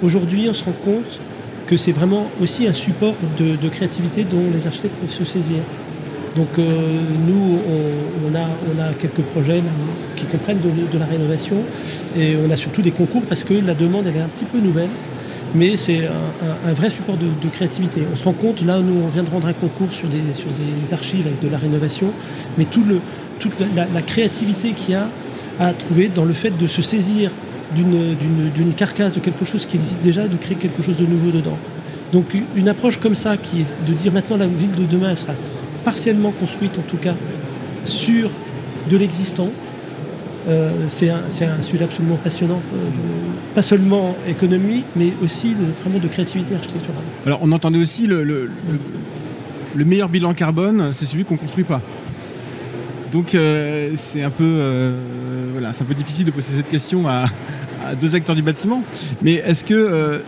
Aujourd'hui, 0.02 0.46
on 0.48 0.54
se 0.54 0.64
rend 0.64 0.72
compte 0.82 1.20
que 1.70 1.76
c'est 1.76 1.92
vraiment 1.92 2.26
aussi 2.42 2.66
un 2.66 2.74
support 2.74 3.14
de, 3.38 3.68
créativité 3.68 4.24
dont 4.24 4.50
les 4.52 4.66
architectes 4.66 4.96
peuvent 4.96 5.12
se 5.12 5.22
saisir. 5.22 5.58
Donc 6.34 6.48
euh, 6.58 6.62
nous, 7.28 7.58
on, 8.28 8.34
a, 8.34 8.92
quelques 8.98 9.22
projets 9.22 9.62
qui 10.16 10.26
comprennent 10.26 10.58
de, 10.58 10.98
la 10.98 11.06
rénovation 11.06 11.58
et 12.18 12.36
on 12.44 12.50
a 12.50 12.56
surtout 12.56 12.82
des 12.82 12.90
concours 12.90 13.22
parce 13.22 13.44
que 13.44 13.54
la 13.54 13.74
demande 13.74 14.08
elle 14.08 14.16
est 14.16 14.20
un 14.20 14.28
petit 14.28 14.46
peu 14.46 14.58
nouvelle, 14.58 14.88
mais 15.54 15.76
c'est 15.76 16.08
un, 16.66 16.72
vrai 16.72 16.90
support 16.90 17.16
de, 17.16 17.48
créativité. 17.52 18.02
On 18.12 18.16
se 18.16 18.24
rend 18.24 18.32
compte, 18.32 18.64
là 18.64 18.80
nous 18.80 19.02
on 19.04 19.08
vient 19.08 19.22
de 19.22 19.30
rendre 19.30 19.46
un 19.46 19.52
concours 19.52 19.92
sur 19.92 20.08
des, 20.08 20.92
archives 20.92 21.28
avec 21.28 21.40
de 21.40 21.48
la 21.48 21.58
rénovation, 21.58 22.12
mais 22.58 22.64
toute 22.64 23.54
la 23.76 24.02
créativité 24.02 24.72
qu'il 24.72 24.94
y 24.94 24.96
a 24.96 25.08
à 25.60 25.72
trouver 25.72 26.08
dans 26.08 26.24
le 26.24 26.32
fait 26.32 26.56
de 26.56 26.66
se 26.66 26.82
saisir 26.82 27.30
d'une- 27.74 28.72
carcasse, 28.76 29.12
de 29.12 29.20
quelque 29.20 29.44
chose 29.44 29.66
qui 29.66 29.76
existe 29.76 30.00
déjà, 30.00 30.28
de 30.28 30.36
créer 30.36 30.56
quelque 30.56 30.82
chose 30.82 30.96
de 30.96 31.06
nouveau 31.06 31.30
dedans. 31.30 31.58
Donc 32.12 32.36
une 32.56 32.68
approche 32.68 32.98
comme 32.98 33.14
ça, 33.14 33.36
qui 33.36 33.60
est 33.60 33.88
de 33.88 33.92
dire 33.92 34.12
maintenant 34.12 34.36
la 34.36 34.46
ville 34.46 34.74
de 34.74 34.84
demain, 34.84 35.14
sera 35.16 35.34
partiellement 35.84 36.30
construite 36.32 36.78
en 36.78 36.82
tout 36.82 36.96
cas 36.96 37.14
sur 37.84 38.30
de 38.90 38.96
l'existant. 38.96 39.48
Euh, 40.48 40.70
c'est 40.88 41.10
un, 41.10 41.18
un, 41.18 41.62
sujet 41.62 41.84
absolument 41.84 42.16
passionnant, 42.16 42.62
euh, 42.74 42.78
pas 43.54 43.62
seulement 43.62 44.16
économique, 44.26 44.86
mais 44.96 45.12
aussi 45.22 45.50
de, 45.50 45.66
vraiment 45.82 45.98
de 45.98 46.08
créativité 46.08 46.54
architecturale. 46.54 47.02
Alors 47.26 47.40
on 47.42 47.52
entendait 47.52 47.78
aussi 47.78 48.06
le, 48.06 48.24
le, 48.24 48.50
le 49.74 49.84
meilleur 49.84 50.08
bilan 50.08 50.32
carbone, 50.32 50.92
c'est 50.92 51.04
celui 51.04 51.24
qu'on 51.24 51.34
ne 51.34 51.40
construit 51.40 51.64
pas. 51.64 51.82
Donc 53.12 53.34
euh, 53.34 53.90
c'est 53.96 54.22
un 54.22 54.30
peu 54.30 54.44
c'est 55.72 55.82
un 55.82 55.86
peu 55.86 55.94
difficile 55.94 56.26
de 56.26 56.30
poser 56.30 56.56
cette 56.56 56.68
question 56.68 57.08
à, 57.08 57.26
deux 58.00 58.14
acteurs 58.14 58.36
du 58.36 58.42
bâtiment. 58.42 58.82
Mais 59.22 59.34
est-ce 59.34 59.64
que 59.64 59.74
euh, 59.74 60.18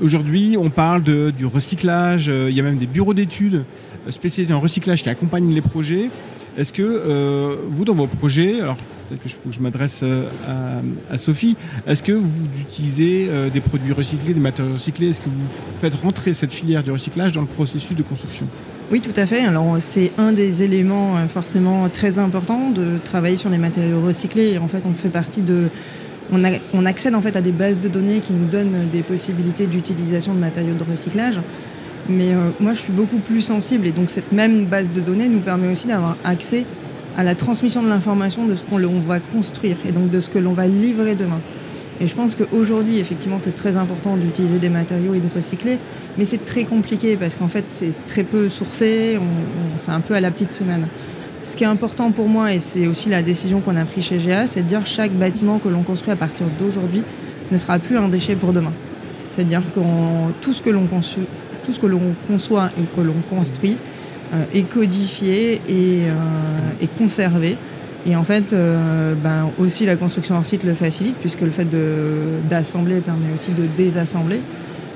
aujourd'hui 0.00 0.56
on 0.56 0.70
parle 0.70 1.02
du 1.02 1.44
recyclage 1.44 2.28
Il 2.28 2.54
y 2.54 2.60
a 2.60 2.62
même 2.62 2.78
des 2.78 2.86
bureaux 2.86 3.14
d'études 3.14 3.64
spécialisés 4.10 4.54
en 4.54 4.60
recyclage 4.60 5.02
qui 5.02 5.08
accompagnent 5.08 5.52
les 5.52 5.60
projets. 5.60 6.10
Est-ce 6.56 6.72
que 6.72 7.58
vous 7.68 7.84
dans 7.84 7.94
vos 7.94 8.06
projets, 8.06 8.60
alors 8.60 8.76
peut-être 9.08 9.22
que 9.22 9.28
je, 9.28 9.36
je 9.50 9.60
m'adresse 9.60 10.04
à, 11.10 11.18
Sophie, 11.18 11.56
est-ce 11.86 12.02
que 12.02 12.12
vous 12.12 12.46
utilisez 12.60 13.28
des 13.52 13.60
produits 13.60 13.92
recyclés, 13.92 14.32
des 14.32 14.40
matériaux 14.40 14.74
recyclés? 14.74 15.08
Est-ce 15.10 15.20
que 15.20 15.28
vous 15.28 15.48
faites 15.80 15.96
rentrer 15.96 16.32
cette 16.32 16.52
filière 16.52 16.84
du 16.84 16.92
recyclage 16.92 17.32
dans 17.32 17.42
le 17.42 17.48
processus 17.48 17.96
de 17.96 18.02
construction? 18.02 18.46
Oui, 18.90 19.00
tout 19.02 19.12
à 19.16 19.26
fait. 19.26 19.40
Alors, 19.40 19.76
c'est 19.80 20.12
un 20.16 20.32
des 20.32 20.62
éléments 20.62 21.14
forcément 21.28 21.88
très 21.90 22.18
importants 22.18 22.70
de 22.70 22.98
travailler 23.04 23.36
sur 23.36 23.50
les 23.50 23.58
matériaux 23.58 24.00
recyclés. 24.00 24.56
En 24.58 24.68
fait, 24.68 24.84
on 24.86 24.94
fait 24.94 25.10
partie 25.10 25.42
de. 25.42 25.68
On, 26.32 26.44
a, 26.44 26.50
on 26.74 26.86
accède 26.86 27.14
en 27.14 27.20
fait 27.20 27.36
à 27.36 27.40
des 27.40 27.52
bases 27.52 27.80
de 27.80 27.88
données 27.88 28.20
qui 28.20 28.32
nous 28.32 28.46
donnent 28.46 28.88
des 28.92 29.02
possibilités 29.02 29.66
d'utilisation 29.66 30.34
de 30.34 30.38
matériaux 30.38 30.74
de 30.74 30.84
recyclage. 30.90 31.40
Mais 32.08 32.32
euh, 32.32 32.50
moi, 32.60 32.72
je 32.72 32.80
suis 32.80 32.92
beaucoup 32.92 33.18
plus 33.18 33.42
sensible 33.42 33.86
et 33.86 33.92
donc 33.92 34.08
cette 34.08 34.32
même 34.32 34.64
base 34.64 34.90
de 34.90 35.00
données 35.00 35.28
nous 35.28 35.40
permet 35.40 35.70
aussi 35.70 35.86
d'avoir 35.86 36.16
accès 36.24 36.64
à 37.16 37.24
la 37.24 37.34
transmission 37.34 37.82
de 37.82 37.88
l'information 37.88 38.46
de 38.46 38.54
ce 38.54 38.64
qu'on 38.64 38.78
va 39.06 39.20
construire 39.20 39.76
et 39.86 39.92
donc 39.92 40.10
de 40.10 40.20
ce 40.20 40.30
que 40.30 40.38
l'on 40.38 40.52
va 40.52 40.66
livrer 40.66 41.14
demain. 41.14 41.40
Et 42.00 42.06
je 42.06 42.14
pense 42.14 42.36
qu'aujourd'hui, 42.36 42.98
effectivement, 42.98 43.38
c'est 43.38 43.54
très 43.54 43.76
important 43.76 44.16
d'utiliser 44.16 44.58
des 44.58 44.68
matériaux 44.68 45.14
et 45.14 45.20
de 45.20 45.28
recycler, 45.34 45.78
mais 46.16 46.24
c'est 46.24 46.44
très 46.44 46.64
compliqué 46.64 47.16
parce 47.16 47.34
qu'en 47.34 47.48
fait, 47.48 47.64
c'est 47.66 47.92
très 48.06 48.22
peu 48.22 48.48
sourcé, 48.48 49.18
c'est 49.76 49.90
un 49.90 50.00
peu 50.00 50.14
à 50.14 50.20
la 50.20 50.30
petite 50.30 50.52
semaine. 50.52 50.86
Ce 51.42 51.56
qui 51.56 51.64
est 51.64 51.68
important 51.68 52.10
pour 52.10 52.28
moi, 52.28 52.52
et 52.52 52.60
c'est 52.60 52.86
aussi 52.86 53.08
la 53.08 53.22
décision 53.22 53.60
qu'on 53.60 53.76
a 53.76 53.84
prise 53.84 54.04
chez 54.04 54.18
GA, 54.18 54.46
c'est 54.46 54.62
de 54.62 54.68
dire 54.68 54.86
chaque 54.86 55.12
bâtiment 55.12 55.58
que 55.58 55.68
l'on 55.68 55.82
construit 55.82 56.12
à 56.12 56.16
partir 56.16 56.46
d'aujourd'hui 56.58 57.02
ne 57.50 57.58
sera 57.58 57.78
plus 57.78 57.96
un 57.96 58.08
déchet 58.08 58.36
pour 58.36 58.52
demain. 58.52 58.72
C'est-à-dire 59.32 59.62
que 59.72 59.80
tout 60.40 60.52
ce 60.52 60.62
que 60.62 60.70
l'on 60.70 60.86
conçoit 62.26 62.70
et 62.78 62.96
que 62.96 63.00
l'on 63.00 63.14
construit 63.30 63.76
euh, 64.34 64.44
est 64.52 64.62
codifié 64.62 65.54
et, 65.68 66.02
euh, 66.06 66.12
et 66.80 66.86
conservé 66.86 67.56
et 68.06 68.16
en 68.16 68.24
fait, 68.24 68.52
euh, 68.52 69.14
ben, 69.14 69.50
aussi 69.58 69.84
la 69.84 69.96
construction 69.96 70.36
hors 70.36 70.46
site 70.46 70.64
le 70.64 70.74
facilite, 70.74 71.16
puisque 71.16 71.40
le 71.40 71.50
fait 71.50 71.66
d'assembler 72.48 73.00
permet 73.00 73.32
aussi 73.34 73.50
de 73.52 73.64
désassembler. 73.76 74.40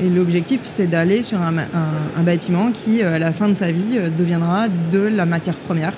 Et 0.00 0.08
l'objectif, 0.08 0.60
c'est 0.62 0.86
d'aller 0.86 1.22
sur 1.22 1.40
un, 1.40 1.54
un, 1.58 2.22
bâtiment 2.22 2.70
qui, 2.72 3.02
euh, 3.02 3.16
à 3.16 3.18
la 3.18 3.32
fin 3.32 3.48
de 3.48 3.54
sa 3.54 3.70
vie, 3.70 3.96
euh, 3.96 4.08
deviendra 4.08 4.68
de 4.90 5.00
la 5.00 5.26
matière 5.26 5.56
première 5.56 5.92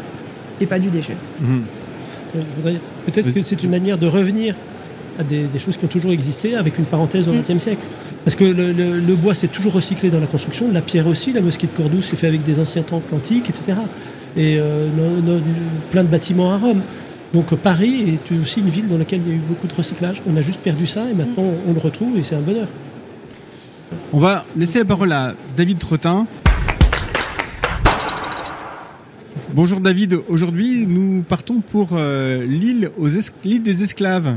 et 0.61 0.67
pas 0.67 0.79
du 0.79 0.89
déchet. 0.89 1.17
Mmh. 1.41 1.61
Peut-être 3.07 3.33
que 3.33 3.43
c'est 3.43 3.63
une 3.63 3.71
manière 3.71 3.97
de 3.97 4.07
revenir 4.07 4.57
à 5.19 5.23
des, 5.23 5.45
des, 5.45 5.59
choses 5.61 5.77
qui 5.77 5.85
ont 5.85 5.89
toujours 5.89 6.11
existé, 6.11 6.57
avec 6.57 6.79
une 6.79 6.85
parenthèse 6.85 7.29
au 7.29 7.33
XXe 7.33 7.51
mmh. 7.51 7.59
siècle. 7.61 7.87
Parce 8.25 8.35
que 8.35 8.45
le, 8.45 8.73
le, 8.73 8.99
le 8.99 9.15
bois 9.15 9.35
s'est 9.35 9.49
toujours 9.49 9.75
recyclé 9.75 10.11
dans 10.11 10.19
la 10.19 10.27
construction, 10.27 10.71
la 10.73 10.81
pierre 10.81 11.07
aussi, 11.07 11.33
la 11.33 11.41
mosquée 11.41 11.69
de 11.69 11.73
Cordoue 11.73 12.03
s'est 12.03 12.17
fait 12.17 12.27
avec 12.27 12.43
des 12.43 12.59
anciens 12.59 12.83
temples 12.83 13.15
antiques, 13.15 13.49
etc. 13.49 13.75
Et 14.37 14.59
euh, 14.59 14.89
no, 14.97 15.21
no, 15.21 15.41
plein 15.91 16.03
de 16.03 16.09
bâtiments 16.09 16.53
à 16.53 16.59
Rome. 16.59 16.83
Donc 17.33 17.55
Paris 17.57 18.11
est 18.15 18.33
aussi 18.41 18.61
une 18.61 18.69
ville 18.69 18.87
dans 18.89 18.99
laquelle 18.99 19.21
il 19.27 19.29
y 19.29 19.33
a 19.33 19.37
eu 19.37 19.41
beaucoup 19.41 19.67
de 19.67 19.75
recyclage. 19.75 20.23
On 20.27 20.37
a 20.37 20.41
juste 20.41 20.61
perdu 20.61 20.87
ça 20.87 21.03
et 21.11 21.15
maintenant 21.15 21.45
on 21.67 21.73
le 21.73 21.81
retrouve 21.81 22.17
et 22.17 22.23
c'est 22.23 22.37
un 22.37 22.41
bonheur. 22.41 22.69
On 24.13 24.19
va 24.19 24.45
laisser 24.57 24.79
la 24.79 24.85
parole 24.85 25.13
à 25.13 25.35
David 25.57 25.79
Trottin. 25.79 26.27
Bonjour 29.53 29.81
David, 29.81 30.19
aujourd'hui 30.29 30.87
nous 30.87 31.23
partons 31.23 31.61
pour 31.61 31.91
euh, 31.93 32.45
l'île 32.45 32.91
des 33.63 33.83
esclaves. 33.83 34.37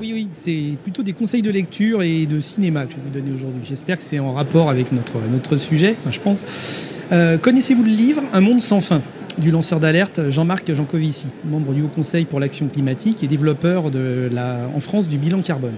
Oui, 0.00 0.10
oui, 0.12 0.28
c'est 0.32 0.76
plutôt 0.82 1.04
des 1.04 1.12
conseils 1.12 1.42
de 1.42 1.50
lecture 1.50 2.02
et 2.02 2.26
de 2.26 2.40
cinéma 2.40 2.86
que 2.86 2.92
je 2.92 2.96
vais 2.96 3.02
vous 3.04 3.10
donner 3.10 3.32
aujourd'hui. 3.32 3.62
J'espère 3.64 3.96
que 3.96 4.02
c'est 4.02 4.18
en 4.18 4.34
rapport 4.34 4.70
avec 4.70 4.90
notre, 4.90 5.14
notre 5.30 5.56
sujet, 5.56 5.96
enfin 6.00 6.10
je 6.10 6.20
pense. 6.20 6.44
Euh, 7.12 7.38
Connaissez-vous 7.38 7.84
le 7.84 7.90
livre 7.90 8.22
Un 8.32 8.40
monde 8.40 8.60
sans 8.60 8.80
fin? 8.80 9.02
Du 9.38 9.50
lanceur 9.50 9.80
d'alerte 9.80 10.30
Jean-Marc 10.30 10.72
Jancovici, 10.72 11.26
membre 11.44 11.74
du 11.74 11.82
Haut 11.82 11.88
Conseil 11.88 12.24
pour 12.24 12.40
l'action 12.40 12.68
climatique 12.68 13.22
et 13.22 13.26
développeur 13.26 13.84
en 13.86 14.80
France 14.80 15.08
du 15.08 15.18
bilan 15.18 15.42
carbone. 15.42 15.74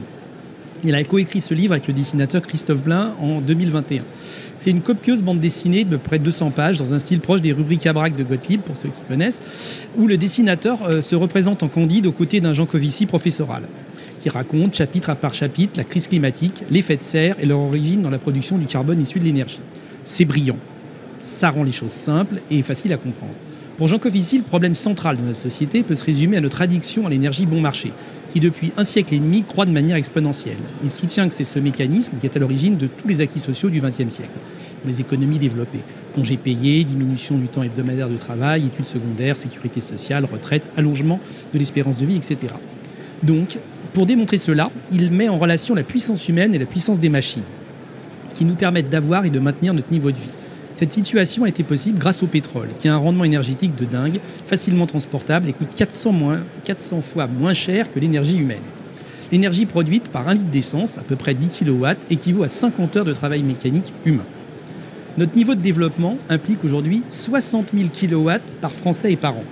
Il 0.84 0.94
a 0.94 1.02
coécrit 1.04 1.40
ce 1.40 1.54
livre 1.54 1.72
avec 1.72 1.88
le 1.88 1.94
dessinateur 1.94 2.42
Christophe 2.42 2.82
Blain 2.82 3.14
en 3.18 3.40
2021. 3.40 4.02
C'est 4.56 4.70
une 4.70 4.82
copieuse 4.82 5.22
bande 5.22 5.40
dessinée 5.40 5.84
de 5.84 5.96
près 5.96 6.18
de 6.18 6.24
200 6.24 6.50
pages 6.50 6.78
dans 6.78 6.92
un 6.92 6.98
style 6.98 7.20
proche 7.20 7.40
des 7.40 7.52
rubriques 7.52 7.86
à 7.86 7.92
braque 7.92 8.14
de 8.14 8.22
Gottlieb, 8.22 8.60
pour 8.60 8.76
ceux 8.76 8.90
qui 8.90 9.02
connaissent, 9.08 9.86
où 9.96 10.06
le 10.06 10.16
dessinateur 10.16 10.82
euh, 10.84 11.00
se 11.00 11.16
représente 11.16 11.62
en 11.62 11.68
candide 11.68 12.06
aux 12.06 12.12
côtés 12.12 12.40
d'un 12.40 12.52
Jean 12.52 12.66
Covici 12.66 13.06
professoral, 13.06 13.62
qui 14.20 14.28
raconte 14.28 14.74
chapitre 14.74 15.10
à 15.10 15.14
part 15.14 15.34
chapitre 15.34 15.74
la 15.76 15.84
crise 15.84 16.08
climatique, 16.08 16.62
l'effet 16.70 16.96
de 16.96 17.02
serre 17.02 17.36
et 17.40 17.46
leur 17.46 17.58
origine 17.58 18.02
dans 18.02 18.10
la 18.10 18.18
production 18.18 18.58
du 18.58 18.66
carbone 18.66 19.00
issu 19.00 19.18
de 19.18 19.24
l'énergie. 19.24 19.60
C'est 20.04 20.26
brillant. 20.26 20.58
Ça 21.20 21.50
rend 21.50 21.64
les 21.64 21.72
choses 21.72 21.90
simples 21.90 22.36
et 22.50 22.62
faciles 22.62 22.92
à 22.92 22.96
comprendre. 22.96 23.32
Pour 23.76 23.88
Jean 23.88 23.98
Covici, 23.98 24.38
le 24.38 24.44
problème 24.44 24.74
central 24.74 25.18
de 25.18 25.22
notre 25.22 25.36
société 25.36 25.82
peut 25.82 25.96
se 25.96 26.04
résumer 26.04 26.38
à 26.38 26.40
notre 26.40 26.62
addiction 26.62 27.06
à 27.06 27.10
l'énergie 27.10 27.44
bon 27.44 27.60
marché, 27.60 27.92
qui 28.30 28.40
depuis 28.40 28.72
un 28.78 28.84
siècle 28.84 29.12
et 29.12 29.18
demi 29.18 29.42
croît 29.42 29.66
de 29.66 29.70
manière 29.70 29.98
exponentielle. 29.98 30.56
Il 30.82 30.90
soutient 30.90 31.28
que 31.28 31.34
c'est 31.34 31.44
ce 31.44 31.58
mécanisme 31.58 32.16
qui 32.18 32.24
est 32.24 32.34
à 32.34 32.38
l'origine 32.38 32.78
de 32.78 32.86
tous 32.86 33.06
les 33.06 33.20
acquis 33.20 33.38
sociaux 33.38 33.68
du 33.68 33.82
XXe 33.82 34.08
siècle. 34.08 34.30
Les 34.86 35.02
économies 35.02 35.38
développées, 35.38 35.82
congés 36.14 36.38
payés, 36.38 36.84
diminution 36.84 37.36
du 37.36 37.48
temps 37.48 37.62
hebdomadaire 37.62 38.08
de 38.08 38.16
travail, 38.16 38.64
études 38.64 38.86
secondaires, 38.86 39.36
sécurité 39.36 39.82
sociale, 39.82 40.24
retraite, 40.24 40.70
allongement 40.78 41.20
de 41.52 41.58
l'espérance 41.58 41.98
de 41.98 42.06
vie, 42.06 42.16
etc. 42.16 42.54
Donc, 43.22 43.58
pour 43.92 44.06
démontrer 44.06 44.38
cela, 44.38 44.70
il 44.90 45.10
met 45.12 45.28
en 45.28 45.36
relation 45.36 45.74
la 45.74 45.82
puissance 45.82 46.30
humaine 46.30 46.54
et 46.54 46.58
la 46.58 46.66
puissance 46.66 46.98
des 46.98 47.10
machines, 47.10 47.44
qui 48.32 48.46
nous 48.46 48.54
permettent 48.54 48.88
d'avoir 48.88 49.26
et 49.26 49.30
de 49.30 49.38
maintenir 49.38 49.74
notre 49.74 49.92
niveau 49.92 50.12
de 50.12 50.16
vie. 50.16 50.45
Cette 50.76 50.92
situation 50.92 51.44
a 51.44 51.48
été 51.48 51.62
possible 51.62 51.98
grâce 51.98 52.22
au 52.22 52.26
pétrole, 52.26 52.68
qui 52.76 52.86
a 52.86 52.94
un 52.94 52.98
rendement 52.98 53.24
énergétique 53.24 53.74
de 53.76 53.86
dingue, 53.86 54.20
facilement 54.44 54.86
transportable 54.86 55.48
et 55.48 55.54
coûte 55.54 55.70
400, 55.74 56.12
moins, 56.12 56.40
400 56.64 57.00
fois 57.00 57.26
moins 57.26 57.54
cher 57.54 57.90
que 57.90 57.98
l'énergie 57.98 58.36
humaine. 58.36 58.60
L'énergie 59.32 59.64
produite 59.64 60.08
par 60.08 60.28
un 60.28 60.34
litre 60.34 60.50
d'essence, 60.50 60.98
à 60.98 61.00
peu 61.00 61.16
près 61.16 61.32
10 61.32 61.64
kW, 61.64 61.86
équivaut 62.10 62.42
à 62.42 62.50
50 62.50 62.94
heures 62.96 63.04
de 63.06 63.14
travail 63.14 63.42
mécanique 63.42 63.94
humain. 64.04 64.26
Notre 65.16 65.34
niveau 65.34 65.54
de 65.54 65.62
développement 65.62 66.18
implique 66.28 66.62
aujourd'hui 66.62 67.02
60 67.08 67.72
000 67.72 67.88
kW 67.88 68.30
par 68.60 68.70
Français 68.70 69.12
et 69.12 69.16
par 69.16 69.34
an. 69.34 69.44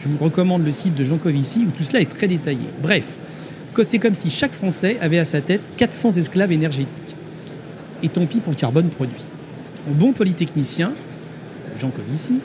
Je 0.00 0.08
vous 0.08 0.18
recommande 0.18 0.64
le 0.64 0.72
site 0.72 0.96
de 0.96 1.04
Jean 1.04 1.18
Covici 1.18 1.66
où 1.68 1.70
tout 1.70 1.84
cela 1.84 2.00
est 2.00 2.10
très 2.10 2.26
détaillé. 2.26 2.66
Bref, 2.82 3.06
c'est 3.84 4.00
comme 4.00 4.14
si 4.14 4.28
chaque 4.28 4.54
Français 4.54 4.98
avait 5.00 5.20
à 5.20 5.24
sa 5.24 5.40
tête 5.40 5.60
400 5.76 6.16
esclaves 6.16 6.50
énergétiques. 6.50 7.16
Et 8.02 8.08
tant 8.08 8.26
pis 8.26 8.40
pour 8.40 8.52
le 8.52 8.58
carbone 8.58 8.88
produit 8.88 9.22
bon 9.94 10.12
polytechnicien, 10.12 10.92
Jean 11.78 11.90
Covici, 11.90 12.40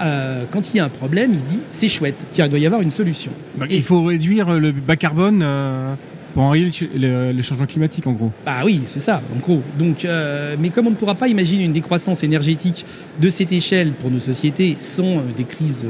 euh, 0.00 0.44
quand 0.50 0.70
il 0.72 0.76
y 0.76 0.80
a 0.80 0.84
un 0.84 0.90
problème, 0.90 1.32
il 1.32 1.38
se 1.38 1.44
dit 1.44 1.60
c'est 1.70 1.88
chouette, 1.88 2.16
il 2.36 2.48
doit 2.48 2.58
y 2.58 2.66
avoir 2.66 2.82
une 2.82 2.90
solution. 2.90 3.32
Bah, 3.56 3.66
il 3.68 3.82
faut 3.82 4.02
réduire 4.04 4.58
le 4.58 4.72
bas 4.72 4.96
carbone 4.96 5.40
euh, 5.42 5.94
pour 6.34 6.42
enrayer 6.42 6.70
les, 6.94 7.42
changements 7.42 7.66
climatiques, 7.66 8.06
en 8.06 8.12
gros. 8.12 8.30
Bah 8.44 8.60
oui, 8.64 8.82
c'est 8.84 9.00
ça, 9.00 9.22
en 9.34 9.38
gros. 9.38 9.62
Donc, 9.78 10.04
euh, 10.04 10.56
mais 10.58 10.68
comme 10.68 10.86
on 10.86 10.90
ne 10.90 10.96
pourra 10.96 11.14
pas 11.14 11.28
imaginer 11.28 11.64
une 11.64 11.72
décroissance 11.72 12.22
énergétique 12.22 12.84
de 13.20 13.30
cette 13.30 13.52
échelle 13.52 13.92
pour 13.92 14.10
nos 14.10 14.20
sociétés 14.20 14.76
sans 14.78 15.22
des 15.34 15.44
crises 15.44 15.86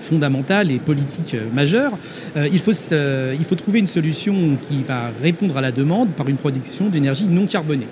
fondamentales 0.00 0.70
et 0.70 0.78
politiques 0.78 1.36
majeures, 1.52 1.92
il, 2.36 2.60
faut, 2.60 2.72
il 2.72 3.44
faut 3.44 3.56
trouver 3.56 3.80
une 3.80 3.86
solution 3.86 4.56
qui 4.62 4.82
va 4.84 5.10
répondre 5.22 5.58
à 5.58 5.60
la 5.60 5.70
demande 5.70 6.08
par 6.10 6.28
une 6.30 6.36
production 6.36 6.88
d'énergie 6.88 7.26
non 7.26 7.44
carbonée. 7.44 7.88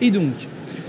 Et 0.00 0.10
donc, 0.10 0.32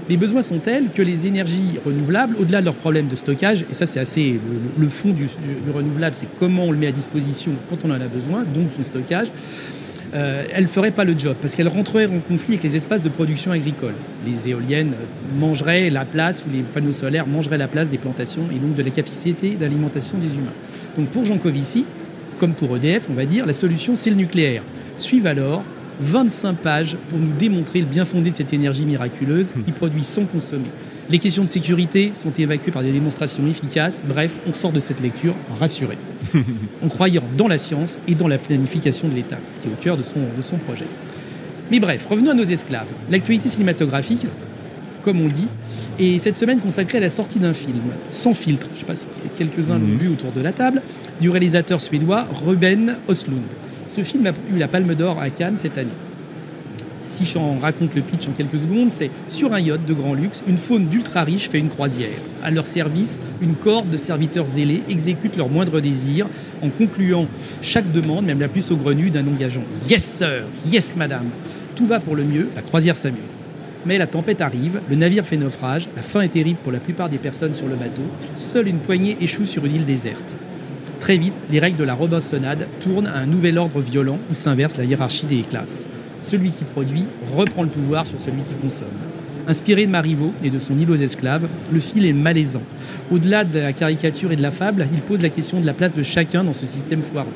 les 0.09 0.17
besoins 0.17 0.41
sont 0.41 0.57
tels 0.57 0.89
que 0.89 1.03
les 1.03 1.27
énergies 1.27 1.79
renouvelables, 1.85 2.35
au-delà 2.39 2.61
de 2.61 2.65
leurs 2.65 2.75
problèmes 2.75 3.07
de 3.07 3.15
stockage, 3.15 3.65
et 3.69 3.75
ça 3.75 3.85
c'est 3.85 3.99
assez 3.99 4.39
le, 4.77 4.89
fond 4.89 5.11
du, 5.11 5.27
renouvelable, 5.73 6.15
c'est 6.15 6.27
comment 6.39 6.63
on 6.63 6.71
le 6.71 6.77
met 6.77 6.87
à 6.87 6.91
disposition 6.91 7.51
quand 7.69 7.77
on 7.85 7.91
en 7.91 8.01
a 8.01 8.07
besoin, 8.07 8.43
donc 8.43 8.71
son 8.75 8.83
stockage, 8.83 9.27
euh, 10.15 10.43
elle 10.51 10.63
ne 10.63 10.67
ferait 10.67 10.89
pas 10.89 11.05
le 11.05 11.15
job 11.15 11.37
parce 11.39 11.53
qu'elle 11.53 11.67
rentrerait 11.67 12.07
en 12.07 12.17
conflit 12.27 12.55
avec 12.55 12.63
les 12.63 12.75
espaces 12.75 13.03
de 13.03 13.09
production 13.09 13.51
agricole. 13.51 13.93
Les 14.25 14.49
éoliennes 14.49 14.93
mangeraient 15.39 15.91
la 15.91 16.03
place 16.03 16.45
ou 16.47 16.51
les 16.51 16.63
panneaux 16.63 16.93
solaires 16.93 17.27
mangeraient 17.27 17.59
la 17.59 17.67
place 17.67 17.91
des 17.91 17.99
plantations 17.99 18.45
et 18.51 18.57
donc 18.57 18.73
de 18.73 18.81
la 18.81 18.89
capacité 18.89 19.51
d'alimentation 19.51 20.17
des 20.17 20.33
humains. 20.33 20.53
Donc 20.97 21.09
pour 21.09 21.25
Jean 21.25 21.37
Covici, 21.37 21.85
comme 22.39 22.53
pour 22.53 22.75
EDF, 22.75 23.07
on 23.11 23.13
va 23.13 23.25
dire, 23.25 23.45
la 23.45 23.53
solution 23.53 23.95
c'est 23.95 24.09
le 24.09 24.15
nucléaire. 24.15 24.63
Suivent 24.97 25.27
alors 25.27 25.63
25 25.99 26.53
pages 26.57 26.97
pour 27.09 27.19
nous 27.19 27.33
démontrer 27.33 27.81
le 27.81 27.85
bien 27.85 28.05
fondé 28.05 28.29
de 28.29 28.35
cette 28.35 28.53
énergie 28.53 28.85
miraculeuse 28.85 29.51
qui 29.65 29.71
produit 29.71 30.03
sans 30.03 30.25
consommer. 30.25 30.69
Les 31.09 31.19
questions 31.19 31.43
de 31.43 31.49
sécurité 31.49 32.11
sont 32.15 32.31
évacuées 32.37 32.71
par 32.71 32.83
des 32.83 32.91
démonstrations 32.91 33.45
efficaces. 33.47 34.01
Bref, 34.07 34.39
on 34.47 34.53
sort 34.53 34.71
de 34.71 34.79
cette 34.79 35.01
lecture 35.01 35.35
rassuré, 35.59 35.97
en 36.83 36.87
croyant 36.89 37.23
dans 37.35 37.47
la 37.47 37.57
science 37.57 37.99
et 38.07 38.15
dans 38.15 38.27
la 38.27 38.37
planification 38.37 39.07
de 39.07 39.15
l'État, 39.15 39.39
qui 39.61 39.69
est 39.69 39.71
au 39.71 39.75
cœur 39.81 39.97
de 39.97 40.03
son, 40.03 40.19
de 40.37 40.41
son 40.41 40.57
projet. 40.57 40.85
Mais 41.71 41.79
bref, 41.79 42.05
revenons 42.09 42.31
à 42.31 42.35
nos 42.35 42.43
esclaves. 42.43 42.87
L'actualité 43.09 43.49
cinématographique, 43.49 44.25
comme 45.03 45.21
on 45.21 45.25
le 45.25 45.31
dit, 45.31 45.47
est 45.99 46.19
cette 46.19 46.35
semaine 46.35 46.59
consacrée 46.59 46.99
à 46.99 47.01
la 47.01 47.09
sortie 47.09 47.39
d'un 47.39 47.53
film, 47.53 47.81
sans 48.09 48.33
filtre, 48.33 48.67
je 48.69 48.75
ne 48.75 48.79
sais 48.79 48.85
pas 48.85 48.95
si 48.95 49.05
quelques-uns 49.37 49.79
l'ont 49.79 49.97
vu 49.97 50.09
autour 50.09 50.31
de 50.31 50.41
la 50.41 50.51
table, 50.51 50.81
du 51.19 51.29
réalisateur 51.29 51.81
suédois 51.81 52.27
Ruben 52.45 52.97
Östlund. 53.09 53.41
Ce 53.89 54.03
film 54.03 54.27
a 54.27 54.33
eu 54.53 54.59
la 54.59 54.67
Palme 54.67 54.93
d'Or 54.93 55.19
à 55.19 55.31
Cannes 55.31 55.57
cette 55.57 55.79
année. 55.79 55.89
Si 56.99 57.25
j'en 57.25 57.57
raconte 57.57 57.95
le 57.95 58.03
pitch 58.03 58.27
en 58.27 58.33
quelques 58.33 58.59
secondes, 58.59 58.91
c'est 58.91 59.09
sur 59.27 59.51
un 59.51 59.59
yacht 59.59 59.83
de 59.83 59.93
grand 59.95 60.13
luxe, 60.13 60.43
une 60.47 60.59
faune 60.59 60.85
d'ultra 60.85 61.23
riches 61.23 61.49
fait 61.49 61.57
une 61.57 61.69
croisière. 61.69 62.19
À 62.43 62.51
leur 62.51 62.67
service, 62.67 63.19
une 63.41 63.55
corde 63.55 63.89
de 63.89 63.97
serviteurs 63.97 64.45
zélés 64.45 64.83
exécute 64.89 65.35
leurs 65.37 65.49
moindres 65.49 65.81
désirs 65.81 66.27
en 66.61 66.69
concluant 66.69 67.25
chaque 67.63 67.91
demande, 67.91 68.25
même 68.25 68.39
la 68.39 68.47
plus 68.47 68.61
saugrenue, 68.61 69.09
d'un 69.09 69.25
engageant 69.27 69.63
Yes 69.89 70.03
sir, 70.03 70.43
yes 70.67 70.95
madame. 70.95 71.29
Tout 71.75 71.87
va 71.87 71.99
pour 71.99 72.15
le 72.15 72.23
mieux, 72.23 72.49
la 72.55 72.61
croisière 72.61 72.95
s'amuse. 72.95 73.17
Mais 73.87 73.97
la 73.97 74.05
tempête 74.05 74.41
arrive, 74.41 74.81
le 74.87 74.97
navire 74.97 75.25
fait 75.25 75.37
naufrage, 75.37 75.89
la 75.95 76.03
fin 76.03 76.21
est 76.21 76.27
terrible 76.27 76.59
pour 76.61 76.71
la 76.71 76.79
plupart 76.79 77.09
des 77.09 77.17
personnes 77.17 77.53
sur 77.53 77.67
le 77.67 77.75
bateau, 77.75 78.03
seule 78.35 78.67
une 78.67 78.79
poignée 78.79 79.17
échoue 79.19 79.45
sur 79.45 79.65
une 79.65 79.73
île 79.73 79.85
déserte. 79.85 80.35
Très 80.99 81.17
vite, 81.17 81.33
les 81.49 81.59
règles 81.59 81.77
de 81.77 81.83
la 81.83 81.93
Robinsonade 81.93 82.67
tournent 82.81 83.07
à 83.07 83.17
un 83.17 83.25
nouvel 83.25 83.57
ordre 83.57 83.79
violent 83.79 84.19
où 84.29 84.33
s'inverse 84.33 84.77
la 84.77 84.83
hiérarchie 84.83 85.25
des 85.25 85.41
classes. 85.41 85.85
Celui 86.19 86.51
qui 86.51 86.65
produit 86.65 87.05
reprend 87.35 87.63
le 87.63 87.69
pouvoir 87.69 88.05
sur 88.05 88.19
celui 88.19 88.41
qui 88.41 88.53
consomme. 88.61 88.87
Inspiré 89.47 89.85
de 89.85 89.91
Marivaux 89.91 90.33
et 90.43 90.49
de 90.49 90.59
son 90.59 90.77
île 90.77 90.91
aux 90.91 90.95
esclaves, 90.95 91.47
le 91.71 91.79
fil 91.79 92.05
est 92.05 92.13
malaisant. 92.13 92.61
Au-delà 93.11 93.45
de 93.45 93.59
la 93.59 93.73
caricature 93.73 94.31
et 94.31 94.35
de 94.35 94.41
la 94.41 94.51
fable, 94.51 94.87
il 94.91 94.99
pose 94.99 95.21
la 95.21 95.29
question 95.29 95.59
de 95.59 95.65
la 95.65 95.73
place 95.73 95.95
de 95.95 96.03
chacun 96.03 96.43
dans 96.43 96.53
ce 96.53 96.65
système 96.65 97.01
foireux. 97.01 97.27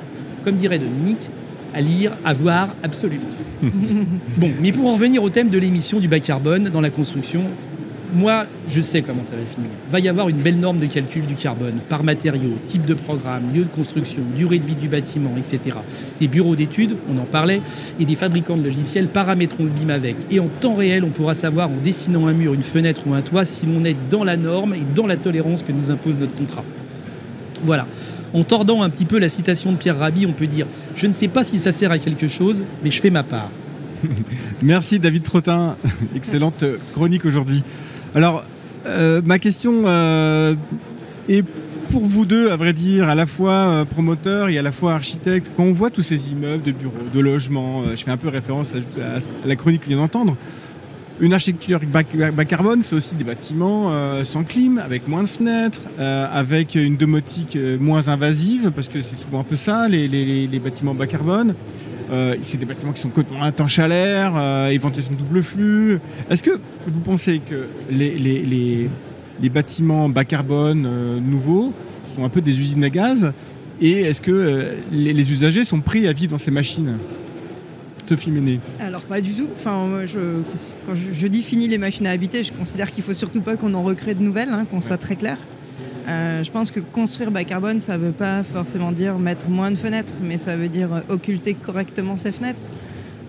Comme 0.43 0.55
dirait 0.55 0.77
Dominique, 0.77 1.29
à 1.73 1.81
lire, 1.81 2.11
à 2.23 2.33
voir, 2.33 2.75
absolument. 2.83 3.29
bon, 4.37 4.51
mais 4.61 4.71
pour 4.71 4.87
en 4.87 4.93
revenir 4.93 5.23
au 5.23 5.29
thème 5.29 5.49
de 5.49 5.57
l'émission 5.57 5.99
du 5.99 6.07
bas 6.07 6.19
carbone 6.19 6.69
dans 6.69 6.81
la 6.81 6.89
construction, 6.89 7.45
moi, 8.13 8.45
je 8.67 8.81
sais 8.81 9.01
comment 9.01 9.23
ça 9.23 9.31
va 9.31 9.45
finir. 9.45 9.69
Va 9.89 9.99
y 9.99 10.07
avoir 10.07 10.29
une 10.29 10.37
belle 10.37 10.59
norme 10.59 10.77
de 10.77 10.85
calcul 10.85 11.25
du 11.25 11.35
carbone 11.35 11.79
par 11.89 12.03
matériau, 12.03 12.51
type 12.63 12.85
de 12.85 12.93
programme, 12.93 13.43
lieu 13.53 13.63
de 13.63 13.69
construction, 13.69 14.21
durée 14.35 14.59
de 14.59 14.65
vie 14.65 14.75
du 14.75 14.87
bâtiment, 14.87 15.31
etc. 15.37 15.77
Des 16.19 16.27
bureaux 16.27 16.55
d'études, 16.55 16.95
on 17.09 17.17
en 17.17 17.25
parlait, 17.25 17.61
et 17.99 18.05
des 18.05 18.15
fabricants 18.15 18.57
de 18.57 18.63
logiciels 18.63 19.07
paramétreront 19.07 19.63
le 19.63 19.69
BIM 19.69 19.89
avec. 19.89 20.15
Et 20.29 20.39
en 20.39 20.47
temps 20.47 20.75
réel, 20.75 21.03
on 21.03 21.09
pourra 21.09 21.33
savoir 21.33 21.69
en 21.69 21.77
dessinant 21.83 22.27
un 22.27 22.33
mur, 22.33 22.53
une 22.53 22.61
fenêtre 22.61 23.07
ou 23.07 23.13
un 23.13 23.21
toit 23.21 23.45
si 23.45 23.65
l'on 23.65 23.83
est 23.83 23.97
dans 24.09 24.23
la 24.23 24.37
norme 24.37 24.73
et 24.73 24.83
dans 24.95 25.07
la 25.07 25.17
tolérance 25.17 25.63
que 25.63 25.71
nous 25.71 25.89
impose 25.89 26.17
notre 26.17 26.35
contrat. 26.35 26.63
Voilà. 27.63 27.87
En 28.33 28.43
tordant 28.43 28.81
un 28.81 28.89
petit 28.89 29.05
peu 29.05 29.19
la 29.19 29.29
citation 29.29 29.71
de 29.71 29.77
Pierre 29.77 29.97
Rabhi, 29.97 30.25
on 30.25 30.33
peut 30.33 30.47
dire 30.47 30.65
Je 30.95 31.07
ne 31.07 31.13
sais 31.13 31.27
pas 31.27 31.43
si 31.43 31.57
ça 31.57 31.71
sert 31.71 31.91
à 31.91 31.99
quelque 31.99 32.27
chose, 32.27 32.63
mais 32.83 32.91
je 32.91 32.99
fais 32.99 33.11
ma 33.11 33.23
part. 33.23 33.51
Merci 34.61 34.99
David 34.99 35.23
Trottin. 35.23 35.77
Excellente 36.15 36.63
chronique 36.93 37.25
aujourd'hui. 37.25 37.63
Alors, 38.15 38.43
euh, 38.85 39.21
ma 39.25 39.39
question 39.39 39.83
euh, 39.85 40.53
est 41.27 41.43
pour 41.89 42.03
vous 42.03 42.25
deux, 42.25 42.51
à 42.51 42.55
vrai 42.55 42.73
dire, 42.73 43.09
à 43.09 43.15
la 43.15 43.25
fois 43.25 43.51
euh, 43.51 43.85
promoteur 43.85 44.49
et 44.49 44.57
à 44.57 44.61
la 44.61 44.71
fois 44.71 44.93
architecte. 44.93 45.49
Quand 45.57 45.63
on 45.63 45.73
voit 45.73 45.89
tous 45.89 46.03
ces 46.03 46.31
immeubles 46.31 46.63
de 46.63 46.71
bureaux, 46.71 46.93
de 47.11 47.19
logements, 47.19 47.83
je 47.95 48.03
fais 48.03 48.11
un 48.11 48.17
peu 48.17 48.29
référence 48.29 48.73
à, 48.73 49.47
la 49.47 49.55
chronique 49.55 49.81
que 49.81 49.87
vient 49.87 49.97
d'entendre. 49.97 50.37
Une 51.19 51.33
architecture 51.33 51.79
bas, 51.85 52.03
carbone, 52.03 52.81
c'est 52.81 52.95
aussi 52.95 53.15
des 53.15 53.23
bâtiments 53.23 53.91
sans 54.23 54.43
clim, 54.43 54.79
avec 54.79 55.07
moins 55.07 55.21
de 55.21 55.27
fenêtres, 55.27 55.81
avec 55.99 56.73
une 56.73 56.97
domotique 56.97 57.55
moins 57.79 58.07
invasive, 58.07 58.71
parce 58.75 58.87
que 58.87 58.99
c'est 58.99 59.15
souvent 59.15 59.41
un 59.41 59.43
peu 59.43 59.55
ça, 59.55 59.87
les, 59.87 60.07
les 60.07 60.59
bâtiments 60.59 60.95
bas 60.95 61.05
carbone. 61.05 61.53
Euh, 62.11 62.35
c'est 62.41 62.57
des 62.57 62.65
bâtiments 62.65 62.93
qui 62.93 63.01
sont 63.01 63.09
complètement 63.09 63.43
à 63.43 63.87
l'air, 63.87 64.33
euh, 64.35 64.69
éventuellement 64.69 65.17
double 65.17 65.43
flux. 65.43 65.99
Est-ce 66.29 66.43
que 66.43 66.59
vous 66.87 66.99
pensez 66.99 67.39
que 67.39 67.67
les, 67.89 68.89
bâtiments 69.49 70.09
bas 70.09 70.25
carbone 70.25 70.85
euh, 70.87 71.19
nouveaux 71.19 71.73
sont 72.15 72.23
un 72.23 72.29
peu 72.29 72.41
des 72.41 72.59
usines 72.59 72.83
à 72.83 72.89
gaz 72.89 73.33
Et 73.81 74.01
est-ce 74.01 74.21
que 74.21 74.75
les, 74.91 75.31
usagers 75.31 75.63
sont 75.63 75.81
pris 75.81 76.07
à 76.07 76.13
vivre 76.13 76.31
dans 76.31 76.37
ces 76.37 76.51
machines? 76.51 76.97
Sophie 78.05 78.31
Méné. 78.31 78.59
Alors 78.81 79.03
pas 79.03 79.21
du 79.21 79.31
tout. 79.31 79.47
Enfin, 79.55 80.01
je, 80.05 80.19
quand 80.85 80.93
je, 80.93 81.27
définis 81.27 81.69
les 81.69 81.77
machines 81.77 82.05
à 82.05 82.11
habiter, 82.11 82.43
je 82.43 82.51
considère 82.51 82.91
qu'il 82.91 83.01
faut 83.01 83.13
surtout 83.13 83.41
pas 83.41 83.55
qu'on 83.55 83.73
en 83.73 83.81
recrée 83.81 84.13
de 84.13 84.21
nouvelles, 84.21 84.49
hein, 84.49 84.65
qu'on 84.69 84.81
soit 84.81 84.97
très 84.97 85.15
clair. 85.15 85.37
Euh, 86.07 86.43
je 86.43 86.51
pense 86.51 86.71
que 86.71 86.79
construire 86.79 87.31
bas 87.31 87.43
carbone, 87.43 87.79
ça 87.79 87.97
ne 87.97 88.05
veut 88.05 88.11
pas 88.11 88.43
forcément 88.43 88.91
dire 88.91 89.17
mettre 89.17 89.47
moins 89.47 89.71
de 89.71 89.77
fenêtres, 89.77 90.13
mais 90.21 90.37
ça 90.37 90.57
veut 90.57 90.69
dire 90.69 90.89
occulter 91.09 91.53
correctement 91.53 92.17
ces 92.17 92.31
fenêtres. 92.31 92.61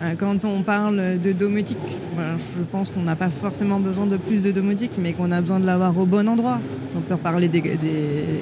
Euh, 0.03 0.15
quand 0.19 0.45
on 0.45 0.63
parle 0.63 1.21
de 1.21 1.33
domotique, 1.33 1.79
je 2.19 2.63
pense 2.73 2.91
qu'on 2.91 3.03
n'a 3.03 3.15
pas 3.15 3.31
forcément 3.31 3.79
besoin 3.79 4.07
de 4.07 4.17
plus 4.17 4.43
de 4.43 4.51
domotique, 4.51 4.93
mais 4.99 5.13
qu'on 5.13 5.31
a 5.31 5.41
besoin 5.41 5.61
de 5.61 5.67
l'avoir 5.67 5.97
au 5.97 6.05
bon 6.05 6.29
endroit. 6.29 6.61
On 6.97 7.01
peut 7.01 7.17
parler 7.17 7.49
des, 7.49 7.63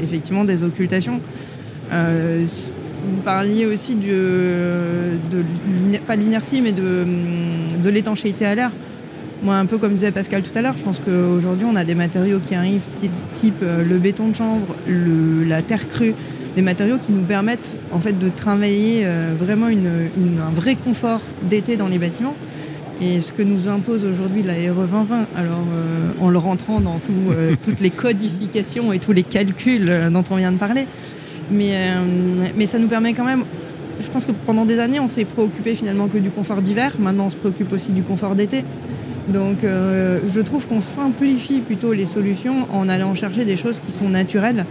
effectivement 0.03 0.45
des 0.45 0.65
occultations. 0.65 1.21
Euh, 1.93 2.47
vous 3.11 3.21
parliez 3.21 3.67
aussi 3.67 3.97
de, 3.97 5.19
pas 6.07 6.17
l'inertie, 6.17 6.63
mais 6.63 6.73
de, 6.73 7.05
de 7.83 7.91
l'étanchéité 7.91 8.47
à 8.47 8.55
l'air. 8.55 8.71
Moi, 9.43 9.57
un 9.57 9.67
peu 9.67 9.79
comme 9.79 9.95
disait 9.95 10.13
Pascal 10.13 10.43
tout 10.43 10.57
à 10.57 10.63
l'heure, 10.63 10.75
je 10.79 10.85
pense 10.85 11.01
qu'aujourd'hui, 11.01 11.67
on 11.69 11.75
a 11.75 11.85
des 11.85 11.97
matériaux 11.97 12.39
qui 12.39 12.55
arrivent, 12.55 12.87
type 13.35 13.57
euh, 13.65 13.83
le 13.85 13.99
béton 13.99 14.29
de 14.29 14.37
chambre, 14.37 14.77
la 14.87 15.63
terre 15.63 15.89
crue, 15.89 16.15
des 16.55 16.63
matériaux 16.63 16.99
qui 17.05 17.11
nous 17.11 17.23
permettent 17.23 17.77
en 17.91 17.99
fait 17.99 18.17
de 18.17 18.29
travailler 18.29 19.03
euh, 19.05 19.33
vraiment 19.37 19.67
un 19.67 20.51
vrai 20.55 20.77
confort 20.77 21.21
d'été 21.43 21.77
dans 21.77 21.89
les 21.89 21.99
bâtiments. 21.99 22.37
Et 23.01 23.21
ce 23.21 23.33
que 23.33 23.43
nous 23.43 23.67
impose 23.67 24.05
aujourd'hui 24.05 24.45
la 24.45 24.53
RE 24.53 24.87
2020, 24.87 25.27
alors 25.35 25.59
euh, 25.75 26.13
en 26.21 26.29
le 26.29 26.39
rentrant 26.39 26.79
dans 26.79 27.01
toutes 27.65 27.81
les 27.81 27.91
codifications 27.91 28.93
et 28.93 29.01
tous 29.01 29.13
les 29.13 29.25
calculs 29.25 29.91
dont 30.13 30.23
on 30.31 30.37
vient 30.37 30.53
de 30.53 30.59
parler, 30.59 30.87
mais, 31.51 31.77
mais 32.57 32.67
ça 32.67 32.79
nous 32.79 32.87
permet 32.87 33.13
quand 33.13 33.25
même 33.25 33.45
je 34.01 34.09
pense 34.09 34.27
que 34.27 34.33
pendant 34.33 34.65
des 34.65 34.79
années, 34.79 35.01
on 35.01 35.07
s'est 35.07 35.25
préoccupé 35.25 35.75
finalement 35.75 36.09
que 36.09 36.19
du 36.19 36.31
confort 36.31 36.61
d'hiver. 36.61 36.97
Maintenant, 36.99 37.27
on 37.27 37.31
se 37.31 37.37
préoccupe 37.37 37.73
aussi 37.73 37.93
du 37.93 38.03
confort 38.03 38.35
d'été. 38.35 38.65
Donc 39.29 39.63
euh, 39.63 40.21
je 40.29 40.41
trouve 40.41 40.67
qu'on 40.67 40.81
simplifie 40.81 41.61
plutôt 41.61 41.93
les 41.93 42.07
solutions 42.07 42.67
en 42.73 42.89
allant 42.89 43.15
chercher 43.15 43.45
des 43.45 43.57
choses 43.57 43.79
qui 43.79 43.93
sont 43.93 44.09
naturelles. 44.09 44.67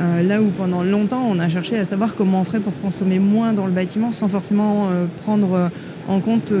Euh, 0.00 0.22
là 0.22 0.40
où 0.40 0.48
pendant 0.48 0.82
longtemps 0.82 1.26
on 1.28 1.38
a 1.38 1.48
cherché 1.50 1.76
à 1.76 1.84
savoir 1.84 2.14
comment 2.14 2.40
on 2.40 2.44
ferait 2.44 2.60
pour 2.60 2.76
consommer 2.78 3.18
moins 3.18 3.52
dans 3.52 3.66
le 3.66 3.72
bâtiment 3.72 4.12
sans 4.12 4.28
forcément 4.28 4.88
euh, 4.88 5.04
prendre 5.22 5.70
en 6.08 6.20
compte 6.20 6.52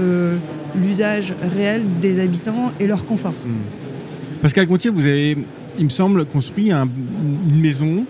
l'usage 0.76 1.32
réel 1.54 1.82
des 2.00 2.20
habitants 2.20 2.72
et 2.78 2.86
leur 2.86 3.06
confort. 3.06 3.32
Hmm. 3.32 4.42
Pascal 4.42 4.66
Gontier, 4.66 4.90
vous 4.90 5.06
avez, 5.06 5.38
il 5.78 5.84
me 5.84 5.90
semble, 5.90 6.24
construit 6.26 6.70
une 6.70 7.60
maison 7.60 8.04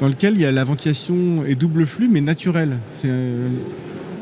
dans 0.00 0.08
laquelle 0.08 0.34
il 0.34 0.40
y 0.40 0.46
a 0.46 0.52
la 0.52 0.64
ventilation 0.64 1.44
et 1.46 1.54
double 1.56 1.84
flux 1.84 2.08
mais 2.08 2.20
naturelle. 2.20 2.78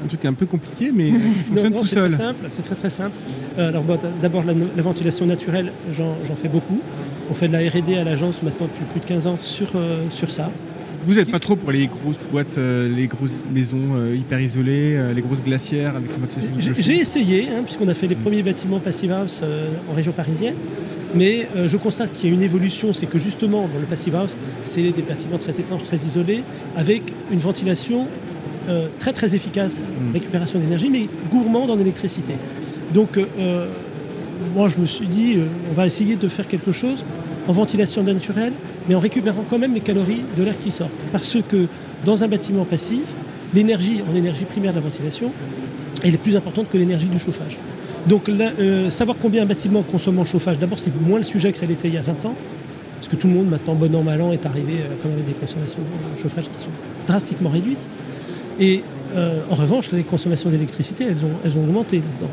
Un 0.03 0.07
truc 0.07 0.25
un 0.25 0.33
peu 0.33 0.47
compliqué, 0.47 0.93
mais 0.95 1.09
il 1.09 1.21
fonctionne 1.49 1.73
tout 1.73 1.85
seul. 1.85 2.35
C'est 2.49 2.63
très 2.63 2.75
très 2.75 2.91
simple. 2.91 3.17
Euh, 3.59 3.69
alors 3.69 3.85
d'abord 4.21 4.45
la, 4.45 4.83
ventilation 4.83 5.27
naturelle, 5.27 5.73
j'en 5.93 6.37
fais 6.37 6.49
beaucoup. 6.49 6.81
On 7.31 7.35
fait 7.35 7.49
de 7.49 7.53
la 7.53 7.61
R&D 7.61 7.97
à 7.97 8.05
l'agence 8.05 8.43
maintenant 8.43 8.67
depuis 8.67 8.85
plus 8.85 9.01
de 9.01 9.05
15 9.05 9.27
ans 9.27 9.39
sur, 9.41 9.69
euh, 9.75 10.05
sur 10.11 10.31
ça. 10.31 10.51
Vous 11.07 11.15
n'êtes 11.15 11.31
pas 11.31 11.39
trop 11.39 11.57
pour 11.57 11.73
les 11.73 11.87
grosses 11.87 12.21
boîtes, 12.31 12.59
euh, 12.59 12.87
les 12.95 13.07
grosses 13.07 13.43
maisons 13.55 14.13
hyper 14.15 14.39
isolées, 14.39 15.01
les 15.15 15.23
grosses 15.23 15.43
glacières 15.43 15.97
avec 15.97 16.11
ventilation 16.19 16.51
J'ai 16.79 16.97
essayé, 16.99 17.49
hein, 17.49 17.63
puisqu'on 17.65 17.89
a 17.89 17.95
fait 17.95 18.07
les 18.07 18.17
premiers 18.17 18.43
bâtiments 18.43 18.81
Passive 18.81 19.13
House 19.13 19.43
en 19.91 19.95
région 19.95 20.13
parisienne. 20.13 20.57
Mais 21.15 21.49
je 21.67 21.77
constate 21.77 22.13
qu'il 22.13 22.29
y 22.29 22.33
a 22.33 22.35
une 22.35 22.43
évolution, 22.43 22.93
c'est 22.93 23.07
que 23.07 23.19
justement, 23.19 23.69
dans 23.73 23.81
le 23.81 23.87
Passive 23.87 24.15
House, 24.15 24.37
c'est 24.65 24.93
des 24.93 25.03
bâtiments 25.03 25.39
très 25.39 25.59
étanches, 25.59 25.83
très 25.83 25.97
isolés, 25.97 26.43
avec 26.77 27.03
une 27.33 27.39
ventilation 27.39 28.07
euh, 28.71 28.87
très 29.01 29.13
très 29.13 29.35
efficace, 29.35 29.79
mm. 29.81 30.13
récupération 30.13 30.61
d'énergie, 30.61 30.89
mais 30.91 31.09
gourmand 31.31 31.65
en 31.65 31.79
électricité. 31.79 32.35
Donc 32.95 33.17
euh, 33.17 33.27
euh, 33.39 33.67
moi 34.55 34.69
je 34.69 34.79
me 34.79 34.87
suis 34.87 35.09
dit, 35.09 35.39
on 35.71 35.75
va 35.75 35.87
essayer 35.87 36.15
de 36.15 36.29
faire 36.29 36.47
quelque 36.47 36.71
chose 36.71 37.05
en 37.49 37.53
ventilation 37.53 38.05
naturelle, 38.05 38.53
mais 38.89 38.95
en 38.95 39.01
récupérant 39.01 39.45
quand 39.51 39.59
même 39.59 39.75
les 39.75 39.81
calories 39.81 40.23
de 40.37 40.43
l'air 40.45 40.57
qui 40.57 40.71
sort. 40.71 40.91
Parce 41.11 41.37
que 41.49 41.67
dans 42.05 42.23
un 42.23 42.29
bâtiment 42.29 42.65
passif, 42.65 43.15
l'énergie 43.55 44.03
en 44.09 44.15
énergie 44.15 44.45
primaire 44.45 44.71
de 44.71 44.77
la 44.77 44.83
ventilation, 44.83 45.33
elle 46.05 46.15
est 46.15 46.19
plus 46.19 46.37
importante 46.37 46.69
que 46.71 46.79
l'énergie 46.79 47.09
du 47.09 47.19
chauffage. 47.19 47.59
Donc 48.07 48.31
savoir 48.89 49.19
combien 49.21 49.43
un 49.43 49.47
bâtiment 49.47 49.83
consomme 49.83 50.21
en 50.21 50.25
chauffage, 50.25 50.59
d'abord 50.61 50.79
c'est 50.79 50.95
moins 51.03 51.19
le 51.19 51.25
sujet 51.25 51.51
que 51.51 51.59
ça 51.59 51.67
l'était 51.67 51.89
il 51.89 51.95
y 51.95 51.99
a 51.99 52.03
20 52.03 52.25
ans, 52.25 52.35
parce 52.95 53.09
que 53.09 53.17
tout 53.17 53.27
le 53.27 53.35
monde 53.35 53.49
maintenant, 53.49 53.75
bon 53.75 53.95
an, 53.97 54.03
mal 54.03 54.23
an, 54.23 54.33
est 54.33 54.47
arrivé 54.47 54.75
quand 55.03 55.09
même 55.09 55.19
avec 55.19 55.27
des 55.27 55.39
consommations 55.39 55.81
de 55.81 56.21
chauffage 56.21 56.45
qui 56.45 56.65
sont 56.65 56.71
drastiquement 57.07 57.51
réduites. 57.51 57.89
Et 58.61 58.83
euh, 59.17 59.41
en 59.51 59.55
revanche, 59.55 59.91
les 59.91 60.03
consommations 60.05 60.51
d'électricité, 60.51 61.05
elles 61.09 61.25
ont, 61.25 61.31
elles 61.45 61.57
ont 61.57 61.63
augmenté 61.65 61.97
là-dedans. 61.97 62.31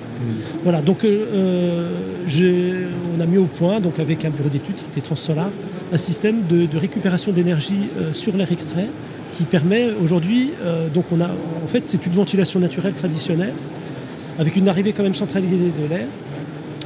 Voilà, 0.63 0.81
donc 0.81 1.03
euh, 1.05 1.89
j'ai- 2.27 2.73
on 3.17 3.21
a 3.21 3.25
mis 3.25 3.37
au 3.37 3.45
point, 3.45 3.79
donc 3.79 3.99
avec 3.99 4.25
un 4.25 4.29
bureau 4.29 4.49
d'études 4.49 4.75
qui 4.75 4.85
était 4.91 5.01
Transsolar, 5.01 5.49
un 5.91 5.97
système 5.97 6.45
de, 6.47 6.65
de 6.65 6.77
récupération 6.77 7.31
d'énergie 7.31 7.87
euh, 7.97 8.13
sur 8.13 8.35
l'air 8.37 8.51
extrait 8.51 8.87
qui 9.33 9.43
permet 9.45 9.87
aujourd'hui, 10.01 10.51
euh, 10.63 10.89
donc 10.89 11.05
on 11.11 11.21
a, 11.21 11.27
en 11.63 11.67
fait, 11.67 11.83
c'est 11.85 12.05
une 12.05 12.11
ventilation 12.11 12.59
naturelle 12.59 12.93
traditionnelle 12.93 13.53
avec 14.39 14.55
une 14.55 14.67
arrivée 14.69 14.93
quand 14.93 15.03
même 15.03 15.15
centralisée 15.15 15.71
de 15.81 15.87
l'air. 15.89 16.05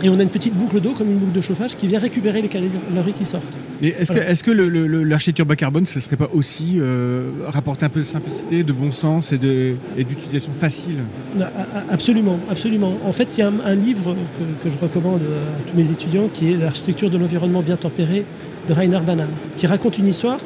Et 0.03 0.09
on 0.09 0.17
a 0.19 0.23
une 0.23 0.29
petite 0.29 0.55
boucle 0.55 0.79
d'eau, 0.79 0.93
comme 0.93 1.11
une 1.11 1.17
boucle 1.19 1.31
de 1.33 1.41
chauffage, 1.41 1.75
qui 1.75 1.87
vient 1.87 1.99
récupérer 1.99 2.41
les 2.41 2.47
calories 2.47 3.13
qui 3.13 3.23
sortent. 3.25 3.43
Mais 3.81 3.89
est-ce 3.89 4.11
Voilà. 4.11 4.25
que, 4.27 4.31
est-ce 4.31 4.43
que 4.43 4.51
le- 4.51 4.67
le- 4.69 4.87
le- 4.87 5.03
l'architecture 5.03 5.45
bas 5.45 5.55
carbone, 5.55 5.85
ce 5.85 5.97
ne 5.97 6.01
serait 6.01 6.15
pas 6.17 6.29
aussi 6.33 6.77
euh, 6.79 7.29
rapporter 7.47 7.85
un 7.85 7.89
peu 7.89 7.99
de 7.99 8.05
simplicité, 8.05 8.63
de 8.63 8.73
bon 8.73 8.89
sens 8.91 9.31
et, 9.31 9.37
d'utilisation 9.37 10.51
facile? 10.59 10.97
Non, 11.37 11.45
Absolument, 11.91 12.39
absolument. 12.49 12.97
En 13.05 13.11
fait, 13.11 13.37
il 13.37 13.41
y 13.41 13.43
a 13.43 13.47
un, 13.49 13.53
un 13.65 13.75
livre 13.75 14.15
que, 14.37 14.63
que 14.63 14.73
je 14.73 14.77
recommande 14.79 15.21
à 15.21 15.69
tous 15.69 15.77
mes 15.77 15.89
étudiants 15.91 16.29
qui 16.33 16.51
est 16.51 16.57
L'architecture 16.57 17.09
de 17.09 17.17
l'environnement 17.17 17.61
bien 17.61 17.75
tempéré 17.77 18.25
de 18.67 18.73
Rainer 18.73 18.99
Banham, 19.05 19.29
qui 19.57 19.67
raconte 19.67 19.97
une 19.97 20.07
histoire 20.07 20.39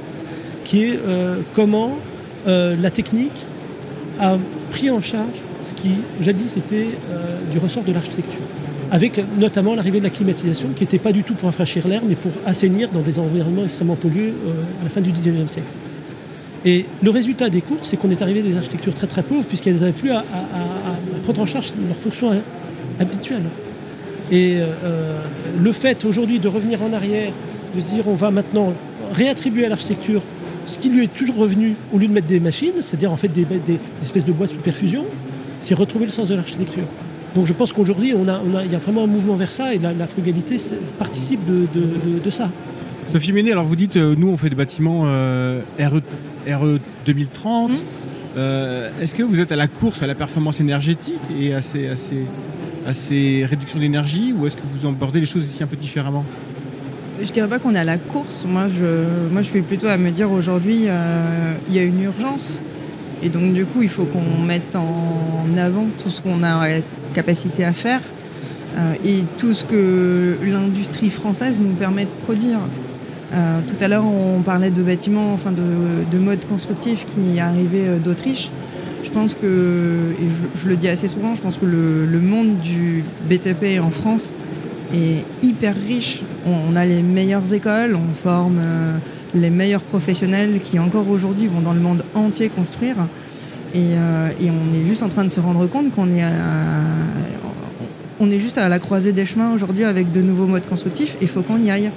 qui 0.64 0.84
est 0.84 1.00
euh, 1.08 1.38
comment 1.54 1.98
euh, 2.48 2.76
la 2.82 2.92
technique 2.92 3.46
a 4.20 4.38
pris 4.72 4.90
en 4.90 5.02
charge 5.02 5.38
ce 5.62 5.74
qui 5.74 5.92
jadis 6.22 6.58
était 6.58 6.88
euh, 7.12 7.38
du 7.52 7.58
ressort 7.58 7.84
de 7.84 7.92
l'architecture. 7.92 8.40
Avec 8.92 9.20
notamment 9.40 9.76
l'arrivée 9.76 10.00
de 10.00 10.04
la 10.04 10.10
climatisation 10.10 10.70
qui 10.76 10.84
n'était 10.84 11.00
pas 11.00 11.12
du 11.12 11.24
tout 11.24 11.34
pour 11.34 11.48
rafraîchir 11.48 11.88
l'air, 11.88 12.02
mais 12.08 12.16
pour 12.16 12.32
assainir 12.46 12.90
dans 12.92 13.02
des 13.02 13.20
environnements 13.20 13.64
extrêmement 13.64 13.96
pollués 13.96 14.34
euh, 14.46 14.64
à 14.82 14.84
la 14.84 14.90
fin 14.90 15.02
du 15.02 15.12
19e 15.12 15.48
siècle. 15.48 15.68
Et 16.66 16.86
le 17.04 17.10
résultat 17.12 17.50
des 17.50 17.62
cours, 17.62 17.80
c'est 17.84 17.98
qu'on 17.98 18.10
est 18.10 18.22
arrivé 18.22 18.40
à 18.40 18.44
des 18.44 18.58
architectures 18.58 18.94
très 18.94 19.08
très 19.08 19.22
pauvres, 19.24 19.46
puisqu'elles 19.46 19.78
n'avaient 19.78 19.92
plus 19.92 20.12
à, 20.12 20.24
prendre 21.24 21.42
en 21.42 21.46
charge 21.46 21.74
leur 21.88 21.96
fonction 21.98 22.32
ha- 22.32 22.36
habituelle. 23.00 23.44
Et 24.32 24.58
euh, 24.58 25.20
le 25.60 25.72
fait 25.72 26.06
aujourd'hui 26.06 26.40
de 26.40 26.48
revenir 26.48 26.82
en 26.82 26.92
arrière, 26.94 27.32
de 27.76 27.80
se 27.80 27.94
dire 27.94 28.08
on 28.08 28.16
va 28.16 28.32
maintenant 28.32 28.74
réattribuer 29.14 29.66
à 29.66 29.70
l'architecture 29.70 30.22
ce 30.66 30.80
qui 30.80 30.90
lui 30.90 31.04
est 31.04 31.14
toujours 31.14 31.36
revenu 31.36 31.76
au 31.94 32.00
lieu 32.00 32.08
de 32.08 32.14
mettre 32.14 32.26
des 32.26 32.40
machines, 32.40 32.74
c'est-à-dire 32.82 33.12
en 33.12 33.18
fait 33.18 33.28
des 33.28 33.46
espèces 34.02 34.26
de 34.26 34.32
boîtes 34.32 34.52
sous 34.52 34.60
perfusion, 34.60 35.06
c'est 35.60 35.76
retrouver 35.76 36.06
le 36.06 36.12
sens 36.12 36.30
de 36.30 36.36
l'architecture. 36.36 36.86
Donc 37.36 37.46
je 37.48 37.54
pense 37.54 37.74
qu'aujourd'hui, 37.74 38.14
on 38.18 38.28
a, 38.28 38.40
on 38.50 38.56
a- 38.56 38.64
il 38.64 38.72
y 38.72 38.76
a 38.76 38.80
vraiment 38.80 39.04
un 39.04 39.08
mouvement 39.08 39.36
vers 39.36 39.52
ça 39.52 39.74
et 39.74 39.78
la, 39.80 39.92
la 39.94 40.08
frugalité 40.08 40.58
participe 40.98 41.44
de, 41.46 41.68
de- 41.74 42.14
de- 42.14 42.20
de 42.24 42.30
ça. 42.30 42.50
Sophie 43.08 43.34
Méné, 43.34 43.52
alors 43.52 43.66
vous 43.66 43.76
dites, 43.76 43.98
euh, 43.98 44.16
nous 44.18 44.28
on 44.30 44.38
fait 44.38 44.50
des 44.50 44.56
bâtiments 44.56 45.02
euh, 45.06 45.60
RE, 45.80 46.00
RE 46.48 46.80
2030. 47.06 47.72
Mhm. 47.72 47.78
Euh, 48.38 48.90
Est-ce 49.02 49.14
que 49.16 49.24
vous 49.24 49.40
êtes 49.42 49.52
à 49.52 49.56
la 49.56 49.68
course 49.68 50.02
à 50.02 50.08
la 50.08 50.16
performance 50.16 50.60
énergétique 50.60 51.22
et 51.40 51.54
à 51.54 51.62
ces, 51.62 51.88
à 51.90 51.96
ces- 51.96 52.26
à 52.88 52.94
ces 52.94 53.46
réductions 53.46 53.80
d'énergie 53.80 54.34
ou 54.38 54.46
est-ce 54.46 54.56
que 54.58 54.62
vous 54.72 54.88
abordez 54.88 55.20
les 55.20 55.26
choses 55.26 55.46
ici 55.46 55.62
un 55.64 55.68
peu 55.68 55.76
différemment? 55.76 56.24
Je 57.22 57.32
dirais 57.32 57.48
pas 57.48 57.60
qu'on 57.60 57.74
est 57.76 57.80
à 57.80 57.84
la 57.86 57.98
course. 57.98 58.46
Moi, 58.48 58.68
je, 58.68 59.30
moi, 59.32 59.42
je 59.42 59.48
suis 59.48 59.62
plutôt 59.62 59.88
à 59.88 59.98
me 59.98 60.12
dire 60.12 60.32
aujourd'hui, 60.32 60.82
euh, 60.88 61.54
il 61.70 61.76
y 61.76 61.80
a 61.80 61.84
une 61.84 62.02
urgence. 62.02 62.60
Et 63.24 63.30
donc, 63.30 63.54
du 63.54 63.66
coup, 63.66 63.82
il 63.82 63.90
faut 63.90 64.04
qu'on 64.06 64.44
mette 64.46 64.76
en 64.76 65.46
avant 65.58 65.88
tout 66.04 66.10
ce 66.10 66.22
qu'on 66.22 66.44
a 66.44 66.68
capacité 67.16 67.64
à 67.64 67.74
faire 67.74 68.02
euh, 68.78 68.94
et 69.06 69.24
tout 69.38 69.54
ce 69.54 69.64
que 69.64 70.38
l'industrie 70.44 71.10
française 71.10 71.60
nous 71.60 71.74
permet 71.74 72.04
de 72.04 72.24
produire. 72.24 72.60
Euh, 73.34 73.60
tout 73.68 73.84
à 73.84 73.88
l'heure, 73.88 74.06
on 74.06 74.42
parlait 74.42 74.70
de 74.70 74.84
bâtiments, 74.84 75.34
enfin 75.34 75.52
de, 75.52 75.62
de 76.12 76.22
mode 76.22 76.46
constructif 76.46 77.06
qui 77.06 77.40
arrivait 77.40 77.88
euh, 77.88 77.98
d'Autriche. 78.00 78.50
Je 79.04 79.10
pense 79.12 79.34
que, 79.34 80.14
et 80.20 80.28
je, 80.62 80.68
le 80.68 80.76
dis 80.76 80.90
assez 80.90 81.08
souvent, 81.08 81.36
je 81.36 81.42
pense 81.42 81.58
que 81.58 81.66
le, 81.66 82.20
monde 82.20 82.60
du 82.60 83.04
BTP 83.30 83.80
en 83.82 83.92
France 83.92 84.34
est 84.94 85.24
hyper 85.42 85.76
riche. 85.76 86.22
On, 86.46 86.76
a 86.76 86.86
les 86.86 87.02
meilleures 87.02 87.54
écoles, 87.54 87.96
on 87.96 88.14
forme 88.14 88.60
les 89.36 89.52
meilleurs 89.52 89.84
professionnels 89.84 90.60
qui 90.60 90.80
encore 90.80 91.08
aujourd'hui 91.08 91.48
vont 91.48 91.62
dans 91.62 91.74
le 91.74 91.80
monde 91.80 92.04
entier 92.16 92.50
construire. 92.50 92.96
Et, 93.76 93.96
euh, 93.98 94.30
et 94.40 94.50
on 94.50 94.74
est 94.74 94.86
juste 94.86 95.04
en 95.04 95.10
train 95.10 95.24
de 95.26 95.30
se 95.30 95.40
rendre 95.42 95.68
compte 95.68 95.92
qu'on 95.92 96.10
est, 96.12 96.24
à- 96.24 96.32
on 98.22 98.32
est 98.32 98.40
juste 98.40 98.58
à 98.58 98.70
la 98.70 98.80
croisée 98.80 99.12
des 99.12 99.26
chemins 99.26 99.54
aujourd'hui 99.54 99.84
avec 99.84 100.14
de 100.14 100.22
nouveaux 100.22 100.48
modes 100.48 100.66
constructifs. 100.66 101.18
Il 101.22 101.28
faut 101.28 101.42
qu'on 101.44 101.62
y 101.62 101.70
aille. 101.70 101.92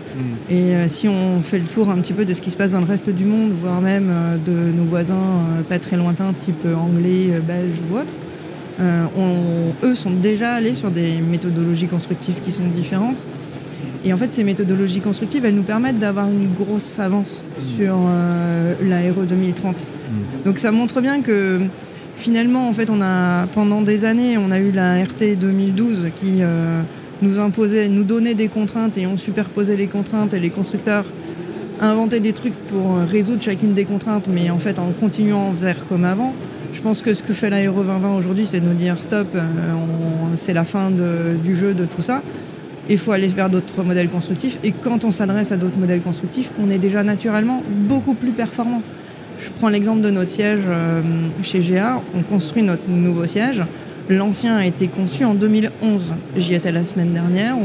Et 0.50 0.74
euh, 0.74 0.88
si 0.88 1.06
on 1.08 1.40
fait 1.42 1.58
le 1.58 1.64
tour 1.66 1.88
un 1.90 1.96
petit 1.98 2.12
peu 2.12 2.24
de 2.24 2.34
ce 2.34 2.40
qui 2.40 2.50
se 2.50 2.56
passe 2.56 2.72
dans 2.72 2.80
le 2.80 2.86
reste 2.86 3.10
du 3.10 3.24
monde, 3.24 3.52
voire 3.62 3.80
même 3.80 4.08
euh, 4.10 4.36
de 4.44 4.76
nos 4.76 4.82
voisins 4.84 5.16
pas 5.68 5.78
très 5.78 5.96
lointains, 5.96 6.32
type 6.32 6.66
anglais, 6.76 7.40
belge 7.46 7.76
ou 7.90 7.96
autre, 7.98 8.12
on- 9.16 9.86
eux 9.86 9.94
sont 9.94 10.10
déjà 10.12 10.52
allés 10.54 10.74
sur 10.74 10.90
des 10.90 11.18
méthodologies 11.20 11.86
constructives 11.88 12.40
qui 12.44 12.52
sont 12.52 12.66
différentes. 12.66 13.24
Et 14.04 14.12
en 14.12 14.16
fait, 14.16 14.32
ces 14.32 14.44
méthodologies 14.44 15.00
constructives, 15.00 15.44
elles 15.44 15.54
nous 15.54 15.62
permettent 15.64 15.98
d'avoir 15.98 16.28
une 16.28 16.52
grosse 16.54 16.98
avance 16.98 17.42
sur 17.76 17.94
euh, 17.96 18.74
la 18.82 18.98
RE 19.12 19.24
2030. 19.26 19.74
Donc 20.44 20.58
ça 20.58 20.70
montre 20.70 21.00
bien 21.00 21.20
que 21.20 21.58
finalement, 22.16 22.68
en 22.68 22.72
fait, 22.72 22.90
on 22.90 23.00
a 23.02 23.46
pendant 23.48 23.82
des 23.82 24.04
années, 24.04 24.38
on 24.38 24.50
a 24.50 24.60
eu 24.60 24.70
la 24.70 24.96
RT 25.02 25.36
2012 25.40 26.08
qui 26.16 26.38
euh, 26.40 26.80
nous 27.22 27.38
imposait, 27.40 27.88
nous 27.88 28.04
donnait 28.04 28.34
des 28.34 28.48
contraintes 28.48 28.96
et 28.98 29.06
on 29.06 29.16
superposait 29.16 29.76
les 29.76 29.88
contraintes 29.88 30.32
et 30.32 30.38
les 30.38 30.50
constructeurs 30.50 31.04
inventaient 31.80 32.20
des 32.20 32.32
trucs 32.32 32.54
pour 32.66 32.96
euh, 32.98 33.04
résoudre 33.04 33.42
chacune 33.42 33.72
des 33.74 33.84
contraintes, 33.84 34.28
mais 34.32 34.50
en 34.50 34.58
fait 34.58 34.78
en 34.78 34.90
continuant 34.92 35.52
à 35.52 35.56
faire 35.56 35.86
comme 35.88 36.04
avant. 36.04 36.34
Je 36.72 36.80
pense 36.82 37.02
que 37.02 37.14
ce 37.14 37.22
que 37.22 37.32
fait 37.32 37.50
la 37.50 37.58
RE 37.70 37.82
2020 37.82 38.16
aujourd'hui, 38.16 38.46
c'est 38.46 38.60
de 38.60 38.66
nous 38.66 38.74
dire 38.74 38.96
stop, 39.02 39.28
euh, 39.34 39.40
on- 39.74 40.36
c'est 40.36 40.52
la 40.52 40.64
fin 40.64 40.90
de- 40.90 41.36
du 41.42 41.56
jeu 41.56 41.74
de 41.74 41.84
tout 41.84 42.02
ça. 42.02 42.22
Il 42.88 42.98
faut 42.98 43.12
aller 43.12 43.28
vers 43.28 43.50
d'autres 43.50 43.82
modèles 43.82 44.08
constructifs. 44.08 44.58
Et 44.64 44.72
quand 44.72 45.04
on 45.04 45.10
s'adresse 45.10 45.52
à 45.52 45.56
d'autres 45.56 45.78
modèles 45.78 46.00
constructifs, 46.00 46.50
on 46.62 46.70
est 46.70 46.78
déjà 46.78 47.02
naturellement 47.02 47.62
beaucoup 47.88 48.14
plus 48.14 48.30
performant. 48.32 48.82
Je 49.38 49.50
prends 49.50 49.68
l'exemple 49.68 50.00
de 50.00 50.10
notre 50.10 50.30
siège 50.30 50.62
euh, 50.68 51.00
chez 51.42 51.60
GA. 51.60 52.00
On 52.14 52.22
construit 52.22 52.62
notre 52.62 52.88
nouveau 52.88 53.26
siège. 53.26 53.62
L'ancien 54.08 54.56
a 54.56 54.66
été 54.66 54.88
conçu 54.88 55.24
en 55.24 55.34
2011. 55.34 56.14
J'y 56.36 56.54
étais 56.54 56.72
la 56.72 56.82
semaine 56.82 57.12
dernière. 57.12 57.56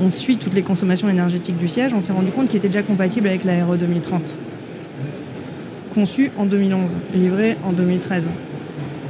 On, 0.00 0.10
suit 0.10 0.36
toutes 0.36 0.54
les 0.54 0.62
consommations 0.62 1.08
énergétiques 1.08 1.56
du 1.56 1.68
siège. 1.68 1.92
On 1.94 2.00
s'est 2.00 2.12
rendu 2.12 2.32
compte 2.32 2.48
qu'il 2.48 2.58
était 2.58 2.68
déjà 2.68 2.82
compatible 2.82 3.28
avec 3.28 3.44
la 3.44 3.64
RE 3.64 3.76
2030. 3.76 4.34
Conçu 5.94 6.30
en 6.36 6.44
2011, 6.44 6.96
livré 7.14 7.56
en 7.64 7.72
2013. 7.72 8.28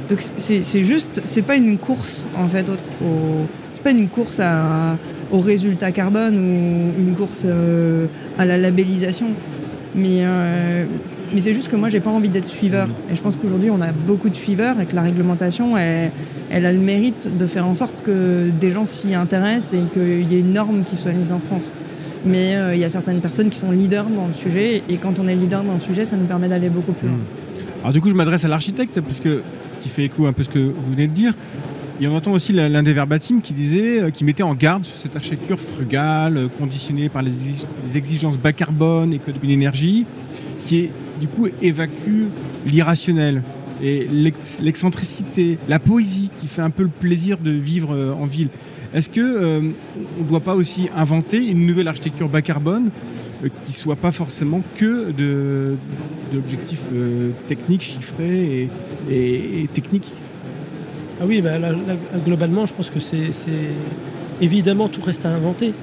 Donc 0.09 0.19
c'est 0.37 0.83
juste, 0.85 1.19
c'est 1.25 1.41
pas 1.41 1.57
une 1.57 1.77
course 1.77 2.25
en 2.37 2.47
fait, 2.47 2.65
au- 2.69 3.45
une 3.91 4.09
course 4.09 4.39
à, 4.39 4.97
au 5.31 5.39
résultat 5.39 5.91
carbone 5.91 6.35
ou 6.35 7.01
une 7.01 7.15
course 7.15 7.43
euh, 7.45 8.05
à 8.37 8.45
la 8.45 8.57
labellisation. 8.57 9.27
Mais, 9.95 10.19
euh, 10.21 10.85
mais 11.33 11.41
c'est 11.41 11.53
juste 11.53 11.69
que 11.69 11.75
moi, 11.75 11.89
j'ai 11.89 11.99
pas 11.99 12.11
envie 12.11 12.29
d'être 12.29 12.47
suiveur. 12.47 12.89
Et 13.11 13.15
je 13.15 13.21
pense 13.21 13.35
qu'aujourd'hui, 13.35 13.69
on 13.69 13.81
a 13.81 13.91
beaucoup 13.91 14.29
de 14.29 14.35
suiveurs 14.35 14.79
et 14.79 14.85
que 14.85 14.95
la 14.95 15.01
réglementation, 15.01 15.77
elle, 15.77 16.11
elle 16.49 16.65
a 16.65 16.73
le 16.73 16.79
mérite 16.79 17.35
de 17.35 17.45
faire 17.45 17.67
en 17.67 17.73
sorte 17.73 18.03
que 18.03 18.49
des 18.49 18.69
gens 18.69 18.85
s'y 18.85 19.13
intéressent 19.13 19.73
et 19.73 19.83
qu'il 19.93 20.31
y 20.31 20.35
ait 20.35 20.39
une 20.39 20.53
norme 20.53 20.83
qui 20.83 20.97
soit 20.97 21.11
mise 21.11 21.31
en 21.31 21.39
France. 21.39 21.71
Mais 22.25 22.55
euh, 22.55 22.75
il 22.75 22.81
y 22.81 22.83
a 22.83 22.89
certaines 22.89 23.19
personnes 23.19 23.49
qui 23.49 23.59
sont 23.59 23.71
leaders 23.71 24.09
dans 24.09 24.27
le 24.27 24.33
sujet. 24.33 24.83
Et 24.89 24.97
quand 24.97 25.19
on 25.19 25.27
est 25.27 25.35
leader 25.35 25.63
dans 25.63 25.75
le 25.75 25.79
sujet, 25.79 26.05
ça 26.05 26.15
nous 26.15 26.25
permet 26.25 26.47
d'aller 26.47 26.69
beaucoup 26.69 26.93
plus 26.93 27.07
loin. 27.07 27.17
Alors 27.81 27.93
du 27.93 28.01
coup, 28.01 28.09
je 28.09 28.15
m'adresse 28.15 28.43
à 28.43 28.47
l'architecte 28.47 29.01
parce 29.01 29.19
que 29.19 29.43
qui 29.79 29.89
fait 29.89 30.05
écho 30.05 30.25
un 30.25 30.33
peu 30.33 30.43
ce 30.43 30.49
que 30.49 30.59
vous 30.59 30.91
venez 30.91 31.07
de 31.07 31.13
dire. 31.13 31.33
Et 31.99 32.07
on 32.07 32.15
entend 32.15 32.31
aussi 32.33 32.53
l'un 32.53 32.83
des 32.83 32.93
verbatim 32.93 33.41
qui 33.41 33.53
disait, 33.53 34.01
euh, 34.03 34.09
qui 34.11 34.23
mettait 34.23 34.43
en 34.43 34.53
garde 34.53 34.85
sur 34.85 34.97
cette 34.97 35.15
architecture 35.15 35.59
frugale, 35.59 36.37
euh, 36.37 36.47
conditionnée 36.47 37.09
par 37.09 37.23
les, 37.23 37.31
exig- 37.31 37.65
les 37.87 37.97
exigences 37.97 38.37
bas 38.37 38.53
carbone, 38.53 39.13
économie 39.13 39.47
d'énergie, 39.47 40.05
qui 40.65 40.77
est 40.79 40.91
du 41.19 41.27
coup 41.27 41.47
évacue 41.61 42.25
l'irrationnel 42.67 43.41
et 43.81 44.07
l'ex- 44.11 44.59
l'excentricité, 44.61 45.57
la 45.67 45.79
poésie 45.79 46.29
qui 46.39 46.47
fait 46.47 46.61
un 46.61 46.69
peu 46.69 46.83
le 46.83 46.89
plaisir 46.89 47.39
de 47.39 47.49
vivre 47.51 47.93
euh, 47.95 48.13
en 48.13 48.27
ville. 48.27 48.49
Est-ce 48.93 49.09
que 49.09 49.19
euh, 49.21 49.59
on 50.19 50.23
ne 50.23 50.27
doit 50.29 50.39
pas 50.39 50.55
aussi 50.55 50.89
inventer 50.95 51.45
une 51.47 51.65
nouvelle 51.65 51.87
architecture 51.87 52.29
bas 52.29 52.41
carbone 52.43 52.89
euh, 53.43 53.49
qui 53.65 53.71
soit 53.71 53.95
pas 53.95 54.11
forcément 54.11 54.61
que 54.75 55.11
de, 55.11 55.75
de 56.31 56.35
l'objectif 56.35 56.79
euh, 56.93 57.31
et, 58.19 58.69
et- 59.09 59.63
et 59.63 59.69
Ah 61.19 61.25
oui, 61.25 61.41
bah, 61.41 61.53
globalement, 62.25 62.65
je 62.65 62.73
pense 62.73 62.89
que 62.89 62.99
c'est 62.99 63.31
évidemment 64.41 64.87
tout 64.87 65.01
reste 65.01 65.25
à 65.25 65.29
inventer. 65.29 65.73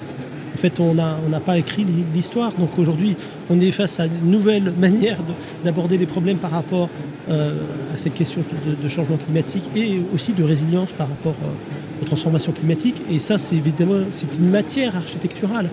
En 0.55 0.57
fait, 0.57 0.79
on 0.79 0.95
n'a 0.95 1.41
pas 1.45 1.59
écrit 1.59 1.85
l'histoire. 2.15 2.53
Donc 2.53 2.79
aujourd'hui, 2.79 3.17
on 3.51 3.59
est 3.59 3.73
face 3.73 3.99
à 3.99 4.07
une 4.07 4.31
nouvelle 4.31 4.73
manière 4.79 5.19
de- 5.25 5.33
d'aborder 5.65 5.99
les 5.99 6.07
problèmes 6.07 6.39
par 6.39 6.53
rapport 6.53 6.89
euh, 7.29 7.55
à 7.93 7.97
cette 7.97 8.15
question 8.15 8.43
de, 8.83 8.89
changement 8.89 9.17
climatique 9.17 9.69
et 9.75 10.01
aussi 10.15 10.33
de 10.33 10.45
résilience 10.45 10.93
par 10.93 11.09
rapport 11.09 11.35
euh, 11.43 12.03
aux 12.03 12.05
transformations 12.05 12.53
climatiques. 12.53 13.03
Et 13.11 13.19
ça, 13.19 13.39
c'est 13.39 13.57
évidemment 13.57 14.05
une 14.39 14.51
matière 14.51 14.95
architecturale. 14.97 15.71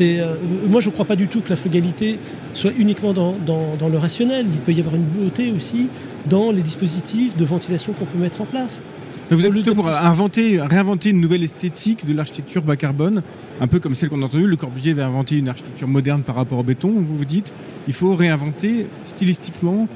Euh, 0.00 0.34
moi, 0.68 0.80
je 0.80 0.88
ne 0.88 0.92
crois 0.92 1.06
pas 1.06 1.16
du 1.16 1.26
tout 1.26 1.40
que 1.40 1.48
la 1.48 1.56
frugalité 1.56 2.18
soit 2.52 2.72
uniquement 2.76 3.14
dans 3.14 3.88
le 3.88 3.98
rationnel. 3.98 4.46
Il 4.48 4.58
peut 4.58 4.72
y 4.72 4.80
avoir 4.80 4.96
une 4.96 5.04
beauté 5.04 5.52
aussi 5.56 5.88
dans 6.26 6.50
les 6.50 6.62
dispositifs 6.62 7.36
de 7.36 7.44
ventilation 7.44 7.92
qu'on 7.92 8.04
peut 8.04 8.18
mettre 8.18 8.40
en 8.40 8.46
place. 8.46 8.82
Vous 9.30 9.46
êtes 9.46 9.52
plutôt 9.52 9.74
pour 9.76 9.88
inventer, 9.88 10.60
réinventer 10.60 11.10
une 11.10 11.20
nouvelle 11.20 11.44
esthétique 11.44 12.04
de 12.04 12.12
l'architecture 12.12 12.62
bas 12.62 12.74
carbone, 12.74 13.22
un 13.60 13.66
peu 13.68 13.78
comme 13.78 13.94
celle 13.94 14.08
qu'on 14.08 14.22
a 14.22 14.24
entendue. 14.24 14.48
Le 14.48 14.56
Corbusier 14.56 14.92
va 14.92 15.06
inventer 15.06 15.36
une 15.36 15.48
architecture 15.48 15.86
moderne 15.86 16.22
par 16.22 16.34
rapport 16.34 16.58
au 16.58 16.64
béton. 16.64 16.90
Vous 16.90 17.16
vous 17.16 17.24
dites, 17.24 17.52
il 17.86 17.94
faut 17.94 18.12
réinventer 18.14 18.88
stylistiquement 19.04 19.86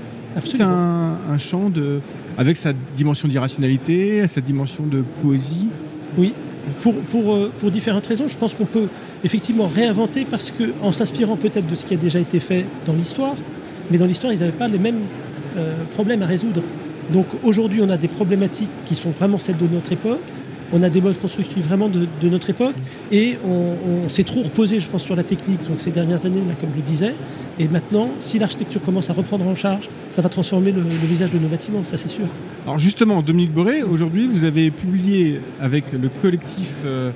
tout 0.41 0.63
un, 0.63 1.19
un 1.29 1.39
champ 1.39 1.69
de, 1.69 2.01
avec 2.39 2.57
sa 2.57 2.73
dimension 2.95 3.27
d'irrationalité, 3.27 4.27
sa 4.29 4.41
dimension 4.41 4.87
de 4.87 5.03
poésie. 5.21 5.69
Oui, 6.17 6.33
pour, 6.81 6.95
pour, 6.95 7.35
euh, 7.35 7.53
pour 7.59 7.71
différentes 7.73 8.07
raisons. 8.07 8.29
Je 8.29 8.37
pense 8.37 8.55
qu'on 8.55 8.67
peut 8.67 8.89
effectivement 9.25 9.67
réinventer 9.67 10.25
parce 10.25 10.53
que, 10.53 10.73
en 10.81 10.93
s'inspirant 10.93 11.37
peut-être 11.37 11.67
de 11.67 11.75
ce 11.75 11.85
qui 11.85 11.95
a 11.95 11.97
déjà 11.97 12.21
été 12.21 12.41
fait 12.41 12.67
dans 12.87 12.95
l'histoire, 12.95 13.35
mais 13.91 13.99
dans 13.99 14.07
l'histoire, 14.07 14.33
ils 14.33 14.39
n'avaient 14.41 14.53
pas 14.53 14.69
les 14.69 14.79
mêmes 14.79 15.01
problèmes 15.93 16.23
à 16.23 16.27
résoudre. 16.27 16.63
Donc 17.13 17.27
aujourd'hui, 17.43 17.81
on 17.83 17.91
a 17.91 17.97
des 17.97 18.09
problématiques 18.09 18.71
qui 18.87 18.95
sont 18.95 19.11
vraiment 19.11 19.39
celles 19.39 19.57
de 19.57 19.67
notre 19.67 19.93
époque. 19.93 20.23
On 20.73 20.83
a 20.83 20.89
des 20.89 21.01
modes 21.01 21.19
constructifs 21.19 21.65
vraiment 21.65 21.89
de, 21.89 22.09
notre 22.29 22.51
époque 22.51 22.75
et 23.13 23.37
on, 23.47 24.09
s'est 24.09 24.25
trop 24.25 24.43
reposé, 24.43 24.81
je 24.81 24.89
pense, 24.89 25.05
sur 25.05 25.15
la 25.15 25.23
technique 25.23 25.61
donc 25.69 25.79
ces 25.79 25.91
dernières 25.91 26.25
années, 26.27 26.41
là, 26.41 26.55
comme 26.61 26.71
je 26.73 26.77
le 26.77 26.83
disais. 26.83 27.15
Et 27.59 27.69
maintenant, 27.69 28.11
si 28.19 28.39
l'architecture 28.39 28.83
commence 28.83 29.09
à 29.11 29.13
reprendre 29.13 29.47
en 29.47 29.55
charge, 29.55 29.89
ça 30.09 30.23
va 30.23 30.29
transformer 30.29 30.73
le, 30.73 30.83
visage 31.07 31.31
de 31.31 31.39
nos 31.39 31.49
bâtiments, 31.49 31.85
ça 31.85 31.97
c'est 31.97 32.09
sûr. 32.09 32.25
Alors 32.65 32.79
justement, 32.79 33.23
Dominique 33.23 33.53
Boré, 33.53 33.83
aujourd'hui, 33.83 34.27
vous 34.27 34.45
avez 34.45 34.71
publié 34.71 35.41
avec 35.61 35.93
le 35.93 36.09
collectif 36.23 36.73
euh, 36.85 37.13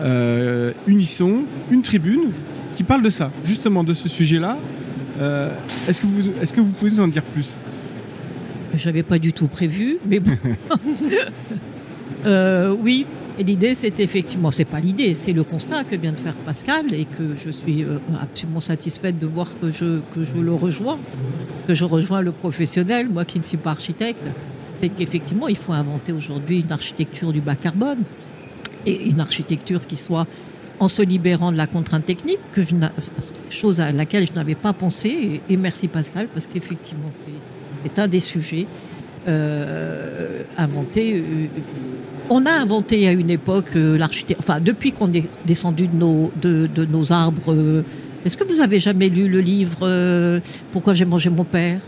euh, 0.00 0.72
Unisson 0.86 1.44
une 1.70 1.82
tribune 1.82 2.30
qui 2.72 2.84
parle 2.84 3.02
de 3.02 3.10
ça, 3.10 3.30
justement 3.44 3.84
de 3.84 3.92
ce 3.92 4.08
sujet-là. 4.08 4.56
Euh, 5.20 5.50
est-ce 5.88 6.00
que 6.00 6.06
vous, 6.06 6.30
est-ce 6.40 6.54
que 6.54 6.60
vous 6.60 6.70
pouvez 6.70 6.92
nous 6.92 7.00
en 7.00 7.08
dire 7.08 7.22
plus? 7.22 7.56
J'avais 8.76 9.02
pas 9.02 9.18
du 9.18 9.32
tout 9.32 9.48
prévu, 9.48 9.98
mais 10.06 10.20
bon. 10.20 10.36
Euh, 12.26 12.74
oui, 12.80 13.04
et 13.38 13.44
l'idée, 13.44 13.74
c'est 13.74 14.00
effectivement, 14.00 14.50
c'est 14.50 14.64
pas 14.64 14.80
l'idée, 14.80 15.12
c'est 15.12 15.34
le 15.34 15.44
constat 15.44 15.84
que 15.84 15.94
vient 15.94 16.12
de 16.12 16.20
faire 16.20 16.36
Pascal 16.36 16.94
et 16.94 17.04
que 17.04 17.34
je 17.36 17.50
suis 17.50 17.82
euh, 17.82 17.98
absolument 18.18 18.60
satisfaite 18.60 19.18
de 19.18 19.26
voir 19.26 19.48
que 19.60 19.70
je, 19.70 20.00
que 20.14 20.24
je 20.24 20.36
le 20.36 20.54
rejoins, 20.54 20.98
que 21.66 21.74
je 21.74 21.84
rejoins 21.84 22.22
le 22.22 22.32
professionnel, 22.32 23.10
moi 23.10 23.26
qui 23.26 23.38
ne 23.38 23.44
suis 23.44 23.58
pas 23.58 23.72
architecte. 23.72 24.24
C'est 24.76 24.88
qu'effectivement, 24.88 25.48
il 25.48 25.56
faut 25.56 25.72
inventer 25.72 26.12
aujourd'hui 26.12 26.60
une 26.60 26.72
architecture 26.72 27.32
du 27.32 27.42
bas 27.42 27.56
carbone 27.56 28.04
et 28.86 29.08
une 29.08 29.20
architecture 29.20 29.86
qui 29.86 29.96
soit 29.96 30.26
en 30.80 30.88
se 30.88 31.02
libérant 31.02 31.52
de 31.52 31.56
la 31.58 31.66
contrainte 31.66 32.04
technique, 32.04 32.40
que 32.52 32.62
je 32.62 32.74
chose 33.50 33.80
à 33.80 33.92
laquelle 33.92 34.26
je 34.26 34.32
n'avais 34.32 34.54
pas 34.54 34.72
pensé. 34.72 35.40
Et, 35.48 35.52
et 35.54 35.56
merci 35.58 35.88
Pascal, 35.88 36.28
parce 36.28 36.46
qu'effectivement, 36.46 37.10
c'est 37.10 37.30
c'est 37.84 37.98
un 37.98 38.08
des 38.08 38.20
sujets 38.20 38.66
euh, 39.26 40.42
inventés. 40.56 41.14
euh, 41.16 41.46
on 42.30 42.46
a 42.46 42.52
inventé 42.52 43.06
à 43.06 43.12
une 43.12 43.30
époque 43.30 43.76
euh, 43.76 43.98
l'architecture. 43.98 44.38
Enfin, 44.38 44.60
depuis 44.60 44.92
qu'on 44.92 45.12
est 45.12 45.28
descendu 45.46 45.88
de 45.88 46.86
nos, 46.86 47.12
arbres. 47.12 47.84
Est-ce 48.24 48.36
que 48.36 48.44
vous 48.44 48.60
avez 48.60 48.80
jamais 48.80 49.08
lu 49.10 49.28
le 49.28 49.40
livre 49.40 50.40
Pourquoi 50.72 50.94
j'ai 50.94 51.04
mangé 51.04 51.28
mon 51.28 51.44
père? 51.44 51.80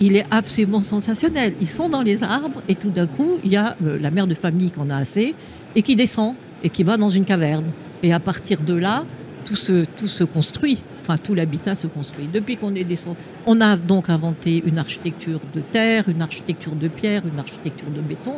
Il 0.00 0.16
est 0.16 0.26
absolument 0.30 0.82
sensationnel. 0.82 1.54
Ils 1.60 1.66
sont 1.66 1.88
dans 1.88 2.02
les 2.02 2.22
arbres 2.22 2.62
et 2.68 2.74
tout 2.74 2.90
d'un 2.90 3.06
coup, 3.06 3.38
il 3.42 3.50
y 3.52 3.56
a 3.56 3.76
la 3.80 4.10
mère 4.10 4.26
de 4.26 4.34
famille 4.34 4.70
qu'on 4.70 4.90
a 4.90 4.96
assez 4.96 5.34
et 5.74 5.80
qui 5.80 5.96
descend 5.96 6.34
et 6.62 6.68
qui 6.68 6.82
va 6.82 6.98
dans 6.98 7.08
une 7.08 7.24
caverne. 7.24 7.66
Et 8.02 8.12
à 8.12 8.20
partir 8.20 8.60
de 8.60 8.74
là, 8.74 9.04
tout 9.44 9.54
se 9.54 10.24
construit. 10.24 10.82
Enfin, 11.06 11.18
tout 11.18 11.34
l'habitat 11.34 11.74
se 11.74 11.86
construit. 11.86 12.28
Depuis 12.32 12.56
qu'on 12.56 12.74
est 12.74 12.82
descendu, 12.84 13.18
on 13.44 13.60
a 13.60 13.76
donc 13.76 14.08
inventé 14.08 14.62
une 14.66 14.78
architecture 14.78 15.40
de 15.54 15.60
terre, 15.60 16.08
une 16.08 16.22
architecture 16.22 16.74
de 16.74 16.88
pierre, 16.88 17.22
une 17.30 17.38
architecture 17.38 17.90
de 17.90 18.00
béton. 18.00 18.36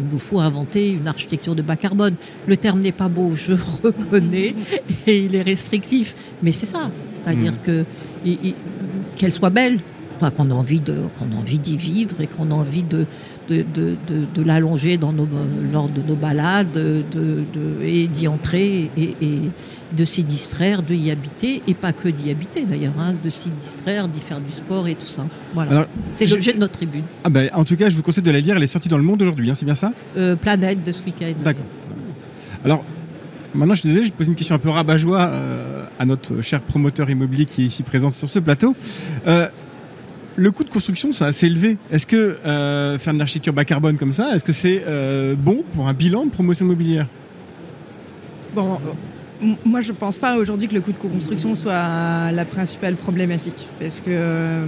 Il 0.00 0.06
nous 0.10 0.18
faut 0.18 0.40
inventer 0.40 0.90
une 0.90 1.06
architecture 1.06 1.54
de 1.54 1.62
bas 1.62 1.76
carbone. 1.76 2.16
Le 2.48 2.56
terme 2.56 2.80
n'est 2.80 2.90
pas 2.92 3.08
beau, 3.08 3.36
je 3.36 3.52
reconnais, 3.82 4.56
et 5.06 5.18
il 5.26 5.34
est 5.36 5.42
restrictif. 5.42 6.14
Mais 6.42 6.50
c'est 6.52 6.66
ça. 6.66 6.90
C'est-à-dire 7.08 7.52
Mm. 7.52 7.58
que 7.64 7.84
qu'elle 9.16 9.32
soit 9.32 9.50
belle, 9.50 9.78
enfin, 10.20 10.30
qu'on 10.30 10.50
a 10.50 10.54
envie 10.54 10.80
de, 10.80 10.94
qu'on 11.18 11.34
a 11.36 11.40
envie 11.40 11.58
d'y 11.58 11.76
vivre 11.76 12.20
et 12.20 12.26
qu'on 12.26 12.50
a 12.50 12.54
envie 12.54 12.82
de, 12.82 13.06
de, 13.48 13.64
de, 13.74 13.96
de- 14.06 14.26
de 14.34 14.42
l'allonger 14.42 14.98
dans 14.98 15.12
nos, 15.12 15.26
lors 15.72 15.88
de 15.88 16.02
nos 16.02 16.16
balades, 16.16 16.70
de, 16.72 17.02
de- 17.12 17.82
et 17.84 18.08
d'y 18.08 18.28
entrer 18.28 18.90
et, 18.96 19.16
et 19.22 19.38
de 19.96 20.04
s'y 20.04 20.22
distraire, 20.24 20.82
de 20.82 20.94
y 20.94 21.10
habiter 21.10 21.62
et 21.66 21.74
pas 21.74 21.92
que 21.92 22.08
d'y 22.08 22.30
habiter 22.30 22.64
d'ailleurs, 22.66 22.92
hein, 22.98 23.14
de 23.22 23.30
s'y 23.30 23.48
distraire, 23.50 24.08
d'y 24.08 24.20
faire 24.20 24.40
du 24.40 24.50
sport 24.50 24.86
et 24.88 24.94
tout 24.96 25.06
ça. 25.06 25.24
Voilà. 25.54 25.86
C'est 26.12 26.26
je- 26.26 26.34
l'objet 26.34 26.52
de 26.52 26.58
notre 26.58 26.74
tribune. 26.74 27.04
ah 27.24 27.30
ben, 27.30 27.48
En 27.54 27.64
tout 27.64 27.76
cas, 27.76 27.88
je 27.88 27.96
vous 27.96 28.02
conseille 28.02 28.24
de 28.24 28.30
la 28.30 28.40
lire. 28.40 28.56
Elle 28.56 28.62
est 28.62 28.66
sortie 28.66 28.88
dans 28.88 28.98
le 28.98 29.04
monde 29.04 29.22
aujourd'hui, 29.22 29.50
hein, 29.50 29.54
c'est 29.54 29.64
bien 29.64 29.74
ça? 29.74 29.92
Euh, 30.16 30.36
Planète 30.36 30.82
de 30.84 30.92
ce 30.92 31.02
week-end. 31.04 31.32
D'accord. 31.42 31.64
Alors, 32.64 32.84
maintenant, 33.54 33.74
je 33.74 33.80
suis 33.80 33.88
désolé, 33.88 34.06
je 34.06 34.12
pose 34.12 34.26
une 34.26 34.34
question 34.34 34.54
un 34.54 34.58
peu 34.58 34.68
rabat-joie 34.68 35.20
euh, 35.20 35.84
à 35.98 36.04
notre 36.04 36.40
cher 36.42 36.60
promoteur 36.60 37.08
immobilier 37.08 37.44
qui 37.46 37.62
est 37.62 37.66
ici 37.66 37.82
présent 37.82 38.10
sur 38.10 38.28
ce 38.28 38.38
plateau. 38.40 38.74
Euh, 39.26 39.48
le 40.38 40.52
coût 40.52 40.62
de 40.62 40.70
construction 40.70 41.12
sont 41.12 41.24
assez 41.24 41.46
élevés. 41.46 41.76
Est-ce 41.90 42.06
que 42.06 42.38
euh, 42.46 42.96
faire 42.98 43.12
une 43.12 43.20
architecture 43.20 43.52
bas 43.52 43.64
carbone 43.64 43.96
comme 43.96 44.12
ça, 44.12 44.34
est-ce 44.34 44.44
que 44.44 44.52
c'est 44.52 44.84
euh, 44.86 45.34
bon 45.36 45.64
pour 45.74 45.88
un 45.88 45.92
bilan 45.92 46.26
de 46.26 46.30
promotion 46.30 46.64
immobilière? 46.64 47.06
Bon, 48.54 48.78
euh, 49.42 49.54
moi 49.64 49.80
je 49.80 49.92
pense 49.92 50.18
pas 50.18 50.36
aujourd'hui 50.36 50.68
que 50.68 50.74
le 50.74 50.80
coût 50.80 50.92
de 50.92 50.96
construction 50.96 51.54
soit 51.56 52.30
la 52.30 52.44
principale 52.44 52.94
problématique. 52.94 53.68
Parce 53.80 54.00
que 54.00 54.62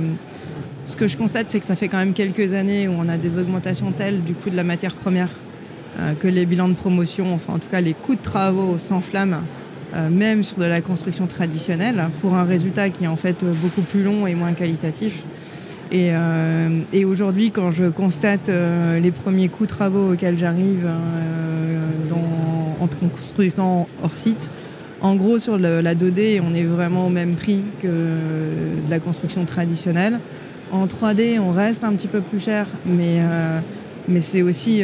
ce 0.87 0.97
que 0.97 1.07
je 1.07 1.17
constate, 1.17 1.49
c'est 1.51 1.61
que 1.61 1.67
ça 1.67 1.77
fait 1.77 1.89
quand 1.89 1.99
même 1.99 2.15
quelques 2.15 2.53
années 2.53 2.89
où 2.89 2.93
on 2.99 3.09
a 3.09 3.17
des 3.17 3.39
augmentations 3.39 3.93
telles 3.93 4.25
du 4.25 4.35
coût 4.35 4.51
de 4.51 4.57
la 4.57 4.65
matière 4.65 4.97
première 4.97 5.31
que 6.21 6.29
les 6.29 6.47
bilans 6.47 6.69
de 6.69 6.75
promotion, 6.75 7.35
enfin 7.35 7.55
en 7.55 7.59
tout 7.59 7.69
cas 7.69 7.81
les 7.81 7.95
coûts 7.95 8.15
de 8.15 8.23
travaux 8.23 8.79
s'enflamment, 8.79 9.43
même 10.11 10.45
sur 10.45 10.57
de 10.57 10.65
la 10.65 10.81
construction 10.81 11.27
traditionnelle, 11.27 12.09
pour 12.21 12.35
un 12.35 12.45
résultat 12.45 12.91
qui 12.91 13.05
est 13.05 13.09
en 13.09 13.17
fait 13.17 13.45
beaucoup 13.61 13.83
plus 13.83 14.03
long 14.03 14.27
et 14.27 14.35
moins 14.35 14.53
qualitatif. 14.53 15.23
Et, 15.93 16.11
euh, 16.13 16.83
et 16.93 17.05
aujourd'hui, 17.05 17.51
quand 17.51 17.73
je 17.73 17.87
constate 17.87 18.49
euh, 18.49 19.01
les 19.01 19.11
premiers 19.11 19.49
coûts 19.49 19.67
travaux 19.67 20.13
auxquels 20.13 20.39
j'arrive 20.39 20.87
euh, 20.87 21.81
en 22.81 22.87
construisant 22.87 23.89
hors 24.03 24.17
site, 24.17 24.51
en 25.01 25.17
gros, 25.17 25.39
sur 25.39 25.59
la 25.59 25.95
2D, 25.95 26.43
on 26.47 26.55
est 26.55 26.65
vraiment 26.65 27.07
au 27.07 27.09
même 27.09 27.35
prix 27.35 27.63
que 27.81 27.89
de 27.89 28.91
la 28.91 29.01
construction 29.01 29.47
traditionnelle. 29.47 30.21
En 30.73 30.87
3D, 30.87 31.39
on 31.41 31.53
reste 31.53 31.85
un 31.85 31.93
petit 31.93 32.07
peu 32.07 32.21
plus 32.21 32.39
cher, 32.39 32.67
mais, 32.85 33.21
mais 34.09 34.21
c'est 34.21 34.43
aussi 34.43 34.83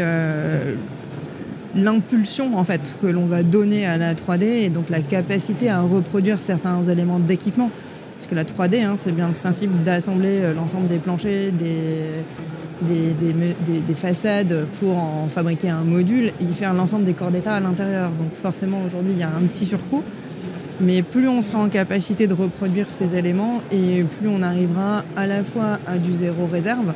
l'impulsion 1.74 2.56
en 2.56 2.64
fait 2.64 2.94
que 3.02 3.06
l'on 3.06 3.26
va 3.26 3.42
donner 3.42 3.84
à 3.84 3.98
la 3.98 4.14
3D 4.14 4.44
et 4.44 4.68
donc 4.70 4.88
la 4.88 5.00
capacité 5.00 5.68
à 5.68 5.82
reproduire 5.82 6.40
certains 6.40 6.82
éléments 6.84 7.18
d'équipement. 7.18 7.70
Parce 8.16 8.26
que 8.26 8.34
la 8.34 8.44
3D, 8.44 8.82
hein, 8.82 8.94
c'est 8.96 9.12
bien 9.12 9.28
le 9.28 9.34
principe 9.34 9.82
d'assembler 9.82 10.40
euh, 10.40 10.54
l'ensemble 10.54 10.88
des 10.88 10.98
planchers, 10.98 11.52
des, 11.52 12.24
façades 13.94 14.66
pour 14.78 14.96
en 14.96 15.28
fabriquer 15.28 15.70
un 15.70 15.82
module 15.82 16.32
et 16.40 16.44
y 16.44 16.54
faire 16.54 16.74
l'ensemble 16.74 17.04
des 17.04 17.12
corps 17.12 17.30
d'état 17.30 17.54
à 17.54 17.60
l'intérieur. 17.60 18.10
Donc 18.10 18.34
forcément, 18.34 18.82
aujourd'hui, 18.86 19.12
il 19.12 19.18
y 19.18 19.22
a 19.22 19.28
un 19.28 19.42
petit 19.42 19.66
surcoût. 19.66 20.02
Mais 20.80 21.02
plus 21.02 21.26
on 21.26 21.40
sera 21.40 21.58
en 21.58 21.70
capacité 21.70 22.26
de 22.26 22.34
reproduire 22.34 22.88
ces 22.90 23.14
éléments 23.14 23.62
et 23.72 24.04
plus 24.18 24.28
on 24.28 24.42
arrivera 24.42 25.04
à 25.16 25.26
la 25.26 25.42
fois 25.42 25.78
à 25.86 25.96
du 25.96 26.14
zéro 26.14 26.46
réserve 26.46 26.92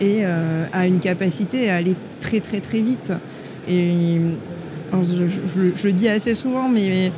et 0.00 0.22
euh, 0.22 0.64
à 0.72 0.88
une 0.88 0.98
capacité 0.98 1.70
à 1.70 1.76
aller 1.76 1.94
très 2.20 2.40
très 2.40 2.58
très 2.58 2.80
vite. 2.80 3.12
Et 3.68 4.18
je 4.92 5.86
le 5.86 5.92
dis 5.92 6.08
assez 6.08 6.34
souvent, 6.34 6.68
mais 6.68 7.12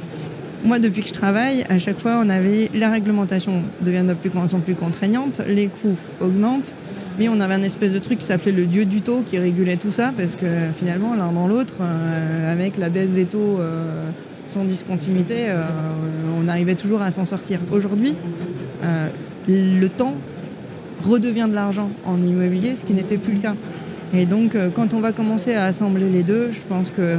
moi, 0.65 0.79
depuis 0.79 1.03
que 1.03 1.09
je 1.09 1.15
travaille, 1.15 1.65
à 1.69 1.79
chaque 1.79 1.99
fois, 1.99 2.21
on 2.25 2.31
avait 2.31 2.71
la 2.75 2.91
réglementation 2.91 3.63
devient 3.83 4.05
de 4.07 4.15
plus 4.15 4.31
en 4.37 4.61
plus 4.61 4.75
contraignante, 4.75 5.43
les 5.47 5.67
coûts 5.67 5.97
augmentent, 6.21 6.73
mais 7.19 7.29
on 7.29 7.39
avait 7.41 7.55
un 7.55 7.63
espèce 7.63 7.93
de 7.93 7.99
truc 7.99 8.19
qui 8.19 8.25
s'appelait 8.25 8.53
le 8.53 8.65
dieu 8.65 8.87
du 8.87 9.03
taux 9.03 9.23
qui 9.25 9.39
régulait 9.39 9.77
tout 9.77 9.91
ça, 9.91 10.13
parce 10.17 10.37
que 10.37 10.47
finalement, 10.77 11.15
l'un 11.15 11.33
dans 11.33 11.47
l'autre, 11.47 11.75
euh, 11.83 12.53
avec 12.53 12.79
la 12.79 12.89
baisse 12.89 13.11
des 13.11 13.27
taux 13.27 13.59
euh, 13.61 14.11
sans 14.47 14.65
discontinuité, 14.65 15.49
euh, 15.49 15.65
on 16.43 16.49
arrivait 16.49 16.77
toujours 16.77 17.03
à 17.03 17.11
s'en 17.11 17.27
sortir. 17.27 17.61
Aujourd'hui, 17.71 18.17
le 19.47 19.87
temps 19.89 20.15
redevient 21.03 21.47
de 21.49 21.55
l'argent 21.55 21.91
en 22.07 22.23
immobilier, 22.23 22.75
ce 22.75 22.85
qui 22.85 22.95
n'était 22.95 23.19
plus 23.19 23.35
le 23.35 23.41
cas. 23.41 23.55
Et 24.15 24.25
donc, 24.25 24.57
quand 24.75 24.95
on 24.95 25.01
va 25.01 25.13
commencer 25.13 25.55
à 25.55 25.65
assembler 25.65 26.09
les 26.09 26.23
deux, 26.23 26.51
je 26.53 26.61
pense 26.61 26.91
que 26.91 27.17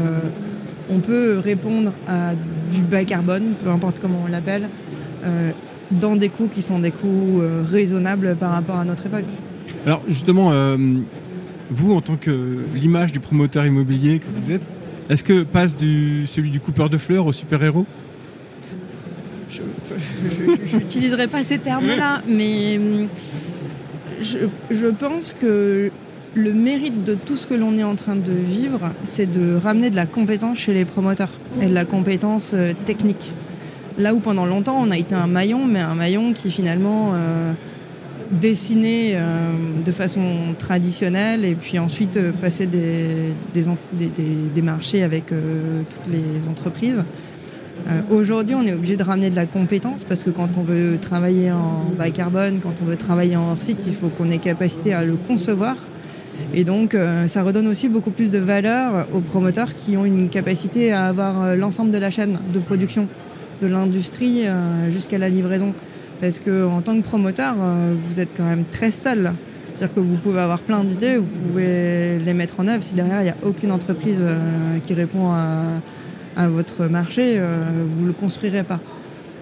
on 0.89 0.99
peut 0.99 1.39
répondre 1.39 1.93
à 2.07 2.33
du 2.71 2.81
bas 2.81 3.03
carbone, 3.05 3.53
peu 3.63 3.69
importe 3.69 3.99
comment 3.99 4.23
on 4.25 4.31
l'appelle, 4.31 4.69
euh, 5.23 5.51
dans 5.91 6.15
des 6.15 6.29
coûts 6.29 6.47
qui 6.47 6.61
sont 6.61 6.79
des 6.79 6.91
coûts 6.91 7.41
euh, 7.41 7.63
raisonnables 7.67 8.35
par 8.35 8.51
rapport 8.51 8.77
à 8.77 8.85
notre 8.85 9.05
époque. 9.05 9.25
Alors 9.85 10.01
justement, 10.07 10.51
euh, 10.51 10.77
vous 11.69 11.93
en 11.93 12.01
tant 12.01 12.15
que 12.15 12.59
l'image 12.73 13.11
du 13.11 13.19
promoteur 13.19 13.65
immobilier 13.65 14.19
que 14.19 14.25
vous 14.35 14.51
êtes, 14.51 14.67
est-ce 15.09 15.23
que 15.23 15.43
passe 15.43 15.75
du 15.75 16.25
celui 16.25 16.49
du 16.49 16.59
coupeur 16.59 16.89
de 16.89 16.97
fleurs 16.97 17.27
au 17.27 17.31
super-héros? 17.31 17.85
Je 19.51 20.77
n'utiliserai 20.77 21.27
pas 21.27 21.43
ces 21.43 21.59
termes-là, 21.59 22.21
mais 22.27 22.77
hum, 22.77 23.07
je, 24.21 24.39
je 24.71 24.87
pense 24.87 25.33
que 25.33 25.91
le 26.35 26.53
mérite 26.53 27.05
de 27.05 27.15
tout 27.15 27.37
ce 27.37 27.47
que 27.47 27.53
l'on 27.53 27.77
est 27.77 27.83
en 27.83 27.95
train 27.95 28.15
de 28.15 28.31
vivre, 28.31 28.91
c'est 29.03 29.31
de 29.31 29.55
ramener 29.55 29.89
de 29.89 29.95
la 29.95 30.05
compétence 30.05 30.57
chez 30.57 30.73
les 30.73 30.83
promoteurs 30.83 31.31
et 31.61 31.67
de 31.67 31.73
la 31.73 31.85
compétence 31.85 32.51
euh, 32.53 32.73
technique. 32.85 33.33
Là 33.97 34.13
où 34.13 34.19
pendant 34.19 34.45
longtemps 34.45 34.77
on 34.77 34.91
a 34.91 34.97
été 34.97 35.15
un 35.15 35.27
maillon, 35.27 35.65
mais 35.65 35.79
un 35.79 35.95
maillon 35.95 36.33
qui 36.33 36.51
finalement 36.51 37.13
euh, 37.13 37.53
dessinait 38.31 39.13
euh, 39.15 39.53
de 39.85 39.91
façon 39.93 40.53
traditionnelle 40.59 41.45
et 41.45 41.55
puis 41.55 41.79
ensuite 41.79 42.19
passait 42.41 42.65
des, 42.65 43.33
marchés 44.61 45.03
avec 45.03 45.27
toutes 45.27 46.13
les 46.13 46.49
entreprises. 46.49 47.03
Aujourd'hui, 48.09 48.55
on 48.55 48.63
est 48.63 48.73
obligé 48.73 48.97
de 48.97 49.03
ramener 49.03 49.29
de 49.29 49.35
la 49.35 49.45
compétence 49.45 50.03
parce 50.03 50.23
que 50.23 50.31
quand 50.31 50.49
on 50.57 50.63
veut 50.63 50.97
travailler 50.99 51.51
en 51.51 51.83
bas 51.95 52.09
carbone, 52.09 52.59
quand 52.61 52.73
on 52.81 52.85
veut 52.85 52.95
travailler 52.95 53.35
en 53.35 53.51
hors 53.51 53.61
site, 53.61 53.83
il 53.85 53.93
faut 53.93 54.09
qu'on 54.09 54.31
ait 54.31 54.39
capacité 54.39 54.93
à 54.93 55.05
le 55.05 55.13
concevoir. 55.13 55.77
Et 56.53 56.63
donc, 56.63 56.95
euh, 56.95 57.27
ça 57.27 57.43
redonne 57.43 57.67
aussi 57.67 57.89
beaucoup 57.89 58.11
plus 58.11 58.31
de 58.31 58.39
valeur 58.39 59.07
aux 59.13 59.19
promoteurs 59.19 59.75
qui 59.75 59.97
ont 59.97 60.05
une 60.05 60.29
capacité 60.29 60.91
à 60.91 61.07
avoir 61.07 61.43
euh, 61.43 61.55
l'ensemble 61.55 61.91
de 61.91 61.97
la 61.97 62.09
chaîne 62.09 62.39
de 62.53 62.59
production, 62.59 63.07
de 63.61 63.67
l'industrie 63.67 64.47
euh, 64.47 64.89
jusqu'à 64.89 65.17
la 65.17 65.29
livraison. 65.29 65.73
Parce 66.21 66.39
que 66.39 66.65
en 66.65 66.81
tant 66.81 66.95
que 66.95 67.03
promoteur, 67.03 67.55
vous 68.07 68.21
êtes 68.21 68.29
quand 68.37 68.45
même 68.45 68.63
très 68.71 68.89
seul. 68.89 69.33
C'est-à-dire 69.73 69.95
que 69.95 69.99
vous 69.99 70.15
pouvez 70.15 70.39
avoir 70.39 70.59
plein 70.59 70.85
d'idées, 70.85 71.17
vous 71.17 71.27
pouvez 71.49 72.19
les 72.19 72.33
mettre 72.33 72.61
en 72.61 72.69
œuvre. 72.69 72.81
Si 72.81 72.93
derrière, 72.93 73.19
il 73.19 73.25
n'y 73.25 73.31
a 73.31 73.35
aucune 73.43 73.69
entreprise 73.73 74.23
qui 74.83 74.93
répond 74.93 75.31
à, 76.37 76.47
votre 76.47 76.85
marché, 76.85 77.37
vous 77.97 78.03
ne 78.03 78.07
le 78.07 78.13
construirez 78.13 78.63
pas. 78.63 78.79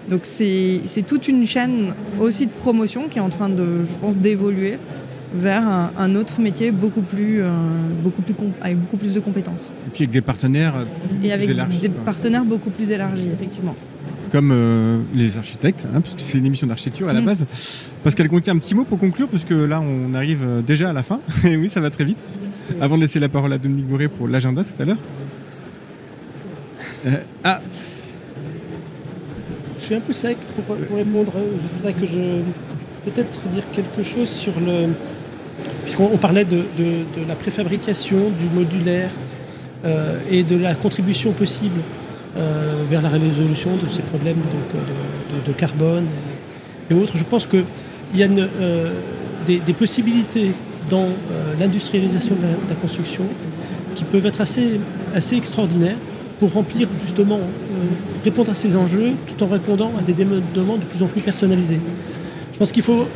Donc 0.10 0.22
c'est 0.24 0.82
toute 1.06 1.28
une 1.28 1.46
chaîne 1.46 1.94
aussi 2.20 2.48
de 2.48 2.52
promotion 2.52 3.08
qui 3.08 3.20
est 3.20 3.22
en 3.22 3.30
train 3.30 3.50
de, 3.50 3.86
je 3.86 3.94
pense, 4.02 4.18
d'évoluer 4.18 4.80
vers 5.36 5.68
un, 5.68 5.92
un 5.98 6.16
autre 6.16 6.40
métier 6.40 6.72
beaucoup 6.72 7.02
plus, 7.02 7.42
euh, 7.42 7.50
beaucoup 8.04 8.22
plus 8.22 8.36
avec 8.62 8.80
beaucoup 8.80 8.98
plus 8.98 9.14
de 9.14 9.20
compétences 9.20 9.70
Et 9.88 9.90
puis 9.92 10.04
avec 10.04 10.12
des 10.12 10.22
partenaires 10.22 10.76
euh, 10.76 10.86
et 11.24 11.32
avec 11.32 11.50
élargis, 11.50 11.80
des 11.80 11.90
quoi. 11.90 12.04
partenaires 12.06 12.46
beaucoup 12.46 12.70
plus 12.70 12.92
élargis, 12.92 13.30
effectivement. 13.34 13.76
comme 14.32 14.52
euh, 14.52 15.02
les 15.14 15.38
architectes, 15.38 15.86
hein, 15.94 16.02
puisque 16.02 16.20
c'est 16.22 16.38
une 16.38 16.46
émission 16.46 16.68
d'architecture 16.68 17.10
à 17.10 17.14
la 17.14 17.22
Mm. 17.22 17.26
base. 17.26 17.46
Pascal 18.04 18.30
Conti, 18.30 18.50
un 18.52 18.58
petit 18.58 18.76
mot 18.76 18.84
pour 18.84 19.00
conclure, 19.00 19.28
puisque 19.28 19.52
là 19.52 19.82
on 19.82 20.14
arrive 20.14 20.46
déjà 20.66 20.90
à 20.92 20.94
la 20.94 21.04
fin. 21.04 21.20
Et 21.44 21.56
oui, 21.58 21.68
ça 21.70 21.82
va 21.82 21.90
très 21.90 22.06
vite. 22.06 22.24
Avant 22.80 22.96
de 22.96 23.02
laisser 23.02 23.20
la 23.20 23.30
parole 23.30 23.54
à 23.54 23.58
Dominique 23.58 23.88
Bourré 23.88 24.08
pour 24.08 24.28
l'agenda 24.28 24.64
tout 24.64 24.80
à 24.82 24.86
l'heure. 24.86 24.98
Euh, 27.06 27.18
ah, 27.44 27.60
Je 29.80 29.86
suis 29.86 29.96
un 29.96 30.00
peu 30.00 30.14
sec 30.14 30.38
pour, 30.56 30.76
pour 30.78 30.98
répondre. 30.98 31.34
Je 31.36 31.78
voudrais 31.78 31.94
que 31.94 32.06
je 32.06 32.42
peut-être 33.10 33.40
dire 33.50 33.64
quelque 33.74 34.04
chose 34.04 34.30
sur 34.30 34.54
le. 34.60 34.88
Puisqu'on 35.84 36.10
on 36.14 36.18
parlait 36.18 36.46
de, 36.46 36.64
la 37.28 37.36
préfabrication, 37.36 38.32
du 38.40 38.46
modulaire 38.54 39.10
euh, 39.86 40.18
et 40.32 40.44
de 40.44 40.58
la 40.58 40.76
contribution 40.76 41.34
possible 41.34 41.82
euh, 42.38 42.84
vers 42.90 43.02
la 43.02 43.10
résolution 43.10 43.72
de 43.76 43.90
ces 43.90 44.02
problèmes 44.02 44.38
de, 45.46 45.52
carbone 45.52 46.06
et, 46.90 46.94
autres. 46.94 47.18
Je 47.18 47.24
pense 47.24 47.46
qu'il 47.46 47.66
y 48.16 48.24
a 48.24 48.28
euh, 48.28 48.92
des, 49.46 49.74
possibilités 49.74 50.54
dans 50.90 51.10
l'industrialisation 51.60 52.36
de 52.36 52.70
la, 52.70 52.76
construction 52.76 53.24
qui 53.94 54.04
peuvent 54.06 54.26
être 54.26 54.42
assez, 54.42 54.80
assez 55.14 55.36
extraordinaires 55.36 55.98
pour 56.40 56.54
remplir 56.54 56.88
justement, 57.04 57.40
répondre 58.24 58.52
à 58.52 58.54
ces 58.54 58.76
enjeux 58.76 59.12
tout 59.28 59.44
en 59.44 59.48
répondant 59.48 59.92
à 60.00 60.02
des 60.02 60.14
demandes 60.14 60.80
de 60.80 60.86
plus 60.86 61.04
en 61.04 61.08
plus 61.08 61.22
personnalisées. 61.22 61.80
Je 62.54 62.58
pense 62.58 62.72
qu'il 62.72 62.84
faut 62.84 63.08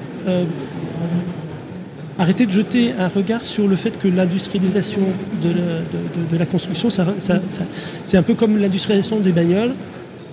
arrêter 2.19 2.45
de 2.45 2.51
jeter 2.51 2.93
un 2.97 3.07
regard 3.07 3.45
sur 3.45 3.67
le 3.67 3.75
fait 3.75 3.97
que 3.97 4.07
l'industrialisation 4.07 5.01
de 5.41 6.37
la, 6.37 6.45
construction, 6.45 6.89
c'est 6.89 8.17
un 8.17 8.23
peu 8.23 8.33
comme 8.33 8.57
l'industrialisation 8.57 9.19
des 9.19 9.31
bagnoles, 9.31 9.73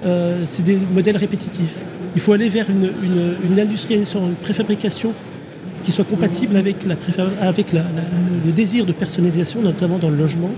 euh, 0.04 0.42
c'est 0.46 0.64
des 0.64 0.78
modèles 0.92 1.16
répétitifs. 1.16 1.78
Il 2.14 2.20
faut 2.20 2.32
aller 2.32 2.48
vers 2.48 2.66
une, 2.70 3.58
industrialisation, 3.58 4.28
une 4.28 4.34
préfabrication 4.34 5.12
qui 5.82 5.92
soit 5.92 6.04
compatible 6.04 6.56
avec, 6.56 6.84
la 6.86 6.96
avec 7.42 7.72
le 7.72 8.52
désir 8.52 8.86
de 8.86 8.92
personnalisation, 8.92 9.60
notamment 9.60 9.98
dans 9.98 10.10
le 10.10 10.16
logement, 10.16 10.50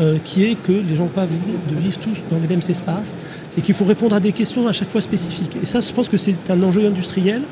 euh, 0.00 0.18
qui 0.24 0.44
est 0.44 0.56
que 0.56 0.72
les 0.72 0.96
gens 0.96 1.06
pas 1.06 1.24
de 1.24 1.76
vivre 1.76 1.98
tous 1.98 2.24
dans 2.28 2.38
les 2.38 2.48
mêmes 2.48 2.62
espaces 2.68 3.14
et 3.56 3.60
qu'il 3.60 3.76
faut 3.76 3.84
répondre 3.84 4.16
à 4.16 4.20
des 4.20 4.32
questions 4.32 4.66
à 4.66 4.72
chaque 4.72 4.88
fois 4.88 5.00
spécifiques. 5.00 5.56
Et 5.62 5.66
ça, 5.66 5.80
je 5.80 5.92
pense 5.92 6.08
que 6.08 6.16
c'est 6.16 6.50
un 6.50 6.60
enjeu 6.64 6.84
industriel 6.86 7.42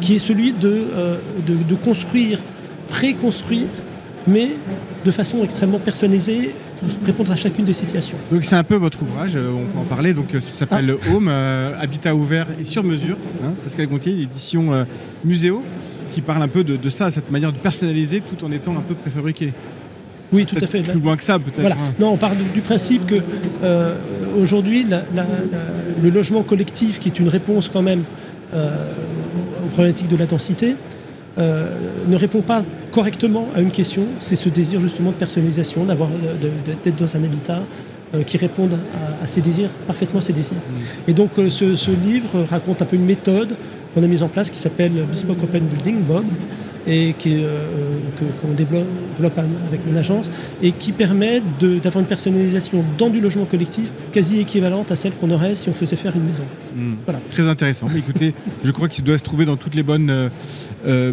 qui 0.00 0.14
est 0.14 0.20
celui 0.20 0.52
de, 0.52 0.68
euh, 0.94 1.16
construire, 1.84 2.38
préconstruire, 2.88 3.66
mais 4.26 4.48
de 5.04 5.10
façon 5.10 5.42
extrêmement 5.44 5.78
personnalisée 5.78 6.54
pour 6.78 6.88
répondre 7.06 7.32
à 7.32 7.36
chacune 7.36 7.64
des 7.64 7.72
situations. 7.72 8.16
donc 8.30 8.44
c'est 8.44 8.54
un 8.56 8.62
peu 8.64 8.76
votre 8.76 9.02
ouvrage, 9.02 9.36
euh, 9.36 9.50
on 9.52 9.64
peut 9.66 9.78
en 9.80 9.84
parler. 9.84 10.14
Donc 10.14 10.34
euh, 10.34 10.40
ça 10.40 10.50
s'appelle 10.50 10.94
Home, 11.12 11.28
euh, 11.28 11.72
Habitat 11.80 12.14
ouvert 12.14 12.46
et 12.60 12.64
sur 12.64 12.84
mesure. 12.84 13.16
Hein, 13.44 13.52
Pascal 13.62 13.86
Gontier, 13.86 14.12
l'édition 14.12 14.72
euh, 14.72 14.84
Muséo, 15.24 15.62
qui 16.12 16.20
parle 16.20 16.42
un 16.42 16.48
peu 16.48 16.62
de, 16.64 16.76
de 16.76 16.88
ça, 16.90 17.10
cette 17.10 17.30
manière 17.30 17.52
de 17.52 17.58
personnaliser 17.58 18.20
tout 18.20 18.44
en 18.44 18.52
étant 18.52 18.72
un 18.76 18.80
peu 18.80 18.94
préfabriqué. 18.94 19.52
Oui, 20.32 20.44
tout 20.44 20.56
à 20.60 20.66
fait. 20.66 20.82
Plus 20.82 21.00
loin 21.00 21.16
que 21.16 21.22
ça, 21.24 21.38
peut-être. 21.38 21.60
Voilà. 21.60 21.76
hein. 21.76 21.94
Non, 21.98 22.10
on 22.12 22.16
part 22.18 22.34
du, 22.36 22.60
principe 22.60 23.06
que 23.06 23.14
aujourd'hui, 24.38 24.84
la- 24.88 25.02
la- 25.14 25.22
la- 25.22 26.02
le 26.02 26.10
logement 26.10 26.42
collectif, 26.42 26.98
qui 27.00 27.08
est 27.08 27.18
une 27.18 27.28
réponse 27.28 27.70
quand 27.70 27.80
même 27.80 28.02
aux 28.52 29.68
problématiques 29.68 30.08
de 30.08 30.16
la 30.16 30.26
densité, 30.26 30.76
ne 31.38 32.14
répond 32.16 32.42
pas 32.42 32.62
correctement 32.90 33.48
à 33.54 33.60
une 33.60 33.70
question. 33.70 34.02
C'est 34.18 34.36
ce 34.36 34.48
désir 34.48 34.80
justement 34.80 35.10
de 35.10 35.16
personnalisation, 35.16 35.84
d'avoir, 35.84 36.08
de- 36.10 36.46
de- 36.48 36.76
d'être 36.84 36.96
dans 36.96 37.16
un 37.16 37.22
habitat 37.24 37.62
euh, 38.14 38.22
qui 38.22 38.36
réponde 38.38 38.72
à, 39.20 39.24
à 39.24 39.26
ses 39.26 39.40
désirs, 39.40 39.68
parfaitement 39.86 40.18
à 40.18 40.22
ses 40.22 40.32
désirs. 40.32 40.56
Et 41.06 41.12
donc, 41.12 41.30
euh, 41.38 41.50
ce, 41.50 41.76
ce 41.76 41.90
livre 41.90 42.44
raconte 42.48 42.80
un 42.82 42.86
peu 42.86 42.96
une 42.96 43.04
méthode 43.04 43.54
qu'on 43.94 44.02
a 44.02 44.06
mise 44.06 44.22
en 44.22 44.28
place 44.28 44.50
qui 44.50 44.58
s'appelle 44.58 44.92
Bespoke 45.10 45.42
Open 45.42 45.64
Building, 45.64 45.96
Bob, 46.02 46.24
et 46.86 47.14
qui, 47.18 47.34
euh, 47.42 47.66
que- 48.18 48.24
qu'on 48.40 48.54
développe 48.54 48.86
développe 49.14 49.38
avec 49.68 49.80
mon 49.86 49.94
agence, 49.96 50.30
et 50.62 50.72
qui 50.72 50.92
permet 50.92 51.42
de- 51.60 51.78
d'avoir 51.80 52.00
une 52.00 52.06
personnalisation 52.08 52.82
dans 52.96 53.10
du 53.10 53.20
logement 53.20 53.44
collectif 53.44 53.92
quasi 54.12 54.40
équivalente 54.40 54.90
à 54.92 54.96
celle 54.96 55.12
qu'on 55.12 55.30
aurait 55.30 55.54
si 55.54 55.68
on 55.68 55.74
faisait 55.74 55.96
faire 55.96 56.14
une 56.16 56.22
maison. 56.24 56.44
Mm. 56.76 56.94
Voilà. 57.04 57.20
Très 57.32 57.46
intéressant. 57.46 57.88
Mais 57.92 57.98
écoutez, 57.98 58.32
je 58.64 58.70
crois 58.70 58.88
qu'il 58.88 59.04
doit 59.04 59.18
se 59.18 59.24
trouver 59.24 59.44
dans 59.44 59.56
toutes 59.56 59.74
les 59.74 59.82
bonnes 59.82 60.08
euh, 60.08 60.28
euh, 60.86 61.12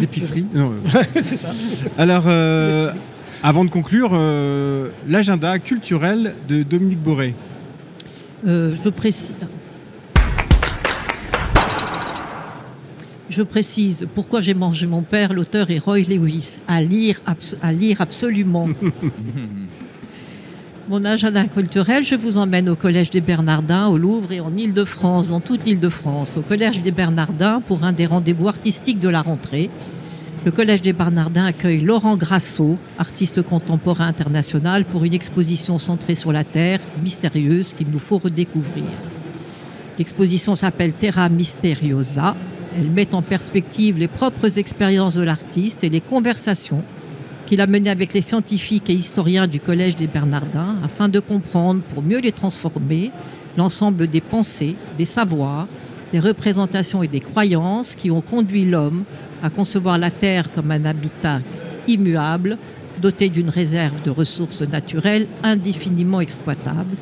épiceries. 0.00 0.46
Non, 0.54 0.72
euh, 0.94 1.02
C'est 1.20 1.36
ça. 1.36 1.48
Alors, 1.98 2.24
euh, 2.26 2.92
avant 3.42 3.64
de 3.64 3.70
conclure, 3.70 4.10
euh, 4.14 4.88
l'agenda 5.08 5.58
culturel 5.58 6.34
de 6.48 6.62
Dominique 6.62 7.00
Boré. 7.02 7.34
Euh, 8.46 8.74
je 8.82 8.88
précise. 8.88 9.34
Je 13.30 13.42
précise 13.42 14.06
pourquoi 14.14 14.40
j'ai 14.42 14.52
mangé 14.54 14.86
mon 14.86 15.00
père. 15.02 15.32
L'auteur 15.32 15.70
est 15.70 15.78
Roy 15.78 16.00
Lewis. 16.00 16.58
À 16.68 16.82
lire, 16.82 17.20
abso- 17.26 17.56
à 17.62 17.72
lire 17.72 18.00
absolument. 18.00 18.68
Mon 20.92 21.04
agenda 21.04 21.46
culturel, 21.46 22.04
je 22.04 22.14
vous 22.14 22.36
emmène 22.36 22.68
au 22.68 22.76
Collège 22.76 23.08
des 23.08 23.22
Bernardins, 23.22 23.86
au 23.86 23.96
Louvre 23.96 24.30
et 24.30 24.40
en 24.40 24.54
Île-de-France, 24.54 25.28
dans 25.28 25.40
toute 25.40 25.64
l'Île-de-France. 25.64 26.36
Au 26.36 26.42
Collège 26.42 26.82
des 26.82 26.90
Bernardins 26.90 27.62
pour 27.62 27.82
un 27.84 27.92
des 27.92 28.04
rendez-vous 28.04 28.46
artistiques 28.46 29.00
de 29.00 29.08
la 29.08 29.22
rentrée. 29.22 29.70
Le 30.44 30.50
Collège 30.50 30.82
des 30.82 30.92
Bernardins 30.92 31.46
accueille 31.46 31.80
Laurent 31.80 32.18
Grasso, 32.18 32.76
artiste 32.98 33.40
contemporain 33.40 34.06
international, 34.06 34.84
pour 34.84 35.04
une 35.04 35.14
exposition 35.14 35.78
centrée 35.78 36.14
sur 36.14 36.30
la 36.30 36.44
Terre, 36.44 36.80
mystérieuse, 37.02 37.72
qu'il 37.72 37.88
nous 37.88 37.98
faut 37.98 38.18
redécouvrir. 38.18 38.84
L'exposition 39.98 40.56
s'appelle 40.56 40.92
Terra 40.92 41.30
Mysteriosa. 41.30 42.36
Elle 42.76 42.90
met 42.90 43.14
en 43.14 43.22
perspective 43.22 43.98
les 43.98 44.08
propres 44.08 44.58
expériences 44.58 45.14
de 45.14 45.22
l'artiste 45.22 45.84
et 45.84 45.88
les 45.88 46.02
conversations 46.02 46.84
qu'il 47.52 47.60
a 47.60 47.66
menées 47.66 47.90
avec 47.90 48.14
les 48.14 48.22
scientifiques 48.22 48.88
et 48.88 48.94
historiens 48.94 49.46
du 49.46 49.60
Collège 49.60 49.94
des 49.94 50.06
Bernardins 50.06 50.76
afin 50.82 51.10
de 51.10 51.20
comprendre, 51.20 51.82
pour 51.82 52.02
mieux 52.02 52.18
les 52.18 52.32
transformer, 52.32 53.10
l'ensemble 53.58 54.08
des 54.08 54.22
pensées, 54.22 54.74
des 54.96 55.04
savoirs, 55.04 55.66
des 56.12 56.18
représentations 56.18 57.02
et 57.02 57.08
des 57.08 57.20
croyances 57.20 57.94
qui 57.94 58.10
ont 58.10 58.22
conduit 58.22 58.64
l'homme 58.64 59.04
à 59.42 59.50
concevoir 59.50 59.98
la 59.98 60.10
Terre 60.10 60.50
comme 60.50 60.70
un 60.70 60.86
habitat 60.86 61.40
immuable, 61.88 62.56
doté 63.02 63.28
d'une 63.28 63.50
réserve 63.50 64.02
de 64.02 64.08
ressources 64.08 64.62
naturelles 64.62 65.26
indéfiniment 65.42 66.22
exploitables, 66.22 66.96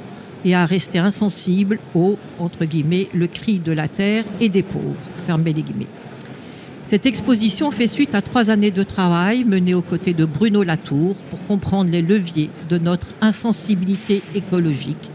et 0.45 0.57
à 0.57 0.67
rester 0.67 0.99
insensible 0.99 1.79
au, 1.95 2.19
entre 2.41 2.65
guillemets, 2.65 3.07
le 3.15 3.29
cri 3.29 3.61
de 3.61 3.71
la 3.71 3.87
terre 3.87 4.25
et 4.41 4.49
des 4.49 4.65
pauvres. 4.65 4.97
Fermez 5.29 5.53
les 5.53 5.63
guillemets. 5.63 5.87
Cette 6.91 7.07
exposition 7.07 7.71
fait 7.71 7.87
suite 7.87 8.17
à 8.17 8.21
trois 8.21 8.51
années 8.51 8.73
de 8.73 8.83
travail 8.83 9.45
menées 9.45 9.75
aux 9.75 9.81
côtés 9.81 10.13
de 10.13 10.25
Bruno 10.25 10.65
Latour 10.65 11.15
pour 11.31 11.47
comprendre 11.47 11.89
les 11.89 12.03
leviers 12.03 12.51
de 12.69 12.79
notre 12.79 13.07
insensibilité 13.21 14.25
écologique. 14.35 15.09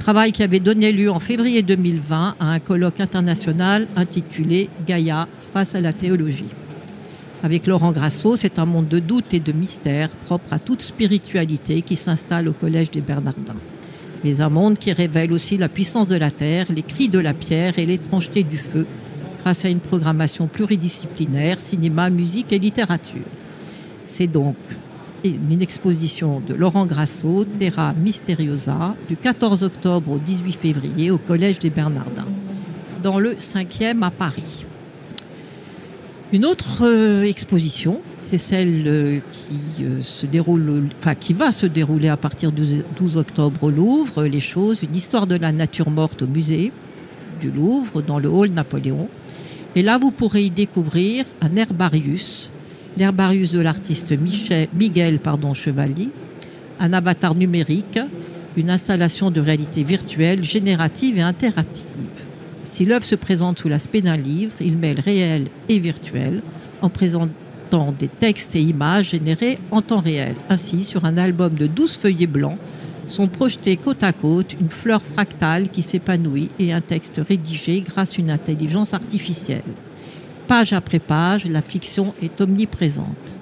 Travail 0.00 0.32
qui 0.32 0.42
avait 0.42 0.58
donné 0.58 0.90
lieu 0.90 1.12
en 1.12 1.20
février 1.20 1.62
2020 1.62 2.34
à 2.40 2.46
un 2.46 2.58
colloque 2.58 2.98
international 2.98 3.86
intitulé 3.94 4.68
Gaïa 4.88 5.28
face 5.38 5.76
à 5.76 5.80
la 5.80 5.92
théologie. 5.92 6.50
Avec 7.44 7.68
Laurent 7.68 7.92
Grasso, 7.92 8.34
c'est 8.34 8.58
un 8.58 8.66
monde 8.66 8.88
de 8.88 8.98
doute 8.98 9.32
et 9.34 9.38
de 9.38 9.52
mystère 9.52 10.08
propre 10.08 10.52
à 10.52 10.58
toute 10.58 10.82
spiritualité 10.82 11.82
qui 11.82 11.94
s'installe 11.94 12.48
au 12.48 12.52
Collège 12.52 12.90
des 12.90 13.02
Bernardins. 13.02 13.54
Mais 14.24 14.40
un 14.40 14.48
monde 14.48 14.78
qui 14.78 14.90
révèle 14.90 15.32
aussi 15.32 15.58
la 15.58 15.68
puissance 15.68 16.08
de 16.08 16.16
la 16.16 16.32
terre, 16.32 16.66
les 16.74 16.82
cris 16.82 17.08
de 17.08 17.20
la 17.20 17.34
pierre 17.34 17.78
et 17.78 17.86
l'étrangeté 17.86 18.42
du 18.42 18.56
feu, 18.56 18.84
grâce 19.44 19.66
à 19.66 19.68
une 19.68 19.80
programmation 19.80 20.46
pluridisciplinaire, 20.46 21.60
cinéma, 21.60 22.08
musique 22.08 22.50
et 22.50 22.58
littérature. 22.58 23.26
C'est 24.06 24.26
donc 24.26 24.56
une 25.22 25.60
exposition 25.60 26.40
de 26.40 26.54
Laurent 26.54 26.86
Grasso, 26.86 27.44
Terra 27.58 27.92
Mysteriosa, 27.92 28.94
du 29.06 29.18
14 29.18 29.62
octobre 29.62 30.12
au 30.12 30.18
18 30.18 30.52
février 30.54 31.10
au 31.10 31.18
Collège 31.18 31.58
des 31.58 31.68
Bernardins, 31.68 32.24
dans 33.02 33.18
le 33.18 33.34
5e 33.34 34.02
à 34.02 34.10
Paris. 34.10 34.64
Une 36.32 36.46
autre 36.46 36.78
euh, 36.82 37.24
exposition, 37.24 38.00
c'est 38.22 38.38
celle 38.38 38.84
euh, 38.86 39.20
qui, 39.30 39.84
euh, 39.84 40.00
se 40.00 40.24
déroule, 40.24 40.84
enfin, 40.98 41.14
qui 41.14 41.34
va 41.34 41.52
se 41.52 41.66
dérouler 41.66 42.08
à 42.08 42.16
partir 42.16 42.50
du 42.50 42.64
12 42.98 43.18
octobre 43.18 43.64
au 43.64 43.70
Louvre, 43.70 44.24
Les 44.24 44.40
choses, 44.40 44.82
une 44.82 44.96
histoire 44.96 45.26
de 45.26 45.36
la 45.36 45.52
nature 45.52 45.90
morte 45.90 46.22
au 46.22 46.26
musée 46.26 46.72
du 47.42 47.50
Louvre, 47.50 48.00
dans 48.00 48.18
le 48.18 48.30
hall 48.30 48.48
Napoléon. 48.48 49.10
Et 49.76 49.82
là, 49.82 49.98
vous 49.98 50.12
pourrez 50.12 50.44
y 50.44 50.50
découvrir 50.50 51.24
un 51.40 51.56
herbarius, 51.56 52.50
l'herbarius 52.96 53.52
de 53.52 53.60
l'artiste 53.60 54.14
Miguel 54.72 55.18
pardon, 55.18 55.52
Chevalier, 55.52 56.10
un 56.78 56.92
avatar 56.92 57.34
numérique, 57.34 57.98
une 58.56 58.70
installation 58.70 59.32
de 59.32 59.40
réalité 59.40 59.82
virtuelle, 59.82 60.44
générative 60.44 61.18
et 61.18 61.22
interactive. 61.22 61.84
Si 62.62 62.84
l'œuvre 62.84 63.04
se 63.04 63.16
présente 63.16 63.58
sous 63.58 63.68
l'aspect 63.68 64.00
d'un 64.00 64.16
livre, 64.16 64.54
il 64.60 64.78
mêle 64.78 65.00
réel 65.00 65.48
et 65.68 65.80
virtuel 65.80 66.42
en 66.80 66.88
présentant 66.88 67.92
des 67.98 68.08
textes 68.08 68.54
et 68.54 68.62
images 68.62 69.10
générés 69.10 69.58
en 69.72 69.82
temps 69.82 70.00
réel. 70.00 70.36
Ainsi, 70.48 70.84
sur 70.84 71.04
un 71.04 71.16
album 71.16 71.54
de 71.54 71.66
12 71.66 71.96
feuillets 71.96 72.28
blancs, 72.28 72.58
sont 73.08 73.28
projetés 73.28 73.76
côte 73.76 74.02
à 74.02 74.12
côte 74.12 74.54
une 74.60 74.70
fleur 74.70 75.02
fractale 75.02 75.68
qui 75.68 75.82
s'épanouit 75.82 76.50
et 76.58 76.72
un 76.72 76.80
texte 76.80 77.20
rédigé 77.26 77.80
grâce 77.80 78.18
à 78.18 78.22
une 78.22 78.30
intelligence 78.30 78.94
artificielle. 78.94 79.62
Page 80.46 80.72
après 80.72 80.98
page, 80.98 81.46
la 81.46 81.62
fiction 81.62 82.14
est 82.22 82.40
omniprésente. 82.40 83.38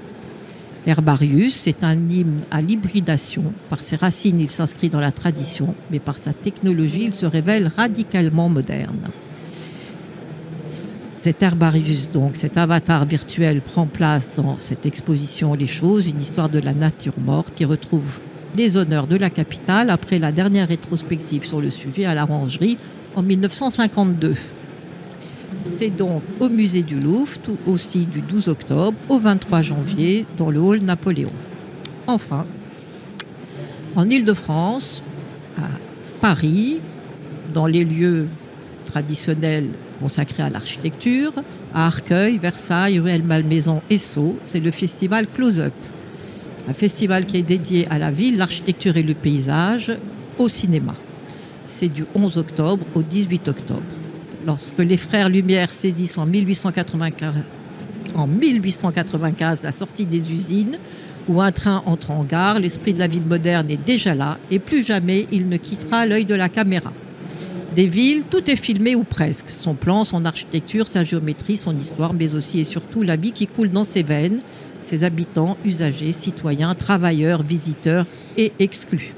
L'herbarius 0.87 1.67
est 1.67 1.85
un 1.85 1.97
hymne 2.09 2.41
à 2.51 2.61
l'hybridation. 2.61 3.53
Par 3.69 3.81
ses 3.81 3.97
racines, 3.97 4.41
il 4.41 4.51
s'inscrit 4.51 4.89
dans 4.89 5.01
la 5.01 5.13
tradition, 5.13 5.75
mais 5.91 6.01
par 6.01 6.19
sa 6.19 6.33
technologie, 6.33 7.05
il 7.05 7.15
se 7.15 7.27
révèle 7.27 7.69
radicalement 7.69 8.49
moderne. 8.49 9.11
Cet 11.15 11.41
herbarius, 11.41 12.11
donc, 12.11 12.35
cet 12.35 12.59
avatar 12.59 13.05
virtuel, 13.05 13.61
prend 13.61 13.87
place 13.87 14.31
dans 14.37 14.59
cette 14.59 14.87
exposition 14.87 15.55
Les 15.55 15.69
choses, 15.69 16.09
une 16.09 16.21
histoire 16.21 16.49
de 16.49 16.59
la 16.59 16.75
nature 16.75 17.15
morte 17.21 17.55
qui 17.55 17.65
retrouve 17.65 18.19
les 18.55 18.77
honneurs 18.77 19.07
de 19.07 19.17
la 19.17 19.31
capitale 19.31 19.91
après 19.91 20.19
la 20.19 20.33
dernière 20.33 20.69
rétrospective 20.69 21.45
sur 21.45 21.61
le 21.61 21.71
sujet 21.71 22.05
à 22.05 22.15
la 22.15 22.25
Rangerie 22.25 22.79
en 23.15 23.23
1952. 23.23 24.35
C'est 25.77 25.91
donc 25.91 26.23
au 26.41 26.49
musée 26.49 26.83
du 26.83 26.99
Louvre, 26.99 27.39
tout 27.39 27.59
aussi 27.67 28.07
du 28.07 28.21
12 28.21 28.49
octobre 28.49 28.97
au 29.09 29.19
23 29.19 29.63
janvier, 29.63 30.27
dans 30.37 30.51
le 30.51 30.61
hall 30.61 30.81
Napoléon. 30.81 31.33
Enfin, 32.07 32.47
en 33.95 34.09
Île-de-France, 34.09 35.03
à 35.59 35.69
Paris, 36.21 36.81
dans 37.53 37.67
les 37.67 37.85
lieux 37.85 38.29
traditionnels 38.87 39.69
consacrés 40.01 40.43
à 40.43 40.51
l'architecture, 40.51 41.33
à 41.73 41.87
Arcueil, 41.87 42.39
Versailles, 42.39 42.99
Ruelle 42.99 43.23
Malmaison 43.23 43.83
et 43.89 43.99
Sceaux, 43.99 44.37
c'est 44.43 44.61
le 44.61 44.71
festival 44.71 45.27
Close 45.27 45.61
Up. 45.61 45.73
Un 46.69 46.75
festival 46.75 47.25
qui 47.27 47.37
est 47.39 47.43
dédié 47.43 47.89
à 47.91 47.99
la 47.99 48.11
ville, 48.11 48.37
l'architecture 48.37 48.97
et 48.97 49.03
le 49.03 49.15
paysage, 49.15 49.93
au 50.39 50.49
cinéma. 50.49 50.95
C'est 51.67 51.89
du 51.89 52.05
11 52.15 52.39
octobre 52.39 52.85
au 52.95 53.03
18 53.03 53.49
octobre 53.49 53.83
lorsque 54.47 54.79
les 54.79 54.97
frères 54.97 55.29
Lumière 55.29 55.73
saisissent 55.73 56.19
en 56.19 56.27
1895, 56.27 57.35
en 58.15 58.27
1895 58.27 59.63
la 59.63 59.73
sortie 59.73 60.07
des 60.07 60.33
usines, 60.33 60.79
où 61.29 61.41
un 61.41 61.53
train 61.53 61.83
entre 61.87 62.11
en 62.11 62.25
gare, 62.25 62.59
l'esprit 62.59 62.93
de 62.93 62.99
la 62.99 63.07
ville 63.07 63.25
moderne 63.25 63.71
est 63.71 63.85
déjà 63.85 64.15
là, 64.15 64.39
et 64.51 64.59
plus 64.59 64.85
jamais 64.85 65.27
il 65.31 65.49
ne 65.49 65.57
quittera 65.57 66.07
l'œil 66.07 66.25
de 66.25 66.35
la 66.35 66.49
caméra. 66.49 66.93
Des 67.77 67.87
villes, 67.87 68.25
tout 68.29 68.51
est 68.51 68.57
filmé 68.57 68.95
ou 68.95 69.03
presque. 69.03 69.49
Son 69.49 69.75
plan, 69.75 70.05
son 70.05 70.27
architecture, 70.27 70.87
sa 70.87 71.05
géométrie, 71.05 71.57
son 71.57 71.77
histoire, 71.79 72.13
mais 72.13 72.35
aussi 72.35 72.61
et 72.61 72.65
surtout 72.65 73.03
la 73.03 73.17
vie 73.17 73.33
qui 73.33 73.47
coule 73.47 73.71
dans 73.71 73.85
ses 73.85 74.03
veines, 74.03 74.43
ses 74.83 75.05
habitants, 75.05 75.57
usagers, 75.65 76.13
citoyens, 76.13 76.75
travailleurs, 76.75 77.43
visiteurs 77.43 78.07
et 78.37 78.53
exclus. 78.59 79.15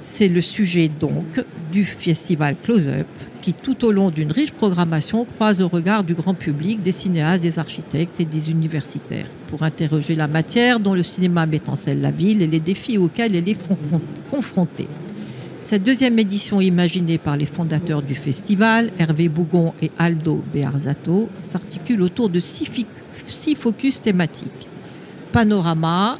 C'est 0.00 0.28
le 0.28 0.40
sujet 0.40 0.88
donc 0.88 1.44
du 1.70 1.84
festival 1.84 2.56
Close 2.62 2.88
Up 2.88 3.06
qui 3.40 3.52
tout 3.52 3.84
au 3.84 3.92
long 3.92 4.10
d'une 4.10 4.30
riche 4.30 4.52
programmation 4.52 5.24
croise 5.24 5.60
au 5.60 5.68
regard 5.68 6.04
du 6.04 6.14
grand 6.14 6.34
public 6.34 6.80
des 6.80 6.92
cinéastes, 6.92 7.42
des 7.42 7.58
architectes 7.58 8.20
et 8.20 8.24
des 8.24 8.50
universitaires 8.50 9.26
pour 9.48 9.62
interroger 9.64 10.14
la 10.14 10.28
matière 10.28 10.80
dont 10.80 10.94
le 10.94 11.02
cinéma 11.02 11.44
met 11.46 11.68
en 11.68 11.76
scène 11.76 12.00
la 12.00 12.10
ville 12.10 12.40
et 12.40 12.46
les 12.46 12.60
défis 12.60 12.98
auxquels 12.98 13.34
elle 13.34 13.48
est 13.48 13.58
confrontée. 14.30 14.88
Cette 15.62 15.84
deuxième 15.84 16.18
édition 16.18 16.60
imaginée 16.60 17.18
par 17.18 17.36
les 17.36 17.46
fondateurs 17.46 18.02
du 18.02 18.16
festival, 18.16 18.90
Hervé 18.98 19.28
Bougon 19.28 19.72
et 19.80 19.92
Aldo 19.96 20.42
Bearzato, 20.52 21.28
s'articule 21.44 22.02
autour 22.02 22.28
de 22.28 22.40
six, 22.40 22.68
six 23.12 23.54
focus 23.54 24.02
thématiques. 24.02 24.68
Panorama, 25.30 26.18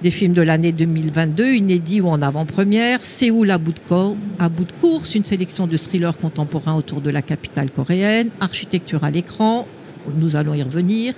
des 0.00 0.12
films 0.12 0.32
de 0.32 0.42
l'année 0.42 0.70
2022, 0.70 1.54
inédits 1.54 2.00
ou 2.00 2.06
en 2.06 2.22
avant-première, 2.22 3.04
Séoul 3.04 3.50
à 3.50 3.58
bout, 3.58 3.72
de 3.72 4.16
à 4.38 4.48
bout 4.48 4.64
de 4.64 4.72
course, 4.80 5.16
une 5.16 5.24
sélection 5.24 5.66
de 5.66 5.76
thrillers 5.76 6.16
contemporains 6.16 6.76
autour 6.76 7.00
de 7.00 7.10
la 7.10 7.22
capitale 7.22 7.72
coréenne, 7.72 8.30
architecture 8.40 9.02
à 9.02 9.10
l'écran, 9.10 9.66
nous 10.16 10.36
allons 10.36 10.54
y 10.54 10.62
revenir, 10.62 11.14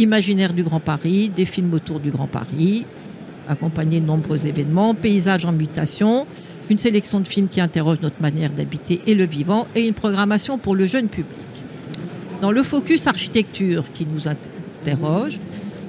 imaginaire 0.00 0.52
du 0.52 0.64
Grand 0.64 0.80
Paris, 0.80 1.30
des 1.34 1.44
films 1.44 1.72
autour 1.74 2.00
du 2.00 2.10
Grand 2.10 2.26
Paris, 2.26 2.86
accompagnés 3.48 4.00
de 4.00 4.06
nombreux 4.06 4.48
événements, 4.48 4.94
paysages 4.94 5.44
en 5.44 5.52
mutation, 5.52 6.26
une 6.70 6.78
sélection 6.78 7.20
de 7.20 7.28
films 7.28 7.48
qui 7.48 7.60
interrogent 7.60 8.00
notre 8.00 8.20
manière 8.20 8.52
d'habiter 8.52 9.00
et 9.06 9.14
le 9.14 9.26
vivant, 9.26 9.66
et 9.74 9.86
une 9.86 9.94
programmation 9.94 10.58
pour 10.58 10.74
le 10.74 10.86
jeune 10.86 11.08
public. 11.08 11.36
Dans 12.40 12.50
le 12.50 12.62
focus 12.62 13.06
architecture 13.06 13.84
qui 13.92 14.06
nous 14.06 14.28
interroge, 14.28 15.38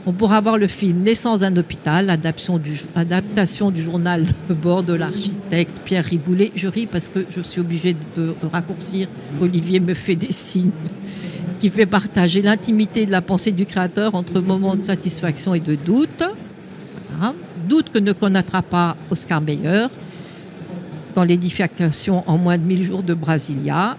on 0.05 0.11
pourra 0.11 0.41
voir 0.41 0.57
le 0.57 0.67
film 0.67 1.01
Naissance 1.01 1.39
d'un 1.39 1.55
hôpital, 1.55 2.09
adaptation 2.09 2.59
du, 2.59 3.84
journal 3.84 4.26
de 4.49 4.53
bord 4.53 4.84
de 4.84 4.93
l'architecte 4.93 5.82
Pierre 5.86 6.03
Riboulet. 6.03 6.51
Je 6.55 6.67
ris 6.67 6.88
parce 6.88 7.07
que 7.07 7.26
je 7.30 7.41
suis 7.41 7.61
obligée 7.61 7.95
de 8.15 8.36
raccourcir. 8.51 9.07
Olivier 9.39 9.80
me 9.80 9.93
fait 9.93 10.15
des 10.15 10.34
signes 10.34 10.71
qui 11.59 11.69
fait 11.69 11.86
partager 11.86 12.41
l'intimité 12.41 13.05
de 13.05 13.11
la 13.11 13.21
pensée 13.21 13.53
du 13.53 13.65
créateur 13.65 14.13
entre 14.15 14.41
moments 14.41 14.76
de 14.76 14.82
satisfaction 14.82 15.53
et 15.53 15.61
de 15.61 15.76
doute. 15.76 16.24
Doute 17.69 17.89
que 17.89 17.99
ne 17.99 18.11
connaîtra 18.11 18.61
pas 18.61 18.97
Oscar 19.09 19.39
Meyer 19.39 19.88
dans 21.16 21.24
l'édification 21.24 22.24
en 22.28 22.38
moins 22.38 22.57
de 22.57 22.64
1000 22.64 22.84
jours 22.84 23.03
de 23.03 23.14
Brasilia. 23.14 23.97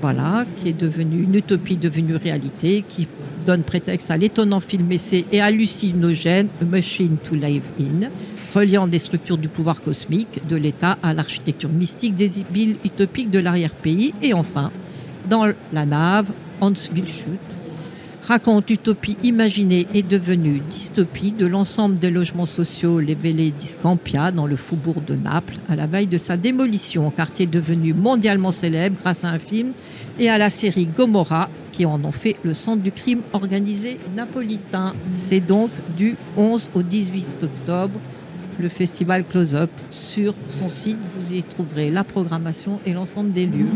Voilà, 0.00 0.46
qui 0.56 0.68
est 0.68 0.80
devenu 0.80 1.22
une 1.24 1.34
utopie 1.34 1.76
devenue 1.76 2.16
réalité, 2.16 2.82
qui 2.88 3.06
donne 3.44 3.62
prétexte 3.62 4.10
à 4.10 4.16
l'étonnant 4.16 4.60
film 4.60 4.90
essai 4.92 5.26
et 5.30 5.42
hallucinogène 5.42 6.48
A 6.62 6.64
Machine 6.64 7.18
to 7.18 7.34
Live 7.34 7.68
In, 7.78 8.08
reliant 8.54 8.86
des 8.86 8.98
structures 8.98 9.36
du 9.36 9.48
pouvoir 9.48 9.82
cosmique, 9.82 10.40
de 10.48 10.56
l'État 10.56 10.96
à 11.02 11.12
l'architecture 11.12 11.68
mystique 11.68 12.14
des 12.14 12.30
villes 12.50 12.76
utopiques 12.84 13.30
de 13.30 13.40
l'arrière-pays. 13.40 14.14
Et 14.22 14.32
enfin, 14.32 14.70
dans 15.28 15.46
la 15.72 15.84
nave, 15.84 16.26
Hans 16.62 16.72
Wilschut 16.94 17.59
raconte 18.22 18.70
utopie 18.70 19.16
imaginée 19.22 19.86
et 19.94 20.02
devenue 20.02 20.60
dystopie 20.68 21.32
de 21.32 21.46
l'ensemble 21.46 21.98
des 21.98 22.10
logements 22.10 22.46
sociaux 22.46 23.00
lévelés 23.00 23.50
d'Iscampia 23.50 24.30
dans 24.30 24.46
le 24.46 24.56
faubourg 24.56 25.00
de 25.00 25.14
Naples 25.14 25.56
à 25.68 25.76
la 25.76 25.86
veille 25.86 26.06
de 26.06 26.18
sa 26.18 26.36
démolition, 26.36 27.10
quartier 27.10 27.46
devenu 27.46 27.94
mondialement 27.94 28.52
célèbre 28.52 28.96
grâce 29.00 29.24
à 29.24 29.28
un 29.28 29.38
film 29.38 29.72
et 30.18 30.28
à 30.28 30.38
la 30.38 30.50
série 30.50 30.86
Gomorrah 30.86 31.48
qui 31.72 31.86
en 31.86 32.04
ont 32.04 32.12
fait 32.12 32.36
le 32.42 32.54
centre 32.54 32.82
du 32.82 32.92
crime 32.92 33.22
organisé 33.32 33.98
napolitain. 34.14 34.94
C'est 35.16 35.40
donc 35.40 35.70
du 35.96 36.16
11 36.36 36.68
au 36.74 36.82
18 36.82 37.26
octobre 37.42 37.98
le 38.60 38.68
festival 38.68 39.24
Close 39.24 39.54
Up. 39.54 39.70
Sur 39.90 40.34
son 40.48 40.70
site, 40.70 40.98
vous 41.16 41.32
y 41.32 41.42
trouverez 41.42 41.90
la 41.90 42.04
programmation 42.04 42.78
et 42.86 42.92
l'ensemble 42.92 43.32
des 43.32 43.46
lieux. 43.46 43.70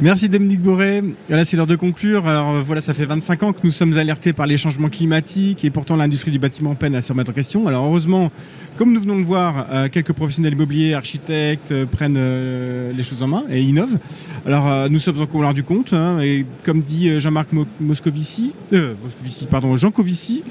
Merci 0.00 0.28
Dominique 0.28 0.62
Boré. 0.62 1.02
Là, 1.28 1.44
c'est 1.44 1.56
l'heure 1.56 1.66
de 1.66 1.74
conclure. 1.74 2.28
Alors 2.28 2.50
euh, 2.50 2.62
voilà, 2.64 2.80
ça 2.80 2.94
fait 2.94 3.04
25 3.04 3.42
ans 3.42 3.52
que 3.52 3.58
nous 3.64 3.72
sommes 3.72 3.98
alertés 3.98 4.32
par 4.32 4.46
les 4.46 4.56
changements 4.56 4.90
climatiques 4.90 5.64
et 5.64 5.70
pourtant 5.70 5.96
l'industrie 5.96 6.30
du 6.30 6.38
bâtiment 6.38 6.76
peine 6.76 6.94
à 6.94 7.02
se 7.02 7.12
remettre 7.12 7.32
en 7.32 7.34
question. 7.34 7.66
Alors 7.66 7.84
heureusement, 7.84 8.30
comme 8.76 8.92
nous 8.92 9.00
venons 9.00 9.18
de 9.18 9.24
voir, 9.24 9.66
euh, 9.72 9.88
quelques 9.88 10.12
professionnels 10.12 10.52
immobiliers, 10.52 10.94
architectes 10.94 11.72
euh, 11.72 11.84
prennent 11.84 12.14
les 12.96 13.02
choses 13.02 13.24
en 13.24 13.26
main 13.26 13.42
et 13.50 13.60
innovent. 13.60 13.98
Alors 14.46 14.88
nous 14.88 15.00
sommes 15.00 15.20
encore 15.20 15.42
l'heure 15.42 15.52
du 15.52 15.64
compte. 15.64 15.92
Hein, 15.92 16.20
et 16.20 16.46
comme 16.62 16.80
dit 16.80 17.18
Jean-Marc 17.18 17.48
Moscovici, 17.80 18.54
Moscovici, 18.70 19.46
pardon, 19.50 19.74
Jean 19.74 19.90
Covici, 19.90 20.44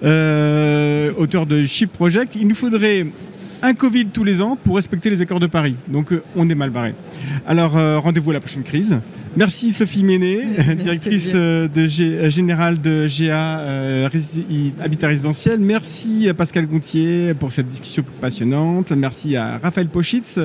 auteur 0.00 1.44
de 1.44 1.62
Chip 1.64 1.92
Project, 1.92 2.36
il 2.36 2.48
nous 2.48 2.54
faudrait 2.54 3.06
un 3.62 3.74
Covid 3.74 4.06
tous 4.06 4.24
les 4.24 4.42
ans 4.42 4.56
pour 4.56 4.76
respecter 4.76 5.08
les 5.08 5.20
accords 5.20 5.40
de 5.40 5.46
Paris. 5.46 5.76
Donc 5.88 6.12
euh, 6.12 6.22
on 6.34 6.48
est 6.48 6.54
mal 6.54 6.70
barré. 6.70 6.94
Alors 7.46 7.76
euh, 7.76 7.98
rendez-vous 7.98 8.30
à 8.30 8.34
la 8.34 8.40
prochaine 8.40 8.64
crise. 8.64 9.00
Merci 9.36 9.72
Sophie 9.72 10.04
Méné, 10.04 10.44
directrice 10.76 11.32
euh, 11.34 11.68
de 11.68 11.86
générale 11.86 12.80
de 12.80 13.06
GA 13.08 14.08
Habitat 14.82 15.08
Résidentiel. 15.08 15.60
Merci 15.60 16.28
à 16.28 16.34
Pascal 16.34 16.66
Gontier 16.66 17.34
pour 17.34 17.52
cette 17.52 17.68
discussion 17.68 18.04
passionnante. 18.20 18.92
Merci 18.92 19.36
à 19.36 19.58
Raphaël 19.58 19.88
Pochitz 19.88 20.38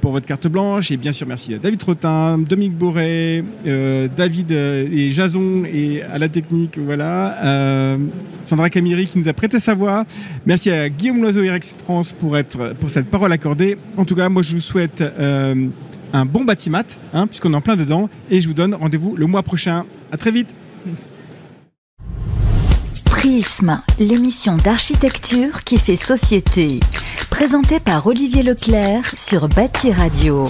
pour 0.00 0.12
votre 0.12 0.26
carte 0.26 0.46
blanche. 0.46 0.90
Et 0.90 0.96
bien 0.96 1.12
sûr, 1.12 1.26
merci 1.26 1.54
à 1.54 1.58
David 1.58 1.78
Trottin, 1.78 2.38
Dominique 2.38 2.76
Boré, 2.76 3.42
David 3.64 4.52
et 4.52 5.10
Jason 5.10 5.64
et 5.64 6.02
à 6.02 6.18
la 6.18 6.28
technique. 6.28 6.78
Voilà. 6.78 7.98
Sandra 8.44 8.68
Camiri 8.68 9.06
qui 9.06 9.18
nous 9.18 9.28
a 9.28 9.32
prêté 9.32 9.58
sa 9.58 9.74
voix. 9.74 10.04
Merci 10.46 10.70
à 10.70 10.88
Guillaume 10.88 11.22
Loiseau 11.22 11.42
et 11.42 11.50
Rex 11.50 11.74
France 11.84 12.12
pour 12.42 12.90
cette 12.90 13.10
parole 13.10 13.32
accordée. 13.32 13.78
En 13.96 14.04
tout 14.04 14.14
cas, 14.14 14.28
moi, 14.28 14.42
je 14.42 14.54
vous 14.54 14.60
souhaite 14.60 15.00
euh, 15.00 15.68
un 16.12 16.24
bon 16.24 16.44
bâtiment, 16.44 16.82
hein, 17.12 17.26
puisqu'on 17.26 17.52
est 17.52 17.56
en 17.56 17.60
plein 17.60 17.76
dedans. 17.76 18.08
Et 18.30 18.40
je 18.40 18.48
vous 18.48 18.54
donne 18.54 18.74
rendez-vous 18.74 19.16
le 19.16 19.26
mois 19.26 19.42
prochain. 19.42 19.84
À 20.12 20.16
très 20.16 20.30
vite. 20.30 20.54
Prisme, 23.04 23.80
l'émission 23.98 24.56
d'architecture 24.56 25.64
qui 25.64 25.78
fait 25.78 25.96
société. 25.96 26.80
Présentée 27.30 27.80
par 27.80 28.06
Olivier 28.06 28.42
Leclerc 28.42 29.04
sur 29.16 29.48
Bâti 29.48 29.92
Radio. 29.92 30.44